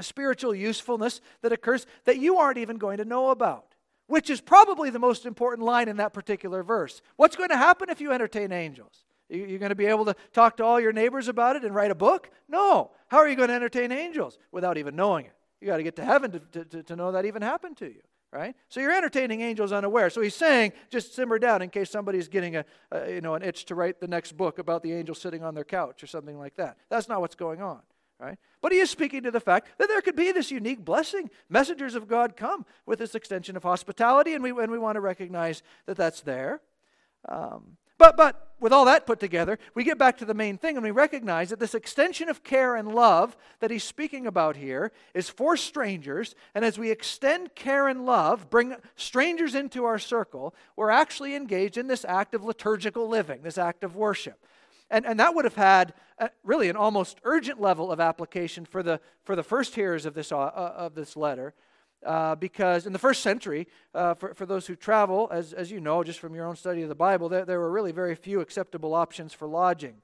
spiritual 0.00 0.54
usefulness 0.54 1.20
that 1.42 1.50
occurs 1.50 1.86
that 2.04 2.18
you 2.18 2.36
aren't 2.36 2.58
even 2.58 2.78
going 2.78 2.98
to 2.98 3.04
know 3.04 3.30
about. 3.30 3.74
Which 4.06 4.30
is 4.30 4.40
probably 4.40 4.88
the 4.90 5.00
most 5.00 5.26
important 5.26 5.66
line 5.66 5.88
in 5.88 5.96
that 5.96 6.12
particular 6.12 6.62
verse. 6.62 7.02
What's 7.16 7.34
going 7.34 7.50
to 7.50 7.56
happen 7.56 7.90
if 7.90 8.00
you 8.00 8.12
entertain 8.12 8.52
angels? 8.52 9.04
You're 9.30 9.58
going 9.58 9.70
to 9.70 9.76
be 9.76 9.86
able 9.86 10.04
to 10.06 10.16
talk 10.32 10.56
to 10.56 10.64
all 10.64 10.80
your 10.80 10.92
neighbors 10.92 11.28
about 11.28 11.56
it 11.56 11.64
and 11.64 11.74
write 11.74 11.90
a 11.90 11.94
book? 11.94 12.30
No. 12.48 12.90
How 13.08 13.18
are 13.18 13.28
you 13.28 13.36
going 13.36 13.48
to 13.48 13.54
entertain 13.54 13.92
angels 13.92 14.38
without 14.50 14.76
even 14.76 14.96
knowing 14.96 15.26
it? 15.26 15.32
You 15.60 15.66
got 15.66 15.76
to 15.76 15.82
get 15.82 15.96
to 15.96 16.04
heaven 16.04 16.32
to, 16.32 16.64
to, 16.64 16.82
to 16.82 16.96
know 16.96 17.12
that 17.12 17.24
even 17.26 17.42
happened 17.42 17.76
to 17.78 17.86
you, 17.86 18.00
right? 18.32 18.56
So 18.68 18.80
you're 18.80 18.96
entertaining 18.96 19.42
angels 19.42 19.72
unaware. 19.72 20.10
So 20.10 20.20
he's 20.20 20.34
saying, 20.34 20.72
just 20.88 21.14
simmer 21.14 21.38
down 21.38 21.62
in 21.62 21.70
case 21.70 21.90
somebody's 21.90 22.28
getting 22.28 22.56
a, 22.56 22.64
a 22.90 23.14
you 23.14 23.20
know 23.20 23.34
an 23.34 23.42
itch 23.42 23.66
to 23.66 23.74
write 23.74 24.00
the 24.00 24.08
next 24.08 24.36
book 24.36 24.58
about 24.58 24.82
the 24.82 24.92
angel 24.92 25.14
sitting 25.14 25.44
on 25.44 25.54
their 25.54 25.64
couch 25.64 26.02
or 26.02 26.06
something 26.06 26.38
like 26.38 26.56
that. 26.56 26.78
That's 26.88 27.08
not 27.08 27.20
what's 27.20 27.34
going 27.34 27.62
on. 27.62 27.80
Right? 28.18 28.38
But 28.60 28.72
he 28.72 28.78
is 28.78 28.90
speaking 28.90 29.22
to 29.22 29.30
the 29.30 29.40
fact 29.40 29.68
that 29.78 29.88
there 29.88 30.02
could 30.02 30.16
be 30.16 30.30
this 30.30 30.50
unique 30.50 30.84
blessing. 30.84 31.30
Messengers 31.48 31.94
of 31.94 32.06
God 32.06 32.36
come 32.36 32.66
with 32.84 32.98
this 32.98 33.14
extension 33.14 33.56
of 33.56 33.62
hospitality, 33.62 34.34
and 34.34 34.42
we, 34.42 34.50
and 34.50 34.70
we 34.70 34.78
want 34.78 34.96
to 34.96 35.00
recognize 35.00 35.62
that 35.86 35.96
that's 35.96 36.20
there. 36.20 36.60
Um, 37.26 37.78
but, 38.00 38.16
but 38.16 38.54
with 38.60 38.72
all 38.72 38.86
that 38.86 39.06
put 39.06 39.20
together, 39.20 39.58
we 39.74 39.84
get 39.84 39.98
back 39.98 40.16
to 40.18 40.24
the 40.24 40.32
main 40.32 40.56
thing 40.56 40.74
and 40.74 40.82
we 40.82 40.90
recognize 40.90 41.50
that 41.50 41.60
this 41.60 41.74
extension 41.74 42.30
of 42.30 42.42
care 42.42 42.74
and 42.74 42.94
love 42.94 43.36
that 43.60 43.70
he's 43.70 43.84
speaking 43.84 44.26
about 44.26 44.56
here 44.56 44.90
is 45.12 45.28
for 45.28 45.54
strangers. 45.54 46.34
And 46.54 46.64
as 46.64 46.78
we 46.78 46.90
extend 46.90 47.54
care 47.54 47.88
and 47.88 48.06
love, 48.06 48.48
bring 48.48 48.74
strangers 48.96 49.54
into 49.54 49.84
our 49.84 49.98
circle, 49.98 50.54
we're 50.76 50.88
actually 50.88 51.34
engaged 51.34 51.76
in 51.76 51.88
this 51.88 52.06
act 52.06 52.34
of 52.34 52.42
liturgical 52.42 53.06
living, 53.06 53.42
this 53.42 53.58
act 53.58 53.84
of 53.84 53.96
worship. 53.96 54.46
And, 54.90 55.04
and 55.04 55.20
that 55.20 55.34
would 55.34 55.44
have 55.44 55.56
had 55.56 55.92
a, 56.16 56.30
really 56.42 56.70
an 56.70 56.76
almost 56.76 57.20
urgent 57.24 57.60
level 57.60 57.92
of 57.92 58.00
application 58.00 58.64
for 58.64 58.82
the, 58.82 58.98
for 59.24 59.36
the 59.36 59.42
first 59.42 59.74
hearers 59.74 60.06
of 60.06 60.14
this, 60.14 60.32
uh, 60.32 60.36
of 60.36 60.94
this 60.94 61.18
letter 61.18 61.52
uh, 62.04 62.34
because 62.34 62.86
in 62.86 62.92
the 62.92 62.98
first 62.98 63.22
century, 63.22 63.68
uh, 63.94 64.14
for, 64.14 64.34
for 64.34 64.46
those 64.46 64.66
who 64.66 64.74
travel, 64.74 65.28
as, 65.30 65.52
as 65.52 65.70
you 65.70 65.80
know, 65.80 66.02
just 66.02 66.18
from 66.18 66.34
your 66.34 66.46
own 66.46 66.56
study 66.56 66.82
of 66.82 66.88
the 66.88 66.94
Bible, 66.94 67.28
there, 67.28 67.44
there 67.44 67.60
were 67.60 67.70
really 67.70 67.92
very 67.92 68.14
few 68.14 68.40
acceptable 68.40 68.94
options 68.94 69.32
for 69.32 69.46
lodging. 69.46 69.96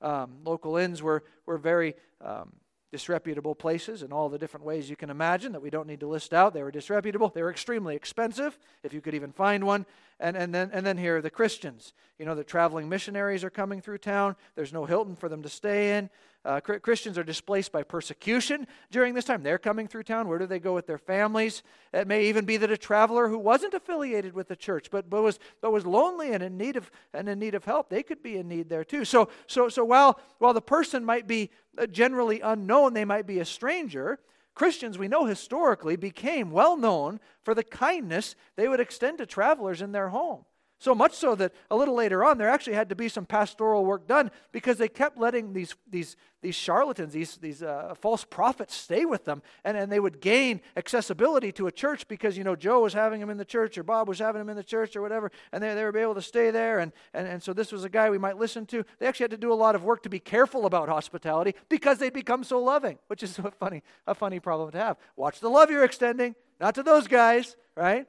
Um, 0.00 0.38
local 0.44 0.76
inns 0.76 1.02
were, 1.02 1.24
were 1.46 1.58
very 1.58 1.94
um, 2.24 2.52
disreputable 2.90 3.54
places 3.54 4.02
in 4.02 4.12
all 4.12 4.28
the 4.28 4.38
different 4.38 4.66
ways 4.66 4.90
you 4.90 4.96
can 4.96 5.10
imagine 5.10 5.52
that 5.52 5.62
we 5.62 5.70
don't 5.70 5.86
need 5.86 6.00
to 6.00 6.08
list 6.08 6.32
out. 6.32 6.54
They 6.54 6.62
were 6.62 6.70
disreputable. 6.70 7.28
They 7.28 7.42
were 7.42 7.50
extremely 7.50 7.94
expensive, 7.94 8.58
if 8.82 8.92
you 8.92 9.00
could 9.00 9.14
even 9.14 9.32
find 9.32 9.64
one. 9.64 9.86
And, 10.18 10.36
and, 10.36 10.54
then, 10.54 10.70
and 10.72 10.84
then 10.84 10.98
here 10.98 11.18
are 11.18 11.22
the 11.22 11.30
Christians. 11.30 11.92
You 12.18 12.26
know, 12.26 12.34
the 12.34 12.44
traveling 12.44 12.88
missionaries 12.88 13.44
are 13.44 13.50
coming 13.50 13.80
through 13.80 13.98
town. 13.98 14.36
There's 14.54 14.72
no 14.72 14.84
Hilton 14.86 15.16
for 15.16 15.28
them 15.28 15.42
to 15.42 15.48
stay 15.48 15.96
in. 15.98 16.10
Uh, 16.42 16.58
Christians 16.58 17.18
are 17.18 17.22
displaced 17.22 17.70
by 17.70 17.82
persecution 17.82 18.66
during 18.90 19.12
this 19.12 19.26
time. 19.26 19.42
They're 19.42 19.58
coming 19.58 19.86
through 19.86 20.04
town. 20.04 20.26
Where 20.26 20.38
do 20.38 20.46
they 20.46 20.58
go 20.58 20.72
with 20.72 20.86
their 20.86 20.96
families? 20.96 21.62
It 21.92 22.06
may 22.06 22.24
even 22.26 22.46
be 22.46 22.56
that 22.56 22.70
a 22.70 22.78
traveler 22.78 23.28
who 23.28 23.38
wasn't 23.38 23.74
affiliated 23.74 24.32
with 24.32 24.48
the 24.48 24.56
church, 24.56 24.90
but, 24.90 25.10
but, 25.10 25.20
was, 25.20 25.38
but 25.60 25.70
was 25.70 25.84
lonely 25.84 26.32
and 26.32 26.42
in, 26.42 26.56
need 26.56 26.76
of, 26.76 26.90
and 27.12 27.28
in 27.28 27.38
need 27.38 27.54
of 27.54 27.66
help, 27.66 27.90
they 27.90 28.02
could 28.02 28.22
be 28.22 28.38
in 28.38 28.48
need 28.48 28.70
there 28.70 28.84
too. 28.84 29.04
So, 29.04 29.28
so, 29.46 29.68
so 29.68 29.84
while, 29.84 30.18
while 30.38 30.54
the 30.54 30.62
person 30.62 31.04
might 31.04 31.26
be 31.26 31.50
uh, 31.76 31.86
generally 31.86 32.40
unknown, 32.40 32.94
they 32.94 33.04
might 33.04 33.26
be 33.26 33.40
a 33.40 33.44
stranger, 33.44 34.18
Christians, 34.54 34.98
we 34.98 35.08
know 35.08 35.26
historically, 35.26 35.96
became 35.96 36.50
well 36.50 36.76
known 36.76 37.20
for 37.42 37.54
the 37.54 37.64
kindness 37.64 38.34
they 38.56 38.66
would 38.66 38.80
extend 38.80 39.18
to 39.18 39.26
travelers 39.26 39.82
in 39.82 39.92
their 39.92 40.08
home. 40.08 40.44
So 40.80 40.94
much 40.94 41.12
so 41.12 41.34
that 41.34 41.52
a 41.70 41.76
little 41.76 41.94
later 41.94 42.24
on, 42.24 42.38
there 42.38 42.48
actually 42.48 42.72
had 42.72 42.88
to 42.88 42.96
be 42.96 43.10
some 43.10 43.26
pastoral 43.26 43.84
work 43.84 44.06
done 44.06 44.30
because 44.50 44.78
they 44.78 44.88
kept 44.88 45.18
letting 45.18 45.52
these, 45.52 45.74
these, 45.86 46.16
these 46.40 46.54
charlatans, 46.54 47.12
these, 47.12 47.36
these 47.36 47.62
uh, 47.62 47.94
false 48.00 48.24
prophets, 48.24 48.74
stay 48.74 49.04
with 49.04 49.26
them. 49.26 49.42
And, 49.62 49.76
and 49.76 49.92
they 49.92 50.00
would 50.00 50.22
gain 50.22 50.62
accessibility 50.78 51.52
to 51.52 51.66
a 51.66 51.70
church 51.70 52.08
because, 52.08 52.38
you 52.38 52.44
know, 52.44 52.56
Joe 52.56 52.80
was 52.80 52.94
having 52.94 53.20
him 53.20 53.28
in 53.28 53.36
the 53.36 53.44
church 53.44 53.76
or 53.76 53.82
Bob 53.82 54.08
was 54.08 54.20
having 54.20 54.40
him 54.40 54.48
in 54.48 54.56
the 54.56 54.64
church 54.64 54.96
or 54.96 55.02
whatever. 55.02 55.30
And 55.52 55.62
they, 55.62 55.74
they 55.74 55.84
would 55.84 55.92
be 55.92 56.00
able 56.00 56.14
to 56.14 56.22
stay 56.22 56.50
there. 56.50 56.78
And, 56.78 56.92
and, 57.12 57.28
and 57.28 57.42
so 57.42 57.52
this 57.52 57.72
was 57.72 57.84
a 57.84 57.90
guy 57.90 58.08
we 58.08 58.16
might 58.16 58.38
listen 58.38 58.64
to. 58.66 58.82
They 58.98 59.06
actually 59.06 59.24
had 59.24 59.32
to 59.32 59.36
do 59.36 59.52
a 59.52 59.54
lot 59.54 59.74
of 59.74 59.84
work 59.84 60.02
to 60.04 60.08
be 60.08 60.18
careful 60.18 60.64
about 60.64 60.88
hospitality 60.88 61.56
because 61.68 61.98
they'd 61.98 62.14
become 62.14 62.42
so 62.42 62.58
loving, 62.58 62.98
which 63.08 63.22
is 63.22 63.38
a 63.38 63.50
funny, 63.50 63.82
a 64.06 64.14
funny 64.14 64.40
problem 64.40 64.70
to 64.70 64.78
have. 64.78 64.96
Watch 65.14 65.40
the 65.40 65.50
love 65.50 65.70
you're 65.70 65.84
extending, 65.84 66.36
not 66.58 66.74
to 66.76 66.82
those 66.82 67.06
guys, 67.06 67.54
right? 67.76 68.06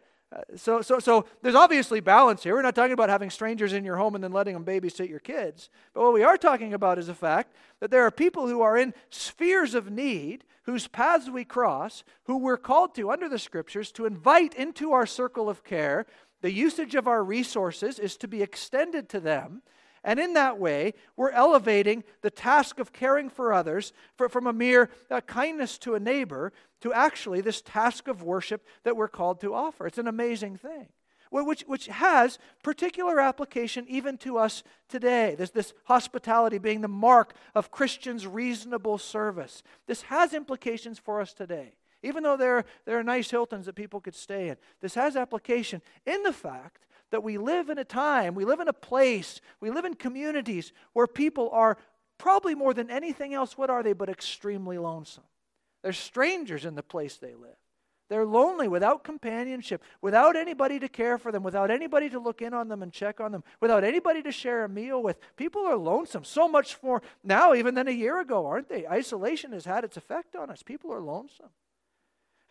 So, 0.55 0.81
so, 0.81 0.99
so 0.99 1.25
there's 1.41 1.55
obviously 1.55 1.99
balance 1.99 2.43
here. 2.43 2.53
We're 2.53 2.61
not 2.61 2.75
talking 2.75 2.93
about 2.93 3.09
having 3.09 3.29
strangers 3.29 3.73
in 3.73 3.83
your 3.83 3.97
home 3.97 4.15
and 4.15 4.23
then 4.23 4.31
letting 4.31 4.53
them 4.53 4.63
babysit 4.63 5.09
your 5.09 5.19
kids. 5.19 5.69
But 5.93 6.03
what 6.03 6.13
we 6.13 6.23
are 6.23 6.37
talking 6.37 6.73
about 6.73 6.97
is 6.97 7.07
the 7.07 7.13
fact 7.13 7.53
that 7.79 7.91
there 7.91 8.05
are 8.05 8.11
people 8.11 8.47
who 8.47 8.61
are 8.61 8.77
in 8.77 8.93
spheres 9.09 9.75
of 9.75 9.91
need, 9.91 10.45
whose 10.63 10.87
paths 10.87 11.29
we 11.29 11.43
cross, 11.43 12.03
who 12.23 12.37
we're 12.37 12.57
called 12.57 12.95
to, 12.95 13.11
under 13.11 13.27
the 13.27 13.39
scriptures, 13.39 13.91
to 13.93 14.05
invite 14.05 14.53
into 14.53 14.93
our 14.93 15.05
circle 15.05 15.49
of 15.49 15.63
care. 15.65 16.05
The 16.41 16.51
usage 16.51 16.95
of 16.95 17.07
our 17.07 17.23
resources 17.23 17.99
is 17.99 18.15
to 18.17 18.27
be 18.27 18.41
extended 18.41 19.09
to 19.09 19.19
them. 19.19 19.63
And 20.03 20.19
in 20.19 20.33
that 20.33 20.57
way, 20.57 20.93
we're 21.15 21.31
elevating 21.31 22.03
the 22.21 22.31
task 22.31 22.79
of 22.79 22.91
caring 22.91 23.29
for 23.29 23.53
others 23.53 23.93
from 24.29 24.47
a 24.47 24.53
mere 24.53 24.89
uh, 25.11 25.21
kindness 25.21 25.77
to 25.79 25.93
a 25.93 25.99
neighbor 25.99 26.51
to 26.81 26.91
actually 26.91 27.41
this 27.41 27.61
task 27.61 28.07
of 28.07 28.23
worship 28.23 28.65
that 28.83 28.95
we're 28.95 29.07
called 29.07 29.39
to 29.41 29.53
offer. 29.53 29.85
It's 29.85 29.99
an 29.99 30.07
amazing 30.07 30.57
thing, 30.57 30.87
which, 31.29 31.61
which 31.67 31.85
has 31.85 32.39
particular 32.63 33.19
application 33.19 33.85
even 33.87 34.17
to 34.19 34.39
us 34.39 34.63
today. 34.89 35.35
This, 35.37 35.51
this 35.51 35.73
hospitality 35.83 36.57
being 36.57 36.81
the 36.81 36.87
mark 36.87 37.35
of 37.53 37.69
Christians' 37.69 38.25
reasonable 38.25 38.97
service. 38.97 39.61
This 39.85 40.01
has 40.03 40.33
implications 40.33 40.97
for 40.97 41.21
us 41.21 41.33
today. 41.33 41.73
Even 42.01 42.23
though 42.23 42.37
there, 42.37 42.65
there 42.85 42.97
are 42.97 43.03
nice 43.03 43.29
Hiltons 43.29 43.67
that 43.67 43.75
people 43.75 44.01
could 44.01 44.15
stay 44.15 44.49
in, 44.49 44.57
this 44.81 44.95
has 44.95 45.15
application 45.15 45.83
in 46.07 46.23
the 46.23 46.33
fact 46.33 46.87
that 47.11 47.23
we 47.23 47.37
live 47.37 47.69
in 47.69 47.77
a 47.77 47.83
time, 47.83 48.35
we 48.35 48.45
live 48.45 48.59
in 48.59 48.67
a 48.67 48.73
place, 48.73 49.39
we 49.59 49.69
live 49.69 49.85
in 49.85 49.93
communities 49.93 50.73
where 50.93 51.07
people 51.07 51.49
are 51.51 51.77
probably 52.17 52.55
more 52.55 52.73
than 52.73 52.89
anything 52.89 53.33
else, 53.33 53.57
what 53.57 53.69
are 53.69 53.83
they 53.83 53.93
but 53.93 54.09
extremely 54.09 54.77
lonesome? 54.77 55.23
They're 55.83 55.93
strangers 55.93 56.65
in 56.65 56.75
the 56.75 56.83
place 56.83 57.17
they 57.17 57.33
live. 57.35 57.57
They're 58.09 58.25
lonely 58.25 58.67
without 58.67 59.05
companionship, 59.05 59.81
without 60.01 60.35
anybody 60.35 60.79
to 60.79 60.89
care 60.89 61.17
for 61.17 61.31
them, 61.31 61.43
without 61.43 61.71
anybody 61.71 62.09
to 62.09 62.19
look 62.19 62.41
in 62.41 62.53
on 62.53 62.67
them 62.67 62.83
and 62.83 62.91
check 62.91 63.21
on 63.21 63.31
them, 63.31 63.41
without 63.61 63.85
anybody 63.85 64.21
to 64.23 64.33
share 64.33 64.65
a 64.65 64.69
meal 64.69 65.01
with. 65.01 65.17
People 65.37 65.65
are 65.65 65.77
lonesome 65.77 66.25
so 66.25 66.49
much 66.49 66.77
more 66.83 67.01
now 67.23 67.53
even 67.53 67.73
than 67.73 67.87
a 67.87 67.91
year 67.91 68.19
ago, 68.19 68.45
aren't 68.45 68.67
they? 68.67 68.85
Isolation 68.85 69.53
has 69.53 69.63
had 69.63 69.85
its 69.85 69.95
effect 69.95 70.35
on 70.35 70.49
us. 70.49 70.61
People 70.61 70.91
are 70.91 70.99
lonesome. 70.99 71.51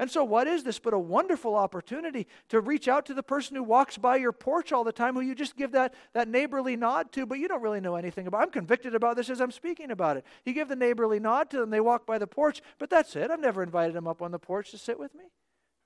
And 0.00 0.10
so, 0.10 0.24
what 0.24 0.46
is 0.46 0.64
this 0.64 0.78
but 0.78 0.94
a 0.94 0.98
wonderful 0.98 1.54
opportunity 1.54 2.26
to 2.48 2.62
reach 2.62 2.88
out 2.88 3.04
to 3.04 3.14
the 3.14 3.22
person 3.22 3.54
who 3.54 3.62
walks 3.62 3.98
by 3.98 4.16
your 4.16 4.32
porch 4.32 4.72
all 4.72 4.82
the 4.82 4.92
time, 4.92 5.12
who 5.12 5.20
you 5.20 5.34
just 5.34 5.58
give 5.58 5.72
that, 5.72 5.92
that 6.14 6.26
neighborly 6.26 6.74
nod 6.74 7.12
to, 7.12 7.26
but 7.26 7.38
you 7.38 7.48
don't 7.48 7.60
really 7.60 7.82
know 7.82 7.96
anything 7.96 8.26
about? 8.26 8.40
I'm 8.40 8.50
convicted 8.50 8.94
about 8.94 9.16
this 9.16 9.28
as 9.28 9.42
I'm 9.42 9.50
speaking 9.50 9.90
about 9.90 10.16
it. 10.16 10.24
You 10.46 10.54
give 10.54 10.68
the 10.68 10.74
neighborly 10.74 11.20
nod 11.20 11.50
to 11.50 11.58
them, 11.58 11.68
they 11.68 11.80
walk 11.80 12.06
by 12.06 12.16
the 12.16 12.26
porch, 12.26 12.62
but 12.78 12.88
that's 12.88 13.14
it. 13.14 13.30
I've 13.30 13.40
never 13.40 13.62
invited 13.62 13.94
them 13.94 14.08
up 14.08 14.22
on 14.22 14.30
the 14.30 14.38
porch 14.38 14.70
to 14.70 14.78
sit 14.78 14.98
with 14.98 15.14
me. 15.14 15.24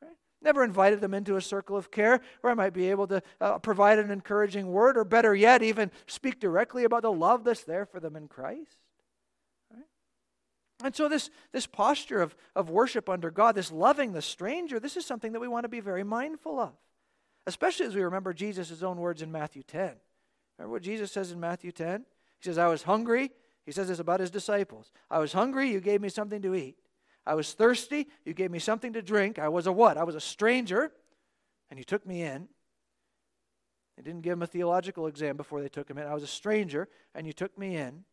Right? 0.01 0.17
Never 0.41 0.63
invited 0.63 1.01
them 1.01 1.13
into 1.13 1.35
a 1.35 1.41
circle 1.41 1.77
of 1.77 1.91
care 1.91 2.21
where 2.41 2.53
I 2.53 2.55
might 2.55 2.73
be 2.73 2.93
able 2.93 3.09
to 3.09 3.23
uh, 3.41 3.59
provide 3.59 3.99
an 3.99 4.13
encouraging 4.13 4.69
word, 4.69 4.97
or 4.97 5.03
better 5.03 5.35
yet, 5.35 5.61
even 5.61 5.91
speak 6.07 6.39
directly 6.39 6.85
about 6.85 7.03
the 7.03 7.11
love 7.11 7.43
that's 7.43 7.65
there 7.65 7.85
for 7.85 7.99
them 7.99 8.15
in 8.15 8.29
Christ. 8.29 8.84
And 10.85 10.95
so, 10.95 11.09
this, 11.09 11.31
this 11.51 11.67
posture 11.67 12.21
of, 12.21 12.37
of 12.55 12.69
worship 12.69 13.09
under 13.09 13.31
God, 13.31 13.55
this 13.55 13.73
loving 13.73 14.13
the 14.13 14.21
stranger, 14.21 14.79
this 14.79 14.99
is 14.99 15.07
something 15.07 15.33
that 15.33 15.41
we 15.41 15.49
want 15.49 15.65
to 15.65 15.69
be 15.71 15.81
very 15.81 16.05
mindful 16.05 16.61
of, 16.61 16.75
especially 17.47 17.87
as 17.87 17.95
we 17.95 18.03
remember 18.03 18.35
Jesus' 18.35 18.83
own 18.83 18.99
words 18.99 19.23
in 19.23 19.33
Matthew 19.33 19.63
10. 19.63 19.95
Remember 20.59 20.73
what 20.73 20.83
Jesus 20.83 21.11
says 21.11 21.33
in 21.33 21.41
Matthew 21.41 21.73
10? 21.73 22.05
He 22.41 22.45
says, 22.45 22.59
I 22.59 22.69
was 22.69 22.83
hungry. 22.83 23.33
He 23.65 23.73
says 23.73 23.89
this 23.89 23.99
about 23.99 24.21
his 24.21 24.31
disciples. 24.31 24.93
I 25.11 25.21
was 25.21 25.33
hungry, 25.33 25.71
you 25.71 25.81
gave 25.81 26.03
me 26.03 26.11
something 26.11 26.43
to 26.43 26.55
eat. 26.55 26.77
I 27.27 27.35
was 27.35 27.55
thirsty, 27.55 28.07
you 28.27 28.35
gave 28.35 28.51
me 28.51 28.59
something 28.59 28.93
to 28.93 29.01
drink. 29.01 29.39
I 29.39 29.49
was 29.49 29.67
a 29.67 29.73
what? 29.73 29.97
I 29.97 30.05
was 30.05 30.15
a 30.15 30.21
stranger, 30.21 30.93
and 31.71 31.79
you 31.79 31.85
took 31.85 32.07
me 32.07 32.23
in. 32.23 32.47
They 33.97 34.03
didn't 34.03 34.21
give 34.21 34.35
him 34.35 34.43
a 34.43 34.47
theological 34.47 35.07
exam 35.07 35.39
before 35.39 35.63
they 35.63 35.69
took 35.69 35.89
him 35.89 35.97
in. 35.97 36.07
I 36.07 36.13
was 36.13 36.23
a 36.23 36.27
stranger, 36.29 36.89
and 37.15 37.27
you 37.27 37.33
took 37.33 37.57
me 37.57 37.77
in. 37.77 38.05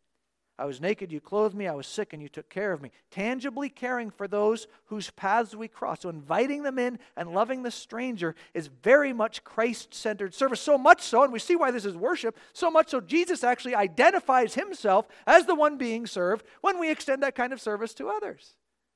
I 0.62 0.64
was 0.64 0.80
naked, 0.80 1.10
you 1.10 1.20
clothed 1.20 1.56
me. 1.56 1.66
I 1.66 1.74
was 1.74 1.88
sick, 1.88 2.12
and 2.12 2.22
you 2.22 2.28
took 2.28 2.48
care 2.48 2.72
of 2.72 2.80
me. 2.80 2.92
Tangibly 3.10 3.68
caring 3.68 4.10
for 4.10 4.28
those 4.28 4.68
whose 4.84 5.10
paths 5.10 5.56
we 5.56 5.66
cross. 5.66 6.02
So, 6.02 6.08
inviting 6.08 6.62
them 6.62 6.78
in 6.78 7.00
and 7.16 7.34
loving 7.34 7.64
the 7.64 7.72
stranger 7.72 8.36
is 8.54 8.68
very 8.68 9.12
much 9.12 9.42
Christ 9.42 9.92
centered 9.92 10.34
service. 10.34 10.60
So 10.60 10.78
much 10.78 11.02
so, 11.02 11.24
and 11.24 11.32
we 11.32 11.40
see 11.40 11.56
why 11.56 11.72
this 11.72 11.84
is 11.84 11.96
worship, 11.96 12.38
so 12.52 12.70
much 12.70 12.90
so, 12.90 13.00
Jesus 13.00 13.42
actually 13.42 13.74
identifies 13.74 14.54
himself 14.54 15.08
as 15.26 15.46
the 15.46 15.56
one 15.56 15.78
being 15.78 16.06
served 16.06 16.46
when 16.60 16.78
we 16.78 16.92
extend 16.92 17.24
that 17.24 17.34
kind 17.34 17.52
of 17.52 17.60
service 17.60 17.92
to 17.94 18.08
others. 18.08 18.54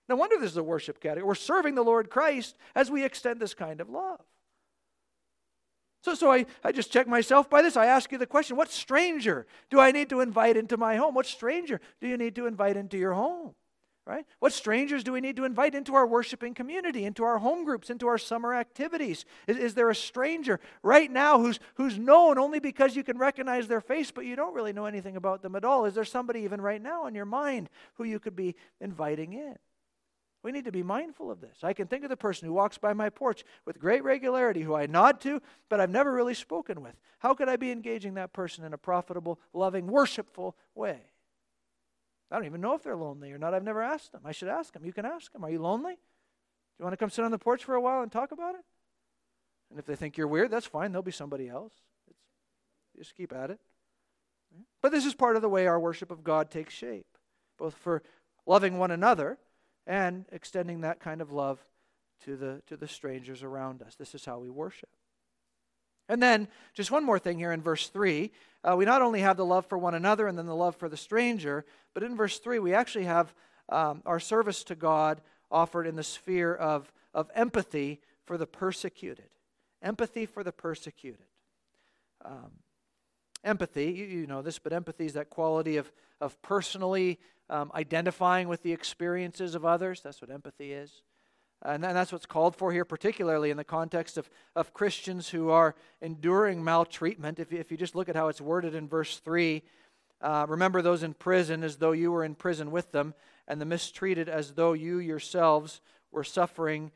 No 0.09 0.15
wonder 0.15 0.39
this 0.39 0.53
is 0.53 0.57
a 0.57 0.63
worship 0.63 1.01
category. 1.01 1.27
We're 1.27 1.35
serving 1.35 1.75
the 1.75 1.83
Lord 1.83 2.11
Christ 2.11 2.55
as 2.77 2.93
we 2.93 3.05
extend 3.05 3.41
this 3.41 3.55
kind 3.55 3.81
of 3.81 3.91
love. 3.91 4.21
So, 6.07 6.14
so 6.14 6.31
I, 6.31 6.47
I 6.62 6.71
just 6.71 6.92
check 6.92 7.09
myself 7.09 7.51
by 7.51 7.62
this. 7.62 7.77
I 7.77 7.87
ask 7.87 8.12
you 8.12 8.19
the 8.19 8.29
question 8.29 8.57
what 8.57 8.71
stranger 8.71 9.45
do 9.71 9.81
I 9.81 9.90
need 9.90 10.09
to 10.11 10.21
invite 10.21 10.57
into 10.57 10.77
my 10.77 10.95
home? 10.95 11.16
What 11.16 11.27
stranger 11.27 11.81
do 12.01 12.07
you 12.07 12.16
need 12.16 12.37
to 12.37 12.47
invite 12.47 12.77
into 12.77 12.97
your 12.97 13.14
home? 13.14 13.57
Right? 14.07 14.25
What 14.38 14.53
strangers 14.53 15.03
do 15.03 15.11
we 15.12 15.21
need 15.21 15.35
to 15.35 15.45
invite 15.45 15.75
into 15.75 15.97
our 15.97 16.07
worshiping 16.07 16.55
community, 16.55 17.07
into 17.07 17.25
our 17.25 17.38
home 17.38 17.64
groups, 17.64 17.90
into 17.90 18.07
our 18.07 18.19
summer 18.19 18.55
activities? 18.55 19.25
Is, 19.49 19.57
is 19.57 19.75
there 19.75 19.90
a 19.90 19.97
stranger 19.97 20.61
right 20.85 21.11
now 21.11 21.40
who's, 21.40 21.59
who's 21.75 21.99
known 21.99 22.38
only 22.38 22.61
because 22.61 22.95
you 22.95 23.03
can 23.03 23.19
recognize 23.19 23.66
their 23.66 23.81
face, 23.81 24.12
but 24.12 24.27
you 24.27 24.37
don't 24.37 24.55
really 24.55 24.73
know 24.73 24.87
anything 24.87 25.16
about 25.16 25.42
them 25.42 25.57
at 25.57 25.64
all? 25.64 25.87
Is 25.87 25.95
there 25.95 26.05
somebody 26.05 26.42
even 26.42 26.61
right 26.61 26.81
now 26.81 27.07
in 27.07 27.16
your 27.16 27.25
mind 27.25 27.69
who 27.95 28.05
you 28.05 28.21
could 28.21 28.37
be 28.37 28.55
inviting 28.81 29.33
in? 29.33 29.57
We 30.47 30.53
need 30.53 30.67
to 30.67 30.71
be 30.71 30.85
mindful 30.85 31.29
of 31.29 31.41
this. 31.41 31.65
I 31.65 31.73
can 31.73 31.89
think 31.89 32.05
of 32.05 32.09
the 32.09 32.17
person 32.17 32.47
who 32.47 32.55
walks 32.55 32.79
by 32.79 32.93
my 32.93 33.11
porch 33.11 33.43
with 33.65 33.81
great 33.81 34.05
regularity, 34.05 34.63
who 34.63 34.77
I 34.77 34.87
nod 34.87 35.21
to, 35.23 35.43
but 35.69 35.81
I've 35.81 35.91
never 35.91 36.13
really 36.13 36.35
spoken 36.35 36.83
with. 36.83 36.95
How 37.19 37.35
could 37.35 37.49
I 37.49 37.57
be 37.57 37.73
engaging 37.73 38.15
that 38.15 38.33
person 38.33 38.65
in 38.65 38.73
a 38.73 38.79
profitable, 38.79 39.41
loving, 39.53 39.89
worshipful 39.89 40.55
way? 40.77 41.01
I 42.31 42.37
don't 42.37 42.47
even 42.47 42.61
know 42.61 42.75
if 42.75 42.85
they're 42.85 42.95
lonely 42.95 43.33
or 43.33 43.39
not. 43.39 43.55
I've 43.55 43.65
never 43.65 43.83
asked 43.83 44.13
them. 44.13 44.21
I 44.25 44.31
should 44.31 44.47
ask 44.47 44.73
them. 44.73 44.85
You 44.85 44.93
can 44.93 45.05
ask 45.05 45.33
them. 45.33 45.43
Are 45.43 45.51
you 45.51 45.61
lonely? 45.61 45.95
Do 45.95 45.99
you 46.79 46.85
want 46.85 46.93
to 46.93 46.97
come 46.97 47.11
sit 47.11 47.25
on 47.25 47.33
the 47.33 47.39
porch 47.39 47.65
for 47.65 47.75
a 47.75 47.81
while 47.81 48.03
and 48.03 48.13
talk 48.13 48.31
about 48.31 48.55
it? 48.55 48.65
And 49.71 49.81
if 49.81 49.85
they 49.85 49.97
think 49.97 50.17
you're 50.17 50.29
weird, 50.29 50.53
that's 50.53 50.65
fine. 50.67 50.93
There'll 50.93 51.03
be 51.03 51.11
somebody 51.11 51.49
else. 51.49 51.73
It's, 52.09 52.21
just 52.97 53.17
keep 53.17 53.33
at 53.33 53.51
it. 53.51 53.59
But 54.81 54.93
this 54.93 55.07
is 55.07 55.13
part 55.17 55.35
of 55.35 55.43
the 55.43 55.49
way 55.49 55.67
our 55.67 55.81
worship 55.81 56.13
of 56.13 56.23
God 56.23 56.53
takes 56.53 56.73
shape, 56.73 57.19
both 57.59 57.75
for 57.75 58.05
loving 58.47 58.79
one 58.79 58.93
another 58.93 59.39
and 59.87 60.25
extending 60.33 60.81
that 60.81 61.01
kind 61.01 61.20
of 61.20 61.33
love 61.33 61.64
to 62.25 62.37
the, 62.37 62.62
to 62.66 62.77
the 62.77 62.88
strangers 62.88 63.42
around 63.42 63.83
us. 63.83 63.94
This 63.94 64.14
is 64.14 64.25
how 64.25 64.38
we 64.38 64.51
worship. 64.51 64.88
And 66.09 66.22
then, 66.22 66.49
just 66.75 66.90
one 66.90 67.05
more 67.05 67.18
thing 67.18 67.38
here 67.38 67.53
in 67.53 67.61
verse 67.61 67.88
3. 67.88 68.31
Uh, 68.62 68.77
we 68.77 68.85
not 68.85 69.03
only 69.03 69.20
have 69.20 69.37
the 69.37 69.44
love 69.44 69.66
for 69.66 69.77
one 69.77 69.94
another 69.94 70.29
and 70.29 70.38
then 70.38 70.46
the 70.46 70.55
love 70.55 70.77
for 70.77 70.88
the 70.88 70.96
stranger, 70.96 71.64
but 71.94 72.03
in 72.03 72.16
verse 72.16 72.38
3, 72.38 72.59
we 72.59 72.75
actually 72.75 73.05
have 73.05 73.35
um, 73.68 74.03
our 74.07 74.20
service 74.20 74.62
to 74.64 74.75
God 74.75 75.20
offered 75.51 75.87
in 75.87 75.96
the 75.96 76.05
sphere 76.05 76.55
of, 76.55 76.92
of 77.12 77.31
empathy 77.35 78.01
for 78.25 78.38
the 78.38 78.46
persecuted. 78.46 79.29
Empathy 79.83 80.27
for 80.27 80.44
the 80.44 80.53
persecuted. 80.53 81.27
Um, 82.25 82.51
empathy, 83.44 83.92
you, 83.92 84.05
you, 84.07 84.27
know 84.27 84.42
this, 84.42 84.59
but 84.59 84.72
empathy 84.72 85.07
is 85.07 85.12
that 85.14 85.31
quality 85.31 85.77
of, 85.77 85.90
of 86.20 86.40
personally 86.42 87.18
um, 87.49 87.71
identifying 87.75 88.49
with 88.49 88.63
the 88.63 88.73
experiences 88.73 89.55
of 89.55 89.65
others. 89.65 90.01
That's 90.01 90.21
what 90.21 90.31
empathy 90.31 90.73
is. 90.73 91.03
And 91.63 91.83
that's 91.83 92.13
what's 92.13 92.27
called 92.27 92.55
for 92.55 92.71
here, 92.71 92.85
particularly 92.85 93.51
in 93.51 93.57
the 93.57 93.65
context 93.65 94.19
of, 94.19 94.29
of 94.55 94.75
Christians 94.75 95.31
who 95.31 95.51
are 95.51 95.75
enduring 96.01 96.63
maltreatment. 96.63 97.39
If 97.39 97.51
you, 97.51 97.59
if 97.59 97.71
you 97.71 97.77
just 97.77 97.95
look 97.95 98.09
at 98.09 98.17
how 98.17 98.29
it's 98.29 98.41
worded 98.41 98.75
in 98.75 98.89
verse 98.89 99.19
3, 99.19 99.63
uh, 100.21 100.47
remember 100.49 100.83
those 100.83 101.03
in 101.03 101.15
prison 101.15 101.65
as 101.65 101.77
though 101.77 101.93
you 101.93 102.13
were 102.13 102.25
in 102.25 102.35
prison 102.35 102.71
with 102.71 102.93
them, 102.93 103.15
and 103.49 103.61
the 103.61 103.65
mistreated 103.65 104.29
as 104.29 104.53
though 104.53 104.75
you 104.75 104.99
yourselves 104.99 105.81
were 106.13 106.25
suffering 106.25 106.93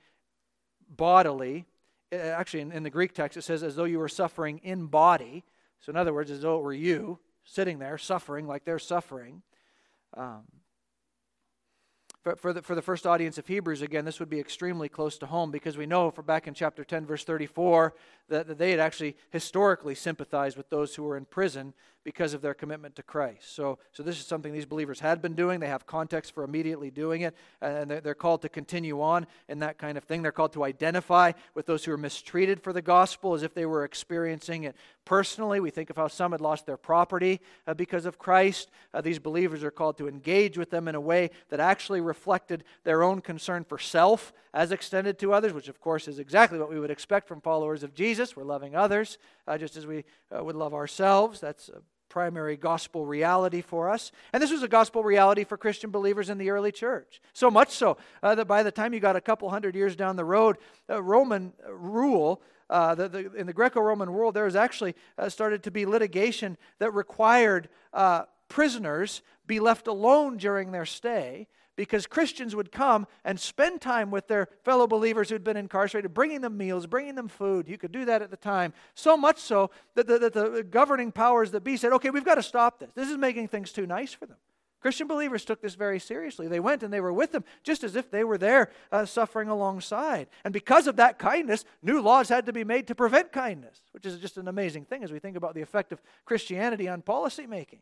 bodily. 0.88 1.64
Actually, 2.12 2.60
in, 2.60 2.72
in 2.72 2.82
the 2.82 2.90
Greek 2.90 3.14
text, 3.14 3.36
it 3.36 3.42
says 3.42 3.62
as 3.62 3.76
though 3.76 3.84
you 3.84 3.98
were 3.98 4.08
suffering 4.08 4.58
in 4.62 4.86
body. 4.86 5.44
So, 5.80 5.90
in 5.90 5.96
other 5.96 6.12
words, 6.12 6.30
as 6.30 6.42
though 6.42 6.58
it 6.58 6.62
were 6.62 6.72
you 6.72 7.18
sitting 7.44 7.78
there 7.78 7.98
suffering 7.98 8.46
like 8.46 8.64
they're 8.64 8.78
suffering. 8.78 9.42
Um, 10.16 10.44
for, 12.22 12.36
for, 12.36 12.52
the, 12.52 12.60
for 12.60 12.74
the 12.74 12.82
first 12.82 13.06
audience 13.06 13.38
of 13.38 13.46
Hebrews, 13.46 13.80
again, 13.80 14.04
this 14.04 14.20
would 14.20 14.28
be 14.28 14.38
extremely 14.38 14.90
close 14.90 15.16
to 15.18 15.26
home 15.26 15.50
because 15.50 15.78
we 15.78 15.86
know 15.86 16.10
for 16.10 16.22
back 16.22 16.46
in 16.46 16.52
chapter 16.52 16.84
10, 16.84 17.06
verse 17.06 17.24
34, 17.24 17.94
that, 18.28 18.46
that 18.46 18.58
they 18.58 18.70
had 18.72 18.80
actually 18.80 19.16
historically 19.30 19.94
sympathized 19.94 20.58
with 20.58 20.68
those 20.68 20.94
who 20.94 21.02
were 21.02 21.16
in 21.16 21.24
prison 21.24 21.72
because 22.04 22.34
of 22.34 22.42
their 22.42 22.54
commitment 22.54 22.94
to 22.96 23.02
Christ. 23.02 23.54
So, 23.54 23.78
so 23.92 24.02
this 24.02 24.18
is 24.18 24.26
something 24.26 24.52
these 24.52 24.66
believers 24.66 25.00
had 25.00 25.20
been 25.22 25.34
doing. 25.34 25.60
They 25.60 25.66
have 25.68 25.86
context 25.86 26.34
for 26.34 26.44
immediately 26.44 26.90
doing 26.90 27.22
it, 27.22 27.34
and 27.60 27.90
they're, 27.90 28.00
they're 28.00 28.14
called 28.14 28.42
to 28.42 28.48
continue 28.48 29.00
on 29.00 29.26
in 29.48 29.58
that 29.60 29.78
kind 29.78 29.96
of 29.96 30.04
thing. 30.04 30.22
They're 30.22 30.32
called 30.32 30.52
to 30.54 30.64
identify 30.64 31.32
with 31.54 31.66
those 31.66 31.84
who 31.84 31.92
are 31.92 31.98
mistreated 31.98 32.62
for 32.62 32.72
the 32.72 32.82
gospel 32.82 33.34
as 33.34 33.42
if 33.42 33.54
they 33.54 33.66
were 33.66 33.84
experiencing 33.84 34.64
it 34.64 34.76
personally. 35.04 35.60
We 35.60 35.70
think 35.70 35.90
of 35.90 35.96
how 35.96 36.08
some 36.08 36.32
had 36.32 36.40
lost 36.40 36.66
their 36.66 36.76
property 36.76 37.40
uh, 37.66 37.74
because 37.74 38.06
of 38.06 38.18
Christ. 38.18 38.70
Uh, 38.94 39.00
these 39.00 39.18
believers 39.18 39.64
are 39.64 39.70
called 39.70 39.98
to 39.98 40.08
engage 40.08 40.56
with 40.56 40.70
them 40.70 40.88
in 40.88 40.94
a 40.94 41.00
way 41.00 41.30
that 41.48 41.60
actually 41.60 42.00
reflected 42.00 42.64
their 42.84 43.02
own 43.02 43.20
concern 43.20 43.64
for 43.64 43.78
self 43.78 44.32
as 44.52 44.72
extended 44.72 45.18
to 45.18 45.32
others, 45.32 45.52
which 45.52 45.68
of 45.68 45.80
course 45.80 46.08
is 46.08 46.18
exactly 46.18 46.58
what 46.58 46.70
we 46.70 46.80
would 46.80 46.90
expect 46.90 47.28
from 47.28 47.40
followers 47.40 47.82
of 47.82 47.94
Jesus. 47.94 48.36
We're 48.36 48.44
loving 48.44 48.76
others 48.76 49.18
uh, 49.46 49.58
just 49.58 49.76
as 49.76 49.86
we 49.86 50.04
uh, 50.36 50.42
would 50.44 50.56
love 50.56 50.74
ourselves. 50.74 51.40
That's 51.40 51.68
a 51.68 51.82
primary 52.10 52.56
gospel 52.56 53.06
reality 53.06 53.62
for 53.62 53.88
us. 53.88 54.12
And 54.34 54.42
this 54.42 54.50
was 54.50 54.62
a 54.62 54.68
gospel 54.68 55.02
reality 55.02 55.44
for 55.44 55.56
Christian 55.56 55.90
believers 55.90 56.28
in 56.28 56.36
the 56.36 56.50
early 56.50 56.72
church. 56.72 57.22
So 57.32 57.50
much 57.50 57.70
so 57.70 57.96
uh, 58.22 58.34
that 58.34 58.46
by 58.46 58.62
the 58.62 58.72
time 58.72 58.92
you 58.92 59.00
got 59.00 59.16
a 59.16 59.20
couple 59.20 59.48
hundred 59.48 59.74
years 59.74 59.96
down 59.96 60.16
the 60.16 60.24
road, 60.24 60.58
uh, 60.90 61.02
Roman 61.02 61.54
rule. 61.70 62.42
Uh, 62.70 62.94
the, 62.94 63.08
the, 63.08 63.34
in 63.34 63.46
the 63.46 63.52
Greco-Roman 63.52 64.12
world, 64.12 64.32
there 64.32 64.44
was 64.44 64.56
actually 64.56 64.94
uh, 65.18 65.28
started 65.28 65.64
to 65.64 65.70
be 65.72 65.84
litigation 65.84 66.56
that 66.78 66.94
required 66.94 67.68
uh, 67.92 68.22
prisoners 68.48 69.22
be 69.46 69.58
left 69.58 69.88
alone 69.88 70.36
during 70.36 70.70
their 70.70 70.86
stay 70.86 71.48
because 71.74 72.06
Christians 72.06 72.54
would 72.54 72.70
come 72.70 73.06
and 73.24 73.40
spend 73.40 73.80
time 73.80 74.10
with 74.10 74.28
their 74.28 74.48
fellow 74.64 74.86
believers 74.86 75.30
who'd 75.30 75.42
been 75.42 75.56
incarcerated, 75.56 76.14
bringing 76.14 76.42
them 76.42 76.56
meals, 76.56 76.86
bringing 76.86 77.16
them 77.16 77.26
food. 77.26 77.68
You 77.68 77.78
could 77.78 77.90
do 77.90 78.04
that 78.04 78.22
at 78.22 78.30
the 78.30 78.36
time. 78.36 78.72
So 78.94 79.16
much 79.16 79.38
so 79.38 79.70
that 79.94 80.06
the, 80.06 80.18
that 80.18 80.32
the 80.32 80.62
governing 80.62 81.10
powers 81.10 81.50
that 81.50 81.64
be 81.64 81.76
said, 81.76 81.92
okay, 81.94 82.10
we've 82.10 82.24
got 82.24 82.36
to 82.36 82.42
stop 82.42 82.78
this. 82.78 82.90
This 82.94 83.08
is 83.08 83.16
making 83.16 83.48
things 83.48 83.72
too 83.72 83.86
nice 83.86 84.12
for 84.12 84.26
them. 84.26 84.36
Christian 84.80 85.06
believers 85.06 85.44
took 85.44 85.60
this 85.60 85.74
very 85.74 85.98
seriously. 85.98 86.48
They 86.48 86.60
went 86.60 86.82
and 86.82 86.92
they 86.92 87.00
were 87.00 87.12
with 87.12 87.32
them 87.32 87.44
just 87.62 87.84
as 87.84 87.96
if 87.96 88.10
they 88.10 88.24
were 88.24 88.38
there 88.38 88.70
uh, 88.90 89.04
suffering 89.04 89.48
alongside. 89.48 90.28
And 90.42 90.54
because 90.54 90.86
of 90.86 90.96
that 90.96 91.18
kindness, 91.18 91.64
new 91.82 92.00
laws 92.00 92.30
had 92.30 92.46
to 92.46 92.52
be 92.52 92.64
made 92.64 92.86
to 92.86 92.94
prevent 92.94 93.30
kindness, 93.30 93.82
which 93.92 94.06
is 94.06 94.18
just 94.18 94.38
an 94.38 94.48
amazing 94.48 94.86
thing 94.86 95.04
as 95.04 95.12
we 95.12 95.18
think 95.18 95.36
about 95.36 95.54
the 95.54 95.60
effect 95.60 95.92
of 95.92 96.00
Christianity 96.24 96.88
on 96.88 97.02
policy 97.02 97.46
making. 97.46 97.80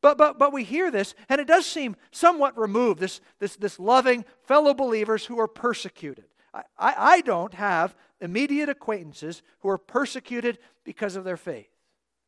But, 0.00 0.16
but, 0.16 0.38
but 0.38 0.52
we 0.52 0.62
hear 0.62 0.90
this, 0.90 1.14
and 1.28 1.40
it 1.40 1.48
does 1.48 1.66
seem 1.66 1.96
somewhat 2.12 2.56
removed 2.56 3.00
this, 3.00 3.20
this, 3.40 3.56
this 3.56 3.80
loving 3.80 4.24
fellow 4.42 4.72
believers 4.72 5.26
who 5.26 5.40
are 5.40 5.48
persecuted. 5.48 6.26
I, 6.54 6.62
I, 6.78 6.94
I 6.96 7.20
don't 7.22 7.54
have 7.54 7.96
immediate 8.20 8.68
acquaintances 8.68 9.42
who 9.60 9.68
are 9.68 9.78
persecuted 9.78 10.58
because 10.84 11.16
of 11.16 11.24
their 11.24 11.36
faith. 11.36 11.70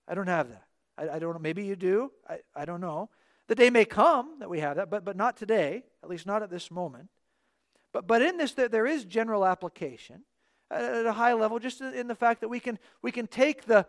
I 0.09 0.14
don't 0.14 0.26
have 0.26 0.48
that. 0.48 0.64
I, 0.98 1.16
I 1.16 1.18
don't 1.20 1.32
know. 1.32 1.38
Maybe 1.38 1.64
you 1.64 1.76
do. 1.76 2.11
I, 2.28 2.38
I 2.57 2.64
don't 2.64 2.80
know. 2.80 3.09
The 3.51 3.57
day 3.57 3.68
may 3.68 3.84
come 3.84 4.38
that 4.38 4.48
we 4.48 4.61
have 4.61 4.76
that, 4.76 4.90
but, 4.90 5.05
but 5.05 5.16
not 5.16 5.36
today, 5.36 5.82
at 6.05 6.09
least 6.09 6.24
not 6.24 6.44
at 6.44 6.51
this 6.51 6.70
moment. 6.70 7.09
But, 7.92 8.07
but 8.07 8.22
in 8.22 8.36
this, 8.36 8.53
there, 8.53 8.68
there 8.68 8.86
is 8.86 9.05
general 9.05 9.44
application 9.44 10.22
uh, 10.70 10.74
at 11.01 11.05
a 11.05 11.12
high 11.12 11.32
level, 11.32 11.59
just 11.59 11.80
in 11.80 12.07
the 12.07 12.14
fact 12.14 12.42
that 12.42 12.48
we 12.48 12.61
can, 12.61 12.78
we 13.03 13.11
can 13.11 13.26
take 13.26 13.64
the, 13.64 13.88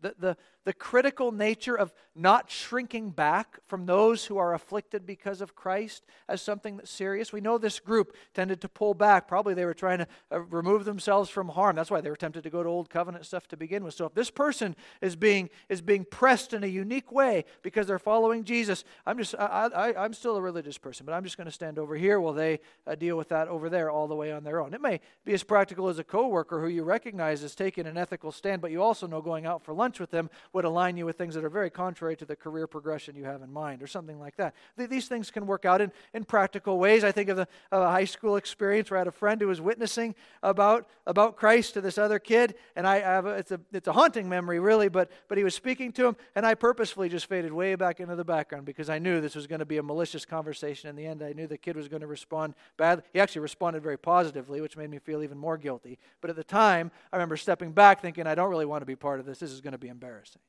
the, 0.00 0.14
the, 0.18 0.36
the 0.64 0.72
critical 0.72 1.32
nature 1.32 1.76
of 1.76 1.92
not 2.14 2.50
shrinking 2.50 3.10
back 3.10 3.58
from 3.66 3.86
those 3.86 4.26
who 4.26 4.36
are 4.36 4.52
afflicted 4.52 5.06
because 5.06 5.40
of 5.40 5.54
Christ 5.54 6.04
as 6.28 6.42
something 6.42 6.76
that's 6.76 6.90
serious. 6.90 7.32
We 7.32 7.40
know 7.40 7.56
this 7.56 7.80
group 7.80 8.14
tended 8.34 8.60
to 8.60 8.68
pull 8.68 8.94
back. 8.94 9.26
Probably 9.26 9.54
they 9.54 9.64
were 9.64 9.74
trying 9.74 9.98
to 9.98 10.06
uh, 10.30 10.40
remove 10.40 10.84
themselves 10.84 11.30
from 11.30 11.48
harm. 11.48 11.76
That's 11.76 11.90
why 11.90 12.00
they 12.00 12.10
were 12.10 12.16
tempted 12.16 12.42
to 12.42 12.50
go 12.50 12.62
to 12.62 12.68
old 12.68 12.90
covenant 12.90 13.26
stuff 13.26 13.48
to 13.48 13.56
begin 13.56 13.84
with. 13.84 13.94
So 13.94 14.06
if 14.06 14.14
this 14.14 14.30
person 14.30 14.76
is 15.00 15.16
being 15.16 15.50
is 15.68 15.80
being 15.80 16.04
pressed 16.04 16.52
in 16.52 16.62
a 16.62 16.68
unique 16.68 17.10
way 17.10 17.44
because 17.62 17.86
they're 17.86 17.98
following 17.98 18.44
Jesus, 18.44 18.84
I'm 19.06 19.18
just 19.18 19.34
I, 19.38 19.70
I, 19.74 20.04
I'm 20.04 20.12
still 20.12 20.36
a 20.36 20.42
religious 20.42 20.78
person, 20.78 21.06
but 21.06 21.12
I'm 21.12 21.24
just 21.24 21.36
going 21.36 21.46
to 21.46 21.52
stand 21.52 21.78
over 21.78 21.96
here 21.96 22.20
while 22.20 22.34
they 22.34 22.60
uh, 22.86 22.94
deal 22.94 23.16
with 23.16 23.28
that 23.30 23.48
over 23.48 23.68
there 23.70 23.90
all 23.90 24.08
the 24.08 24.14
way 24.14 24.30
on 24.30 24.44
their 24.44 24.60
own. 24.60 24.74
It 24.74 24.80
may 24.80 25.00
be 25.24 25.32
as 25.32 25.42
practical 25.42 25.88
as 25.88 25.98
a 25.98 26.04
coworker 26.04 26.60
who 26.60 26.68
you 26.68 26.84
recognize 26.84 27.42
as 27.42 27.54
taking 27.54 27.86
an 27.86 27.96
ethical 27.96 28.30
stand, 28.30 28.60
but 28.60 28.70
you 28.70 28.82
also 28.82 29.06
know 29.06 29.22
going 29.22 29.46
out 29.46 29.64
for 29.64 29.72
lunch 29.72 29.89
with 29.98 30.10
them 30.10 30.30
would 30.52 30.64
align 30.64 30.96
you 30.96 31.06
with 31.06 31.16
things 31.16 31.34
that 31.34 31.44
are 31.44 31.50
very 31.50 31.70
contrary 31.70 32.16
to 32.16 32.24
the 32.24 32.36
career 32.36 32.66
progression 32.66 33.16
you 33.16 33.24
have 33.24 33.42
in 33.42 33.52
mind, 33.52 33.82
or 33.82 33.86
something 33.86 34.20
like 34.20 34.36
that. 34.36 34.54
These 34.76 35.08
things 35.08 35.30
can 35.30 35.46
work 35.46 35.64
out 35.64 35.80
in, 35.80 35.90
in 36.14 36.24
practical 36.24 36.78
ways. 36.78 37.02
I 37.02 37.12
think 37.12 37.30
of, 37.30 37.36
the, 37.36 37.48
of 37.72 37.82
a 37.82 37.90
high 37.90 38.04
school 38.04 38.36
experience 38.36 38.90
where 38.90 38.98
I 38.98 39.00
had 39.00 39.08
a 39.08 39.12
friend 39.12 39.40
who 39.40 39.48
was 39.48 39.60
witnessing 39.60 40.14
about, 40.42 40.86
about 41.06 41.36
Christ 41.36 41.74
to 41.74 41.80
this 41.80 41.98
other 41.98 42.18
kid, 42.18 42.54
and 42.76 42.86
I 42.86 43.00
have 43.00 43.26
a, 43.26 43.30
it's, 43.30 43.50
a, 43.50 43.60
it's 43.72 43.88
a 43.88 43.92
haunting 43.92 44.28
memory, 44.28 44.60
really, 44.60 44.88
but, 44.88 45.10
but 45.28 45.38
he 45.38 45.44
was 45.44 45.54
speaking 45.54 45.92
to 45.92 46.06
him, 46.06 46.16
and 46.34 46.44
I 46.44 46.54
purposefully 46.54 47.08
just 47.08 47.26
faded 47.26 47.52
way 47.52 47.74
back 47.74 48.00
into 48.00 48.14
the 48.14 48.24
background 48.24 48.66
because 48.66 48.90
I 48.90 48.98
knew 48.98 49.20
this 49.20 49.34
was 49.34 49.46
going 49.46 49.60
to 49.60 49.64
be 49.64 49.78
a 49.78 49.82
malicious 49.82 50.24
conversation. 50.24 50.90
In 50.90 50.96
the 50.96 51.06
end, 51.06 51.22
I 51.22 51.32
knew 51.32 51.46
the 51.46 51.58
kid 51.58 51.76
was 51.76 51.88
going 51.88 52.02
to 52.02 52.06
respond 52.06 52.54
badly. 52.76 53.04
He 53.12 53.20
actually 53.20 53.40
responded 53.40 53.82
very 53.82 53.98
positively, 53.98 54.60
which 54.60 54.76
made 54.76 54.90
me 54.90 54.98
feel 54.98 55.22
even 55.22 55.38
more 55.38 55.56
guilty. 55.56 55.98
But 56.20 56.30
at 56.30 56.36
the 56.36 56.44
time, 56.44 56.90
I 57.12 57.16
remember 57.16 57.36
stepping 57.36 57.72
back 57.72 58.02
thinking, 58.02 58.26
I 58.26 58.34
don't 58.34 58.50
really 58.50 58.66
want 58.66 58.82
to 58.82 58.86
be 58.86 58.96
part 58.96 59.20
of 59.20 59.26
this. 59.26 59.38
This 59.38 59.50
is 59.50 59.60
going 59.60 59.72
to 59.72 59.78
be 59.80 59.88
embarrassing. 59.88 60.42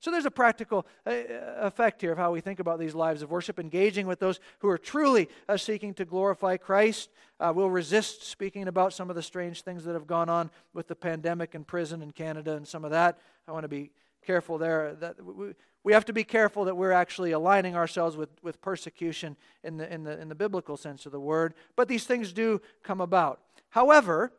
So 0.00 0.12
there's 0.12 0.26
a 0.26 0.30
practical 0.30 0.86
uh, 1.04 1.12
effect 1.58 2.00
here 2.00 2.12
of 2.12 2.18
how 2.18 2.30
we 2.30 2.40
think 2.40 2.60
about 2.60 2.78
these 2.78 2.94
lives 2.94 3.20
of 3.22 3.32
worship, 3.32 3.58
engaging 3.58 4.06
with 4.06 4.20
those 4.20 4.38
who 4.60 4.68
are 4.68 4.78
truly 4.78 5.28
uh, 5.48 5.56
seeking 5.56 5.92
to 5.94 6.04
glorify 6.04 6.56
Christ. 6.56 7.10
Uh, 7.40 7.52
we'll 7.54 7.70
resist 7.70 8.24
speaking 8.24 8.68
about 8.68 8.92
some 8.92 9.10
of 9.10 9.16
the 9.16 9.22
strange 9.22 9.62
things 9.62 9.84
that 9.84 9.94
have 9.94 10.06
gone 10.06 10.28
on 10.28 10.50
with 10.72 10.86
the 10.86 10.94
pandemic 10.94 11.56
and 11.56 11.66
prison 11.66 12.00
in 12.00 12.12
Canada 12.12 12.54
and 12.54 12.66
some 12.66 12.84
of 12.84 12.92
that. 12.92 13.18
I 13.48 13.52
want 13.52 13.64
to 13.64 13.68
be 13.68 13.90
careful 14.24 14.56
there. 14.56 14.94
That 14.94 15.24
we, 15.24 15.54
we 15.82 15.92
have 15.92 16.04
to 16.04 16.12
be 16.12 16.24
careful 16.24 16.64
that 16.66 16.76
we're 16.76 16.92
actually 16.92 17.32
aligning 17.32 17.74
ourselves 17.74 18.16
with, 18.16 18.30
with 18.40 18.60
persecution 18.60 19.36
in 19.64 19.78
the, 19.78 19.92
in, 19.92 20.04
the, 20.04 20.20
in 20.20 20.28
the 20.28 20.34
biblical 20.36 20.76
sense 20.76 21.06
of 21.06 21.12
the 21.12 21.20
word. 21.20 21.54
But 21.74 21.88
these 21.88 22.04
things 22.04 22.32
do 22.32 22.60
come 22.84 23.00
about. 23.00 23.40
However, 23.70 24.32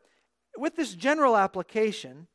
with 0.56 0.76
this 0.76 0.94
general 0.94 1.36
application, 1.36 2.28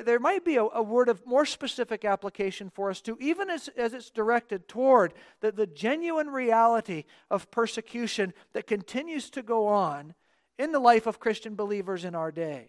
there 0.00 0.18
might 0.18 0.44
be 0.44 0.56
a, 0.56 0.64
a, 0.64 0.82
word 0.82 1.08
of 1.08 1.26
more 1.26 1.44
specific 1.44 2.04
application 2.04 2.70
for 2.70 2.90
us 2.90 3.00
too, 3.00 3.16
even 3.20 3.50
as, 3.50 3.68
as 3.76 3.94
it's 3.94 4.10
directed 4.10 4.68
toward 4.68 5.12
the, 5.40 5.52
the 5.52 5.66
genuine 5.66 6.28
reality 6.28 7.04
of 7.30 7.50
persecution 7.50 8.32
that 8.52 8.66
continues 8.66 9.30
to 9.30 9.42
go 9.42 9.66
on 9.66 10.14
in 10.58 10.72
the 10.72 10.78
life 10.78 11.06
of 11.06 11.20
Christian 11.20 11.54
believers 11.54 12.04
in 12.04 12.14
our 12.14 12.30
day. 12.30 12.68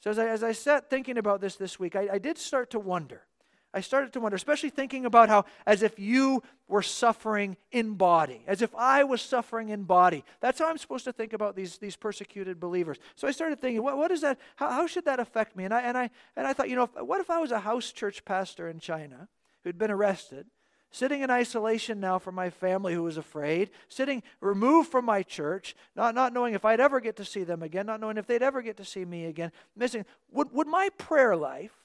So, 0.00 0.10
as 0.10 0.18
I, 0.18 0.28
as 0.28 0.42
I 0.42 0.52
sat 0.52 0.88
thinking 0.88 1.18
about 1.18 1.40
this 1.40 1.56
this 1.56 1.78
week, 1.78 1.94
I, 1.94 2.08
I 2.12 2.18
did 2.18 2.38
start 2.38 2.70
to 2.70 2.78
wonder 2.78 3.26
I 3.72 3.80
started 3.80 4.12
to 4.14 4.20
wonder, 4.20 4.34
especially 4.34 4.70
thinking 4.70 5.06
about 5.06 5.28
how, 5.28 5.44
as 5.64 5.82
if 5.82 5.98
you 5.98 6.42
were 6.66 6.82
suffering 6.82 7.56
in 7.70 7.94
body, 7.94 8.42
as 8.48 8.62
if 8.62 8.74
I 8.74 9.04
was 9.04 9.22
suffering 9.22 9.68
in 9.68 9.84
body. 9.84 10.24
That's 10.40 10.58
how 10.58 10.68
I'm 10.68 10.78
supposed 10.78 11.04
to 11.04 11.12
think 11.12 11.32
about 11.32 11.54
these, 11.54 11.78
these 11.78 11.94
persecuted 11.94 12.58
believers. 12.58 12.98
So 13.14 13.28
I 13.28 13.30
started 13.30 13.60
thinking, 13.60 13.82
what, 13.82 13.96
what 13.96 14.10
is 14.10 14.22
that? 14.22 14.38
How, 14.56 14.70
how 14.70 14.86
should 14.88 15.04
that 15.04 15.20
affect 15.20 15.56
me? 15.56 15.64
And 15.64 15.74
I, 15.74 15.82
and, 15.82 15.96
I, 15.96 16.10
and 16.36 16.46
I 16.46 16.52
thought, 16.52 16.68
you 16.68 16.76
know, 16.76 16.90
what 16.98 17.20
if 17.20 17.30
I 17.30 17.38
was 17.38 17.52
a 17.52 17.60
house 17.60 17.92
church 17.92 18.24
pastor 18.24 18.68
in 18.68 18.80
China 18.80 19.28
who'd 19.62 19.78
been 19.78 19.90
arrested, 19.90 20.46
sitting 20.90 21.20
in 21.20 21.30
isolation 21.30 22.00
now 22.00 22.18
from 22.18 22.34
my 22.34 22.50
family 22.50 22.94
who 22.94 23.04
was 23.04 23.16
afraid, 23.16 23.70
sitting 23.88 24.22
removed 24.40 24.90
from 24.90 25.04
my 25.04 25.22
church, 25.22 25.76
not, 25.94 26.14
not 26.16 26.32
knowing 26.32 26.54
if 26.54 26.64
I'd 26.64 26.80
ever 26.80 26.98
get 26.98 27.16
to 27.16 27.24
see 27.24 27.44
them 27.44 27.62
again, 27.62 27.86
not 27.86 28.00
knowing 28.00 28.16
if 28.16 28.26
they'd 28.26 28.42
ever 28.42 28.62
get 28.62 28.76
to 28.78 28.84
see 28.84 29.04
me 29.04 29.26
again, 29.26 29.52
missing. 29.76 30.04
Would, 30.32 30.52
would 30.52 30.66
my 30.66 30.88
prayer 30.98 31.36
life 31.36 31.79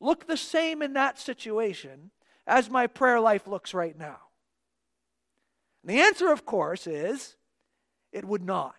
look 0.00 0.26
the 0.26 0.36
same 0.36 0.82
in 0.82 0.94
that 0.94 1.18
situation 1.18 2.10
as 2.46 2.70
my 2.70 2.86
prayer 2.86 3.20
life 3.20 3.46
looks 3.46 3.74
right 3.74 3.98
now? 3.98 4.18
And 5.82 5.96
the 5.96 6.02
answer, 6.02 6.32
of 6.32 6.44
course, 6.44 6.86
is 6.86 7.36
it 8.12 8.24
would 8.24 8.44
not. 8.44 8.74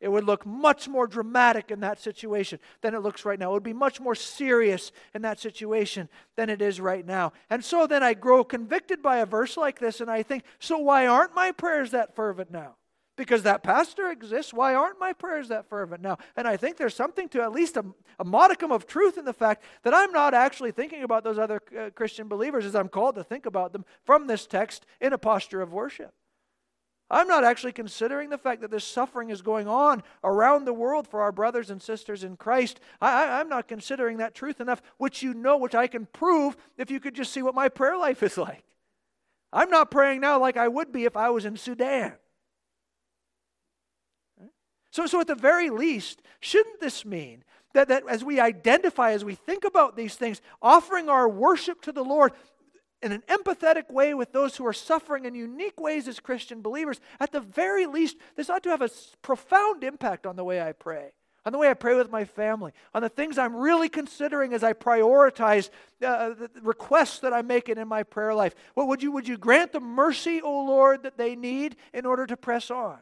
It 0.00 0.12
would 0.12 0.24
look 0.24 0.44
much 0.44 0.86
more 0.86 1.06
dramatic 1.06 1.70
in 1.70 1.80
that 1.80 1.98
situation 1.98 2.58
than 2.82 2.94
it 2.94 3.00
looks 3.00 3.24
right 3.24 3.38
now. 3.38 3.50
It 3.50 3.54
would 3.54 3.62
be 3.62 3.72
much 3.72 4.00
more 4.00 4.14
serious 4.14 4.92
in 5.14 5.22
that 5.22 5.40
situation 5.40 6.10
than 6.36 6.50
it 6.50 6.60
is 6.60 6.78
right 6.78 7.06
now. 7.06 7.32
And 7.48 7.64
so 7.64 7.86
then 7.86 8.02
I 8.02 8.12
grow 8.12 8.44
convicted 8.44 9.02
by 9.02 9.18
a 9.18 9.26
verse 9.26 9.56
like 9.56 9.78
this 9.78 10.02
and 10.02 10.10
I 10.10 10.22
think, 10.22 10.44
so 10.58 10.76
why 10.76 11.06
aren't 11.06 11.34
my 11.34 11.52
prayers 11.52 11.92
that 11.92 12.14
fervent 12.14 12.50
now? 12.50 12.76
Because 13.16 13.42
that 13.42 13.62
pastor 13.62 14.10
exists. 14.10 14.52
Why 14.52 14.74
aren't 14.74 14.98
my 14.98 15.12
prayers 15.12 15.48
that 15.48 15.68
fervent 15.68 16.02
now? 16.02 16.18
And 16.36 16.48
I 16.48 16.56
think 16.56 16.76
there's 16.76 16.94
something 16.94 17.28
to 17.30 17.42
at 17.42 17.52
least 17.52 17.76
a, 17.76 17.84
a 18.18 18.24
modicum 18.24 18.72
of 18.72 18.86
truth 18.86 19.18
in 19.18 19.24
the 19.24 19.32
fact 19.32 19.62
that 19.82 19.94
I'm 19.94 20.12
not 20.12 20.34
actually 20.34 20.72
thinking 20.72 21.02
about 21.02 21.24
those 21.24 21.38
other 21.38 21.60
uh, 21.78 21.90
Christian 21.90 22.28
believers 22.28 22.64
as 22.64 22.74
I'm 22.74 22.88
called 22.88 23.14
to 23.16 23.24
think 23.24 23.46
about 23.46 23.72
them 23.72 23.84
from 24.04 24.26
this 24.26 24.46
text 24.46 24.86
in 25.00 25.12
a 25.12 25.18
posture 25.18 25.62
of 25.62 25.72
worship. 25.72 26.12
I'm 27.10 27.28
not 27.28 27.44
actually 27.44 27.72
considering 27.72 28.30
the 28.30 28.38
fact 28.38 28.62
that 28.62 28.70
this 28.70 28.84
suffering 28.84 29.30
is 29.30 29.42
going 29.42 29.68
on 29.68 30.02
around 30.24 30.64
the 30.64 30.72
world 30.72 31.06
for 31.06 31.20
our 31.20 31.32
brothers 31.32 31.70
and 31.70 31.80
sisters 31.80 32.24
in 32.24 32.36
Christ. 32.36 32.80
I, 33.00 33.40
am 33.40 33.48
not 33.48 33.68
considering 33.68 34.16
that 34.16 34.34
truth 34.34 34.60
enough, 34.60 34.80
which 34.96 35.22
you 35.22 35.34
know, 35.34 35.58
which 35.58 35.74
I 35.74 35.86
can 35.86 36.06
prove 36.06 36.56
if 36.78 36.90
you 36.90 37.00
could 37.00 37.14
just 37.14 37.32
see 37.32 37.42
what 37.42 37.54
my 37.54 37.68
prayer 37.68 37.96
life 37.96 38.22
is 38.22 38.38
like. 38.38 38.64
I'm 39.52 39.70
not 39.70 39.90
praying 39.90 40.20
now 40.20 40.40
like 40.40 40.56
I 40.56 40.66
would 40.66 40.92
be 40.92 41.04
if 41.04 41.16
I 41.16 41.30
was 41.30 41.44
in 41.44 41.56
Sudan. 41.56 42.14
So, 44.94 45.06
so 45.06 45.20
at 45.20 45.26
the 45.26 45.34
very 45.34 45.70
least, 45.70 46.22
shouldn't 46.38 46.78
this 46.78 47.04
mean 47.04 47.42
that, 47.72 47.88
that 47.88 48.04
as 48.08 48.22
we 48.22 48.38
identify, 48.38 49.10
as 49.10 49.24
we 49.24 49.34
think 49.34 49.64
about 49.64 49.96
these 49.96 50.14
things, 50.14 50.40
offering 50.62 51.08
our 51.08 51.28
worship 51.28 51.82
to 51.82 51.90
the 51.90 52.04
Lord 52.04 52.30
in 53.02 53.10
an 53.10 53.24
empathetic 53.26 53.90
way 53.90 54.14
with 54.14 54.30
those 54.30 54.54
who 54.54 54.64
are 54.64 54.72
suffering 54.72 55.24
in 55.24 55.34
unique 55.34 55.80
ways 55.80 56.06
as 56.06 56.20
Christian 56.20 56.62
believers, 56.62 57.00
at 57.18 57.32
the 57.32 57.40
very 57.40 57.86
least, 57.86 58.18
this 58.36 58.48
ought 58.48 58.62
to 58.62 58.70
have 58.70 58.82
a 58.82 58.90
profound 59.20 59.82
impact 59.82 60.26
on 60.26 60.36
the 60.36 60.44
way 60.44 60.62
I 60.62 60.70
pray, 60.70 61.10
on 61.44 61.50
the 61.50 61.58
way 61.58 61.68
I 61.68 61.74
pray 61.74 61.96
with 61.96 62.12
my 62.12 62.24
family, 62.24 62.70
on 62.94 63.02
the 63.02 63.08
things 63.08 63.36
I'm 63.36 63.56
really 63.56 63.88
considering 63.88 64.54
as 64.54 64.62
I 64.62 64.74
prioritize 64.74 65.70
uh, 66.06 66.34
the 66.34 66.48
requests 66.62 67.18
that 67.18 67.32
I'm 67.32 67.48
making 67.48 67.78
in 67.78 67.88
my 67.88 68.04
prayer 68.04 68.32
life. 68.32 68.54
What 68.74 68.86
would 68.86 69.02
you 69.02 69.10
would 69.10 69.26
you 69.26 69.38
grant 69.38 69.72
the 69.72 69.80
mercy, 69.80 70.40
O 70.40 70.64
Lord, 70.66 71.02
that 71.02 71.18
they 71.18 71.34
need 71.34 71.74
in 71.92 72.06
order 72.06 72.28
to 72.28 72.36
press 72.36 72.70
on? 72.70 72.98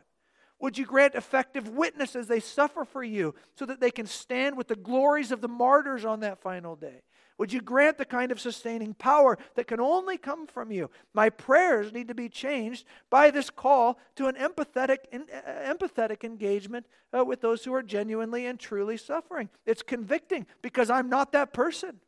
Would 0.62 0.78
you 0.78 0.86
grant 0.86 1.16
effective 1.16 1.68
witness 1.68 2.14
as 2.14 2.28
they 2.28 2.38
suffer 2.38 2.84
for 2.84 3.02
you 3.02 3.34
so 3.56 3.66
that 3.66 3.80
they 3.80 3.90
can 3.90 4.06
stand 4.06 4.56
with 4.56 4.68
the 4.68 4.76
glories 4.76 5.32
of 5.32 5.40
the 5.40 5.48
martyrs 5.48 6.04
on 6.04 6.20
that 6.20 6.40
final 6.40 6.76
day? 6.76 7.02
Would 7.36 7.52
you 7.52 7.60
grant 7.60 7.98
the 7.98 8.04
kind 8.04 8.30
of 8.30 8.40
sustaining 8.40 8.94
power 8.94 9.36
that 9.56 9.66
can 9.66 9.80
only 9.80 10.16
come 10.16 10.46
from 10.46 10.70
you? 10.70 10.88
My 11.14 11.30
prayers 11.30 11.92
need 11.92 12.06
to 12.08 12.14
be 12.14 12.28
changed 12.28 12.86
by 13.10 13.32
this 13.32 13.50
call 13.50 13.98
to 14.14 14.28
an 14.28 14.36
empathetic, 14.36 14.98
uh, 15.12 15.74
empathetic 15.74 16.22
engagement 16.22 16.86
uh, 17.12 17.24
with 17.24 17.40
those 17.40 17.64
who 17.64 17.74
are 17.74 17.82
genuinely 17.82 18.46
and 18.46 18.60
truly 18.60 18.96
suffering. 18.96 19.48
It's 19.66 19.82
convicting 19.82 20.46
because 20.62 20.90
I'm 20.90 21.08
not 21.08 21.32
that 21.32 21.52
person. 21.52 21.98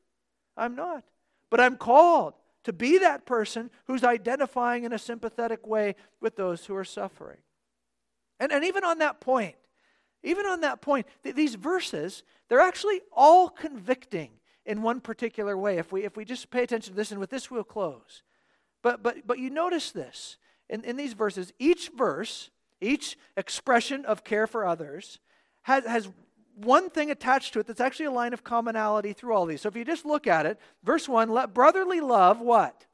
I'm 0.56 0.76
not. 0.76 1.02
But 1.50 1.58
I'm 1.58 1.76
called 1.76 2.34
to 2.62 2.72
be 2.72 2.98
that 2.98 3.26
person 3.26 3.70
who's 3.86 4.04
identifying 4.04 4.84
in 4.84 4.92
a 4.92 4.98
sympathetic 4.98 5.66
way 5.66 5.96
with 6.20 6.36
those 6.36 6.66
who 6.66 6.76
are 6.76 6.84
suffering. 6.84 7.38
And, 8.40 8.52
and 8.52 8.64
even 8.64 8.84
on 8.84 8.98
that 8.98 9.20
point, 9.20 9.56
even 10.22 10.46
on 10.46 10.62
that 10.62 10.80
point, 10.80 11.06
th- 11.22 11.34
these 11.34 11.54
verses, 11.54 12.24
they're 12.48 12.60
actually 12.60 13.02
all 13.12 13.48
convicting 13.48 14.30
in 14.66 14.82
one 14.82 15.00
particular 15.00 15.56
way. 15.56 15.78
If 15.78 15.92
we, 15.92 16.04
if 16.04 16.16
we 16.16 16.24
just 16.24 16.50
pay 16.50 16.62
attention 16.62 16.94
to 16.94 16.96
this, 16.96 17.10
and 17.10 17.20
with 17.20 17.30
this 17.30 17.50
we'll 17.50 17.64
close. 17.64 18.22
But, 18.82 19.02
but, 19.02 19.26
but 19.26 19.38
you 19.38 19.50
notice 19.50 19.92
this 19.92 20.38
in, 20.68 20.84
in 20.84 20.96
these 20.96 21.12
verses, 21.12 21.52
each 21.58 21.90
verse, 21.96 22.50
each 22.80 23.16
expression 23.36 24.04
of 24.04 24.24
care 24.24 24.46
for 24.46 24.66
others, 24.66 25.20
has, 25.62 25.84
has 25.84 26.08
one 26.56 26.90
thing 26.90 27.10
attached 27.10 27.52
to 27.54 27.60
it 27.60 27.66
that's 27.66 27.80
actually 27.80 28.06
a 28.06 28.10
line 28.10 28.32
of 28.32 28.44
commonality 28.44 29.12
through 29.12 29.34
all 29.34 29.46
these. 29.46 29.62
So 29.62 29.68
if 29.68 29.76
you 29.76 29.84
just 29.84 30.04
look 30.04 30.26
at 30.26 30.46
it, 30.46 30.58
verse 30.82 31.08
1, 31.08 31.30
let 31.30 31.52
brotherly 31.54 32.00
love 32.00 32.40
what? 32.40 32.86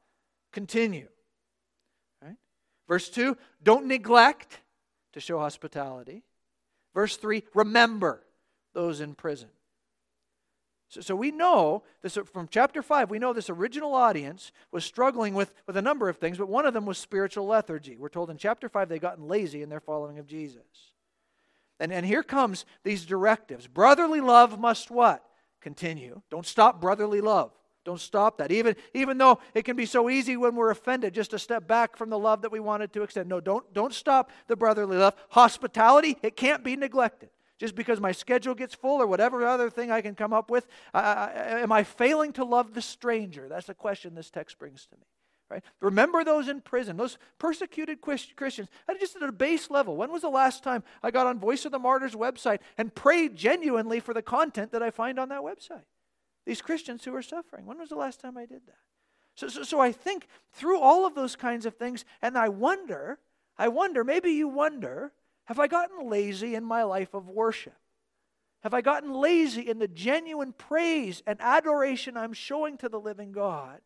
Continue. 0.51 1.07
Right? 2.21 2.37
Verse 2.87 3.09
2, 3.09 3.37
don't 3.63 3.85
neglect 3.85 4.59
to 5.13 5.19
show 5.19 5.39
hospitality. 5.39 6.23
Verse 6.93 7.17
3 7.17 7.43
Remember 7.53 8.23
those 8.73 9.01
in 9.01 9.15
prison. 9.15 9.49
So, 10.89 11.01
so 11.01 11.15
we 11.15 11.31
know 11.31 11.83
this 12.01 12.17
from 12.33 12.49
chapter 12.49 12.81
5, 12.81 13.09
we 13.09 13.19
know 13.19 13.31
this 13.31 13.49
original 13.49 13.93
audience 13.93 14.51
was 14.71 14.83
struggling 14.83 15.33
with, 15.33 15.53
with 15.65 15.77
a 15.77 15.81
number 15.81 16.09
of 16.09 16.17
things, 16.17 16.37
but 16.37 16.49
one 16.49 16.65
of 16.65 16.73
them 16.73 16.85
was 16.85 16.97
spiritual 16.97 17.47
lethargy. 17.47 17.95
We're 17.95 18.09
told 18.09 18.29
in 18.29 18.37
chapter 18.37 18.67
5 18.67 18.89
they've 18.89 18.99
gotten 18.99 19.27
lazy 19.27 19.61
in 19.61 19.69
their 19.69 19.79
following 19.79 20.19
of 20.19 20.27
Jesus. 20.27 20.91
And, 21.79 21.93
and 21.93 22.05
here 22.05 22.23
comes 22.23 22.65
these 22.83 23.05
directives. 23.05 23.67
Brotherly 23.67 24.21
love 24.21 24.59
must 24.59 24.91
what? 24.91 25.23
Continue. 25.61 26.21
Don't 26.29 26.45
stop 26.45 26.81
brotherly 26.81 27.21
love. 27.21 27.51
Don't 27.83 27.99
stop 27.99 28.37
that. 28.37 28.51
Even, 28.51 28.75
even 28.93 29.17
though 29.17 29.39
it 29.53 29.65
can 29.65 29.75
be 29.75 29.85
so 29.85 30.09
easy 30.09 30.37
when 30.37 30.55
we're 30.55 30.69
offended 30.69 31.13
just 31.13 31.31
to 31.31 31.39
step 31.39 31.67
back 31.67 31.97
from 31.97 32.09
the 32.09 32.19
love 32.19 32.43
that 32.43 32.51
we 32.51 32.59
wanted 32.59 32.93
to 32.93 33.01
extend. 33.03 33.27
No, 33.27 33.39
don't, 33.39 33.73
don't 33.73 33.93
stop 33.93 34.31
the 34.47 34.55
brotherly 34.55 34.97
love. 34.97 35.15
Hospitality, 35.29 36.17
it 36.21 36.35
can't 36.35 36.63
be 36.63 36.75
neglected 36.75 37.29
just 37.61 37.75
because 37.75 37.99
my 37.99 38.11
schedule 38.11 38.55
gets 38.55 38.73
full 38.73 38.99
or 38.99 39.05
whatever 39.05 39.45
other 39.45 39.69
thing 39.69 39.91
I 39.91 40.01
can 40.01 40.15
come 40.15 40.33
up 40.33 40.49
with? 40.49 40.67
am 40.95 41.71
I 41.71 41.83
failing 41.83 42.33
to 42.33 42.43
love 42.43 42.73
the 42.73 42.81
stranger? 42.81 43.47
That's 43.47 43.67
the 43.67 43.75
question 43.75 44.15
this 44.15 44.31
text 44.31 44.57
brings 44.57 44.87
to 44.87 44.95
me. 44.95 45.03
Right? 45.47 45.63
Remember 45.79 46.23
those 46.23 46.47
in 46.47 46.61
prison, 46.61 46.97
those 46.97 47.17
persecuted 47.37 48.01
Christians, 48.01 48.69
just 48.99 49.15
at 49.15 49.21
a 49.21 49.31
base 49.31 49.69
level. 49.69 49.95
When 49.95 50.11
was 50.11 50.23
the 50.23 50.29
last 50.29 50.63
time 50.63 50.83
I 51.03 51.11
got 51.11 51.27
on 51.27 51.39
Voice 51.39 51.65
of 51.65 51.71
the 51.71 51.77
Martyrs 51.77 52.15
website 52.15 52.59
and 52.79 52.95
prayed 52.95 53.35
genuinely 53.35 53.99
for 53.99 54.13
the 54.13 54.21
content 54.21 54.71
that 54.71 54.81
I 54.81 54.89
find 54.89 55.19
on 55.19 55.29
that 55.29 55.41
website? 55.41 55.83
These 56.45 56.61
Christians 56.61 57.05
who 57.05 57.15
are 57.15 57.21
suffering. 57.21 57.65
When 57.65 57.77
was 57.77 57.89
the 57.89 57.95
last 57.95 58.19
time 58.19 58.37
I 58.37 58.45
did 58.45 58.61
that? 58.67 58.77
So, 59.35 59.47
so, 59.47 59.63
so 59.63 59.79
I 59.79 59.91
think 59.91 60.27
through 60.53 60.79
all 60.79 61.05
of 61.05 61.15
those 61.15 61.35
kinds 61.35 61.65
of 61.65 61.75
things, 61.75 62.03
and 62.21 62.37
I 62.37 62.49
wonder, 62.49 63.19
I 63.57 63.67
wonder, 63.67 64.03
maybe 64.03 64.31
you 64.31 64.47
wonder, 64.47 65.13
have 65.45 65.59
I 65.59 65.67
gotten 65.67 66.09
lazy 66.09 66.55
in 66.55 66.63
my 66.63 66.83
life 66.83 67.13
of 67.13 67.29
worship? 67.29 67.75
Have 68.63 68.73
I 68.73 68.81
gotten 68.81 69.13
lazy 69.13 69.67
in 69.67 69.79
the 69.79 69.87
genuine 69.87 70.53
praise 70.53 71.23
and 71.25 71.39
adoration 71.41 72.15
I'm 72.15 72.33
showing 72.33 72.77
to 72.77 72.89
the 72.89 72.99
living 72.99 73.31
God, 73.31 73.79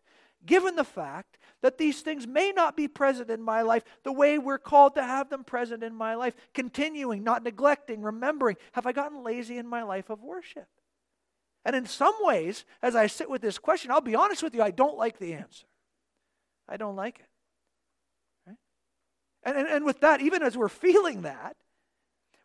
given 0.46 0.76
the 0.76 0.84
fact 0.84 1.38
that 1.62 1.78
these 1.78 2.02
things 2.02 2.28
may 2.28 2.52
not 2.52 2.76
be 2.76 2.88
present 2.88 3.30
in 3.30 3.42
my 3.42 3.62
life 3.62 3.84
the 4.04 4.12
way 4.12 4.38
we're 4.38 4.58
called 4.58 4.96
to 4.96 5.04
have 5.04 5.30
them 5.30 5.44
present 5.44 5.82
in 5.82 5.96
my 5.96 6.16
life? 6.16 6.36
Continuing, 6.54 7.24
not 7.24 7.44
neglecting, 7.44 8.02
remembering. 8.02 8.58
Have 8.74 8.86
I 8.86 8.92
gotten 8.92 9.24
lazy 9.24 9.58
in 9.58 9.68
my 9.68 9.84
life 9.84 10.10
of 10.10 10.22
worship? 10.22 10.68
And 11.66 11.76
in 11.76 11.88
some 11.88 12.14
ways, 12.22 12.64
as 12.82 12.96
I 12.96 13.08
sit 13.08 13.30
with 13.30 13.42
this 13.42 13.58
question, 13.58 13.92
I'll 13.92 14.00
be 14.00 14.16
honest 14.16 14.44
with 14.44 14.54
you, 14.54 14.62
I 14.62 14.72
don't 14.72 14.98
like 14.98 15.18
the 15.18 15.34
answer. 15.34 15.66
I 16.70 16.78
don't 16.78 16.96
like 16.96 17.20
it. 17.20 18.56
And, 19.44 19.58
and, 19.58 19.68
and 19.68 19.86
with 19.86 20.00
that, 20.02 20.22
even 20.22 20.42
as 20.42 20.56
we're 20.56 20.70
feeling 20.70 21.24
that, 21.24 21.56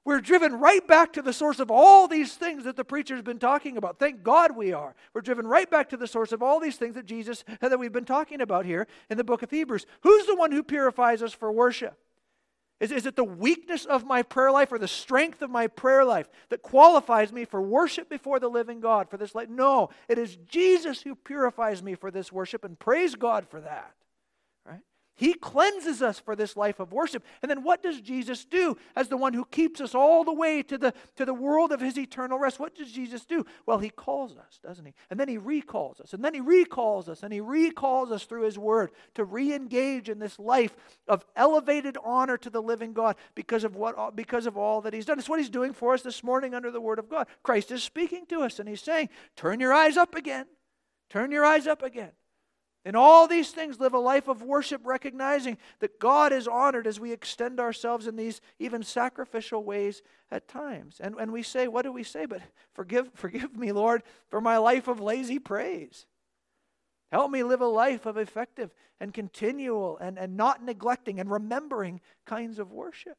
we're 0.04 0.20
driven 0.20 0.54
right 0.54 0.86
back 0.86 1.12
to 1.14 1.22
the 1.22 1.32
source 1.32 1.60
of 1.60 1.70
all 1.70 2.08
these 2.08 2.34
things 2.34 2.64
that 2.64 2.76
the 2.76 2.84
preacher's 2.84 3.20
been 3.20 3.38
talking 3.38 3.76
about. 3.76 3.98
Thank 3.98 4.22
God 4.22 4.56
we 4.56 4.72
are. 4.72 4.94
We're 5.14 5.20
driven 5.20 5.46
right 5.46 5.70
back 5.70 5.90
to 5.90 5.96
the 5.96 6.06
source 6.06 6.32
of 6.32 6.42
all 6.42 6.58
these 6.58 6.76
things 6.76 6.94
that 6.94 7.04
Jesus 7.04 7.44
that 7.60 7.78
we've 7.78 7.92
been 7.92 8.06
talking 8.06 8.40
about 8.40 8.64
here 8.64 8.86
in 9.10 9.18
the 9.18 9.24
book 9.24 9.42
of 9.42 9.50
Hebrews. 9.50 9.84
Who's 10.02 10.26
the 10.26 10.36
one 10.36 10.52
who 10.52 10.62
purifies 10.62 11.22
us 11.22 11.34
for 11.34 11.52
worship? 11.52 11.98
Is, 12.80 12.90
is 12.90 13.04
it 13.04 13.14
the 13.14 13.24
weakness 13.24 13.84
of 13.84 14.06
my 14.06 14.22
prayer 14.22 14.50
life 14.50 14.72
or 14.72 14.78
the 14.78 14.88
strength 14.88 15.42
of 15.42 15.50
my 15.50 15.66
prayer 15.66 16.04
life 16.04 16.28
that 16.48 16.62
qualifies 16.62 17.30
me 17.30 17.44
for 17.44 17.60
worship 17.60 18.08
before 18.08 18.40
the 18.40 18.48
living 18.48 18.80
God 18.80 19.10
for 19.10 19.18
this 19.18 19.34
life? 19.34 19.50
No, 19.50 19.90
it 20.08 20.18
is 20.18 20.36
Jesus 20.48 21.02
who 21.02 21.14
purifies 21.14 21.82
me 21.82 21.94
for 21.94 22.10
this 22.10 22.32
worship, 22.32 22.64
and 22.64 22.78
praise 22.78 23.14
God 23.14 23.46
for 23.46 23.60
that. 23.60 23.94
He 25.16 25.34
cleanses 25.34 26.00
us 26.00 26.18
for 26.18 26.34
this 26.34 26.56
life 26.56 26.80
of 26.80 26.92
worship. 26.92 27.22
And 27.42 27.50
then 27.50 27.62
what 27.62 27.82
does 27.82 28.00
Jesus 28.00 28.46
do 28.46 28.78
as 28.96 29.08
the 29.08 29.18
one 29.18 29.34
who 29.34 29.44
keeps 29.44 29.80
us 29.80 29.94
all 29.94 30.24
the 30.24 30.32
way 30.32 30.62
to 30.62 30.78
the, 30.78 30.94
to 31.16 31.26
the 31.26 31.34
world 31.34 31.72
of 31.72 31.80
his 31.80 31.98
eternal 31.98 32.38
rest? 32.38 32.58
What 32.58 32.74
does 32.74 32.90
Jesus 32.90 33.26
do? 33.26 33.44
Well, 33.66 33.78
he 33.78 33.90
calls 33.90 34.38
us, 34.38 34.58
doesn't 34.62 34.86
he? 34.86 34.94
And 35.10 35.20
then 35.20 35.28
he 35.28 35.36
recalls 35.36 36.00
us. 36.00 36.14
And 36.14 36.24
then 36.24 36.32
he 36.32 36.40
recalls 36.40 37.06
us. 37.06 37.22
And 37.22 37.34
he 37.34 37.40
recalls 37.40 38.10
us 38.10 38.24
through 38.24 38.44
his 38.44 38.58
word 38.58 38.92
to 39.14 39.24
re 39.24 39.52
engage 39.52 40.08
in 40.08 40.20
this 40.20 40.38
life 40.38 40.74
of 41.06 41.26
elevated 41.36 41.98
honor 42.02 42.38
to 42.38 42.48
the 42.48 42.62
living 42.62 42.94
God 42.94 43.16
because 43.34 43.64
of, 43.64 43.76
what, 43.76 44.16
because 44.16 44.46
of 44.46 44.56
all 44.56 44.80
that 44.80 44.94
he's 44.94 45.04
done. 45.04 45.18
It's 45.18 45.28
what 45.28 45.38
he's 45.38 45.50
doing 45.50 45.74
for 45.74 45.92
us 45.92 46.00
this 46.00 46.24
morning 46.24 46.54
under 46.54 46.70
the 46.70 46.80
word 46.80 46.98
of 46.98 47.10
God. 47.10 47.26
Christ 47.42 47.70
is 47.72 47.82
speaking 47.82 48.24
to 48.30 48.40
us 48.40 48.58
and 48.58 48.66
he's 48.68 48.80
saying, 48.80 49.10
Turn 49.36 49.60
your 49.60 49.74
eyes 49.74 49.98
up 49.98 50.14
again. 50.14 50.46
Turn 51.10 51.30
your 51.30 51.44
eyes 51.44 51.66
up 51.66 51.82
again. 51.82 52.12
In 52.84 52.96
all 52.96 53.28
these 53.28 53.50
things, 53.50 53.78
live 53.78 53.92
a 53.92 53.98
life 53.98 54.26
of 54.26 54.42
worship, 54.42 54.80
recognizing 54.84 55.58
that 55.80 56.00
God 56.00 56.32
is 56.32 56.48
honored 56.48 56.86
as 56.86 56.98
we 56.98 57.12
extend 57.12 57.60
ourselves 57.60 58.06
in 58.06 58.16
these 58.16 58.40
even 58.58 58.82
sacrificial 58.82 59.62
ways 59.62 60.02
at 60.30 60.48
times. 60.48 60.96
And, 60.98 61.14
and 61.16 61.30
we 61.30 61.42
say, 61.42 61.68
what 61.68 61.82
do 61.82 61.92
we 61.92 62.04
say? 62.04 62.24
But 62.24 62.40
forgive, 62.72 63.10
forgive 63.14 63.54
me, 63.54 63.72
Lord, 63.72 64.02
for 64.28 64.40
my 64.40 64.56
life 64.56 64.88
of 64.88 65.00
lazy 65.00 65.38
praise. 65.38 66.06
Help 67.12 67.30
me 67.30 67.42
live 67.42 67.60
a 67.60 67.66
life 67.66 68.06
of 68.06 68.16
effective 68.16 68.72
and 68.98 69.12
continual 69.12 69.98
and, 69.98 70.18
and 70.18 70.36
not 70.36 70.64
neglecting 70.64 71.20
and 71.20 71.30
remembering 71.30 72.00
kinds 72.24 72.58
of 72.58 72.72
worship. 72.72 73.18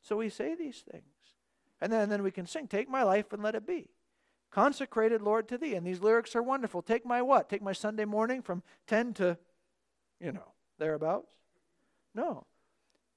So 0.00 0.16
we 0.16 0.30
say 0.30 0.54
these 0.54 0.82
things. 0.90 1.04
And 1.80 1.92
then, 1.92 2.02
and 2.02 2.12
then 2.12 2.22
we 2.22 2.30
can 2.30 2.46
sing, 2.46 2.68
Take 2.68 2.88
my 2.88 3.02
life 3.02 3.32
and 3.32 3.42
let 3.42 3.54
it 3.54 3.66
be. 3.66 3.88
Consecrated, 4.50 5.20
Lord, 5.20 5.48
to 5.48 5.58
thee. 5.58 5.74
And 5.74 5.86
these 5.86 6.00
lyrics 6.00 6.34
are 6.34 6.42
wonderful. 6.42 6.82
Take 6.82 7.04
my 7.04 7.22
what? 7.22 7.48
Take 7.48 7.62
my 7.62 7.72
Sunday 7.72 8.04
morning 8.04 8.42
from 8.42 8.62
10 8.86 9.14
to, 9.14 9.38
you 10.20 10.32
know, 10.32 10.52
thereabouts? 10.78 11.32
No. 12.14 12.46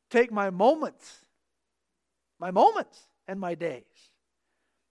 Take 0.10 0.32
my 0.32 0.50
moments, 0.50 1.26
my 2.38 2.52
moments 2.52 3.08
and 3.28 3.40
my 3.40 3.56
days. 3.56 3.84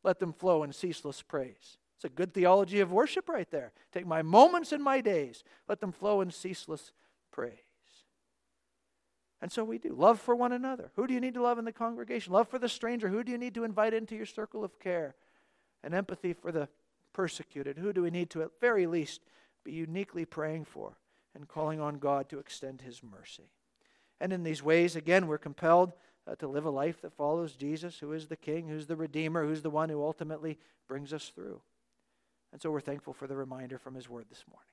Let 0.03 0.19
them 0.19 0.33
flow 0.33 0.63
in 0.63 0.73
ceaseless 0.73 1.21
praise. 1.21 1.77
It's 1.97 2.07
a 2.07 2.09
good 2.09 2.33
theology 2.33 2.81
of 2.81 2.91
worship 2.91 3.29
right 3.29 3.51
there. 3.51 3.73
Take 3.93 4.07
my 4.07 4.23
moments 4.23 4.73
and 4.73 4.83
my 4.83 5.03
days. 5.03 5.45
Let 5.69 5.81
them 5.81 5.93
flow 5.93 6.23
in 6.23 6.31
ceaseless 6.31 6.93
praise. 7.31 7.59
And 9.43 9.53
so 9.53 9.65
we 9.65 9.77
do. 9.77 9.95
Love 9.95 10.19
for 10.19 10.35
one 10.35 10.53
another. 10.53 10.91
Who 10.97 11.07
do 11.07 11.13
you 11.13 11.21
need 11.21 11.35
to 11.35 11.43
love 11.43 11.59
in 11.59 11.67
the 11.67 11.73
congregation? 11.73 12.33
Love 12.33 12.49
for 12.49 12.59
the 12.59 12.69
stranger. 12.69 13.09
Who 13.09 13.23
do 13.23 13.31
you 13.33 13.39
need 13.39 13.55
to 13.55 13.65
invite 13.65 13.93
into 13.93 14.17
your 14.17 14.27
circle 14.27 14.65
of 14.65 14.79
care? 14.79 15.15
And 15.83 15.95
empathy 15.95 16.33
for 16.33 16.53
the 16.53 16.69
persecuted. 17.13 17.79
Who 17.79 17.93
do 17.93 18.03
we 18.03 18.11
need 18.11 18.31
to, 18.31 18.43
at 18.43 18.61
very 18.61 18.87
least, 18.87 19.21
be 19.65 19.73
uniquely 19.73 20.25
praying 20.25 20.65
for 20.65 20.97
and 21.35 21.49
calling 21.49 21.81
on 21.81 21.99
God 21.99 22.29
to 22.29 22.39
extend 22.39 22.83
His 22.83 23.03
mercy? 23.03 23.51
And 24.21 24.33
in 24.33 24.43
these 24.43 24.63
ways, 24.63 24.97
again, 24.97 25.27
we're 25.27 25.39
compelled 25.39 25.93
uh, 26.27 26.35
to 26.37 26.47
live 26.49 26.67
a 26.67 26.71
life 26.71 27.01
that 27.03 27.15
follows 27.15 27.55
Jesus, 27.55 27.99
who 27.99 28.13
is 28.13 28.29
the 28.29 28.37
King, 28.37 28.69
who's 28.69 28.87
the 28.87 28.97
Redeemer, 28.97 29.45
who's 29.45 29.63
the 29.63 29.71
one 29.71 29.89
who 29.89 30.03
ultimately 30.03 30.59
brings 30.87 31.13
us 31.13 31.33
through. 31.35 31.61
And 32.53 32.61
so 32.61 32.71
we're 32.71 32.81
thankful 32.81 33.13
for 33.13 33.27
the 33.27 33.37
reminder 33.37 33.79
from 33.79 33.95
His 33.95 34.09
Word 34.09 34.27
this 34.29 34.45
morning. 34.49 34.67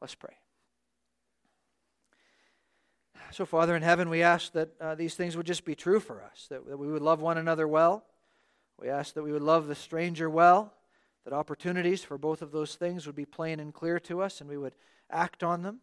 Let's 0.00 0.14
pray. 0.14 0.34
So, 3.30 3.46
Father 3.46 3.76
in 3.76 3.82
heaven, 3.82 4.10
we 4.10 4.22
ask 4.22 4.52
that 4.52 4.70
uh, 4.80 4.94
these 4.94 5.14
things 5.14 5.36
would 5.36 5.46
just 5.46 5.64
be 5.64 5.74
true 5.74 6.00
for 6.00 6.22
us, 6.22 6.48
that, 6.50 6.68
that 6.68 6.76
we 6.76 6.88
would 6.88 7.02
love 7.02 7.22
one 7.22 7.38
another 7.38 7.66
well 7.66 8.04
we 8.82 8.90
ask 8.90 9.14
that 9.14 9.22
we 9.22 9.30
would 9.30 9.42
love 9.42 9.68
the 9.68 9.76
stranger 9.76 10.28
well, 10.28 10.74
that 11.24 11.32
opportunities 11.32 12.02
for 12.02 12.18
both 12.18 12.42
of 12.42 12.50
those 12.50 12.74
things 12.74 13.06
would 13.06 13.14
be 13.14 13.24
plain 13.24 13.60
and 13.60 13.72
clear 13.72 14.00
to 14.00 14.20
us, 14.20 14.40
and 14.40 14.50
we 14.50 14.58
would 14.58 14.74
act 15.08 15.44
on 15.44 15.62
them. 15.62 15.78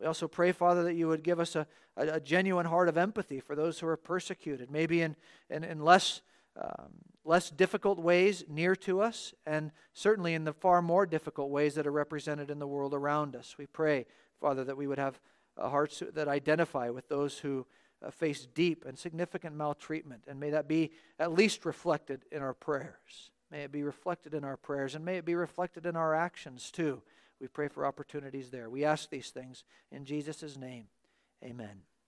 We 0.00 0.06
also 0.06 0.26
pray, 0.26 0.50
Father, 0.50 0.82
that 0.82 0.94
you 0.94 1.06
would 1.06 1.22
give 1.22 1.38
us 1.38 1.54
a, 1.54 1.68
a, 1.96 2.14
a 2.14 2.20
genuine 2.20 2.66
heart 2.66 2.88
of 2.88 2.96
empathy 2.96 3.38
for 3.38 3.54
those 3.54 3.78
who 3.78 3.86
are 3.86 3.96
persecuted, 3.96 4.68
maybe 4.68 5.00
in, 5.00 5.14
in, 5.48 5.62
in 5.62 5.84
less, 5.84 6.22
um, 6.60 6.94
less 7.24 7.50
difficult 7.50 8.00
ways 8.00 8.42
near 8.48 8.74
to 8.74 9.00
us, 9.00 9.32
and 9.46 9.70
certainly 9.92 10.34
in 10.34 10.42
the 10.42 10.52
far 10.52 10.82
more 10.82 11.06
difficult 11.06 11.50
ways 11.50 11.76
that 11.76 11.86
are 11.86 11.92
represented 11.92 12.50
in 12.50 12.58
the 12.58 12.66
world 12.66 12.94
around 12.94 13.36
us. 13.36 13.54
We 13.58 13.66
pray, 13.66 14.06
Father, 14.40 14.64
that 14.64 14.76
we 14.76 14.88
would 14.88 14.98
have 14.98 15.20
hearts 15.56 16.02
that 16.14 16.26
identify 16.26 16.88
with 16.88 17.08
those 17.08 17.38
who 17.38 17.60
uh, 17.60 17.64
Uh, 18.02 18.10
face 18.10 18.46
deep 18.54 18.86
and 18.86 18.98
significant 18.98 19.54
maltreatment. 19.54 20.24
And 20.26 20.40
may 20.40 20.50
that 20.50 20.66
be 20.66 20.92
at 21.18 21.32
least 21.32 21.66
reflected 21.66 22.24
in 22.32 22.40
our 22.40 22.54
prayers. 22.54 23.30
May 23.50 23.64
it 23.64 23.72
be 23.72 23.82
reflected 23.82 24.32
in 24.32 24.42
our 24.42 24.56
prayers, 24.56 24.94
and 24.94 25.04
may 25.04 25.18
it 25.18 25.26
be 25.26 25.34
reflected 25.34 25.84
in 25.84 25.96
our 25.96 26.14
actions 26.14 26.70
too. 26.70 27.02
We 27.40 27.48
pray 27.48 27.68
for 27.68 27.84
opportunities 27.84 28.50
there. 28.50 28.70
We 28.70 28.84
ask 28.84 29.10
these 29.10 29.30
things 29.30 29.64
in 29.90 30.06
Jesus' 30.06 30.56
name. 30.56 30.86
Amen. 31.44 31.82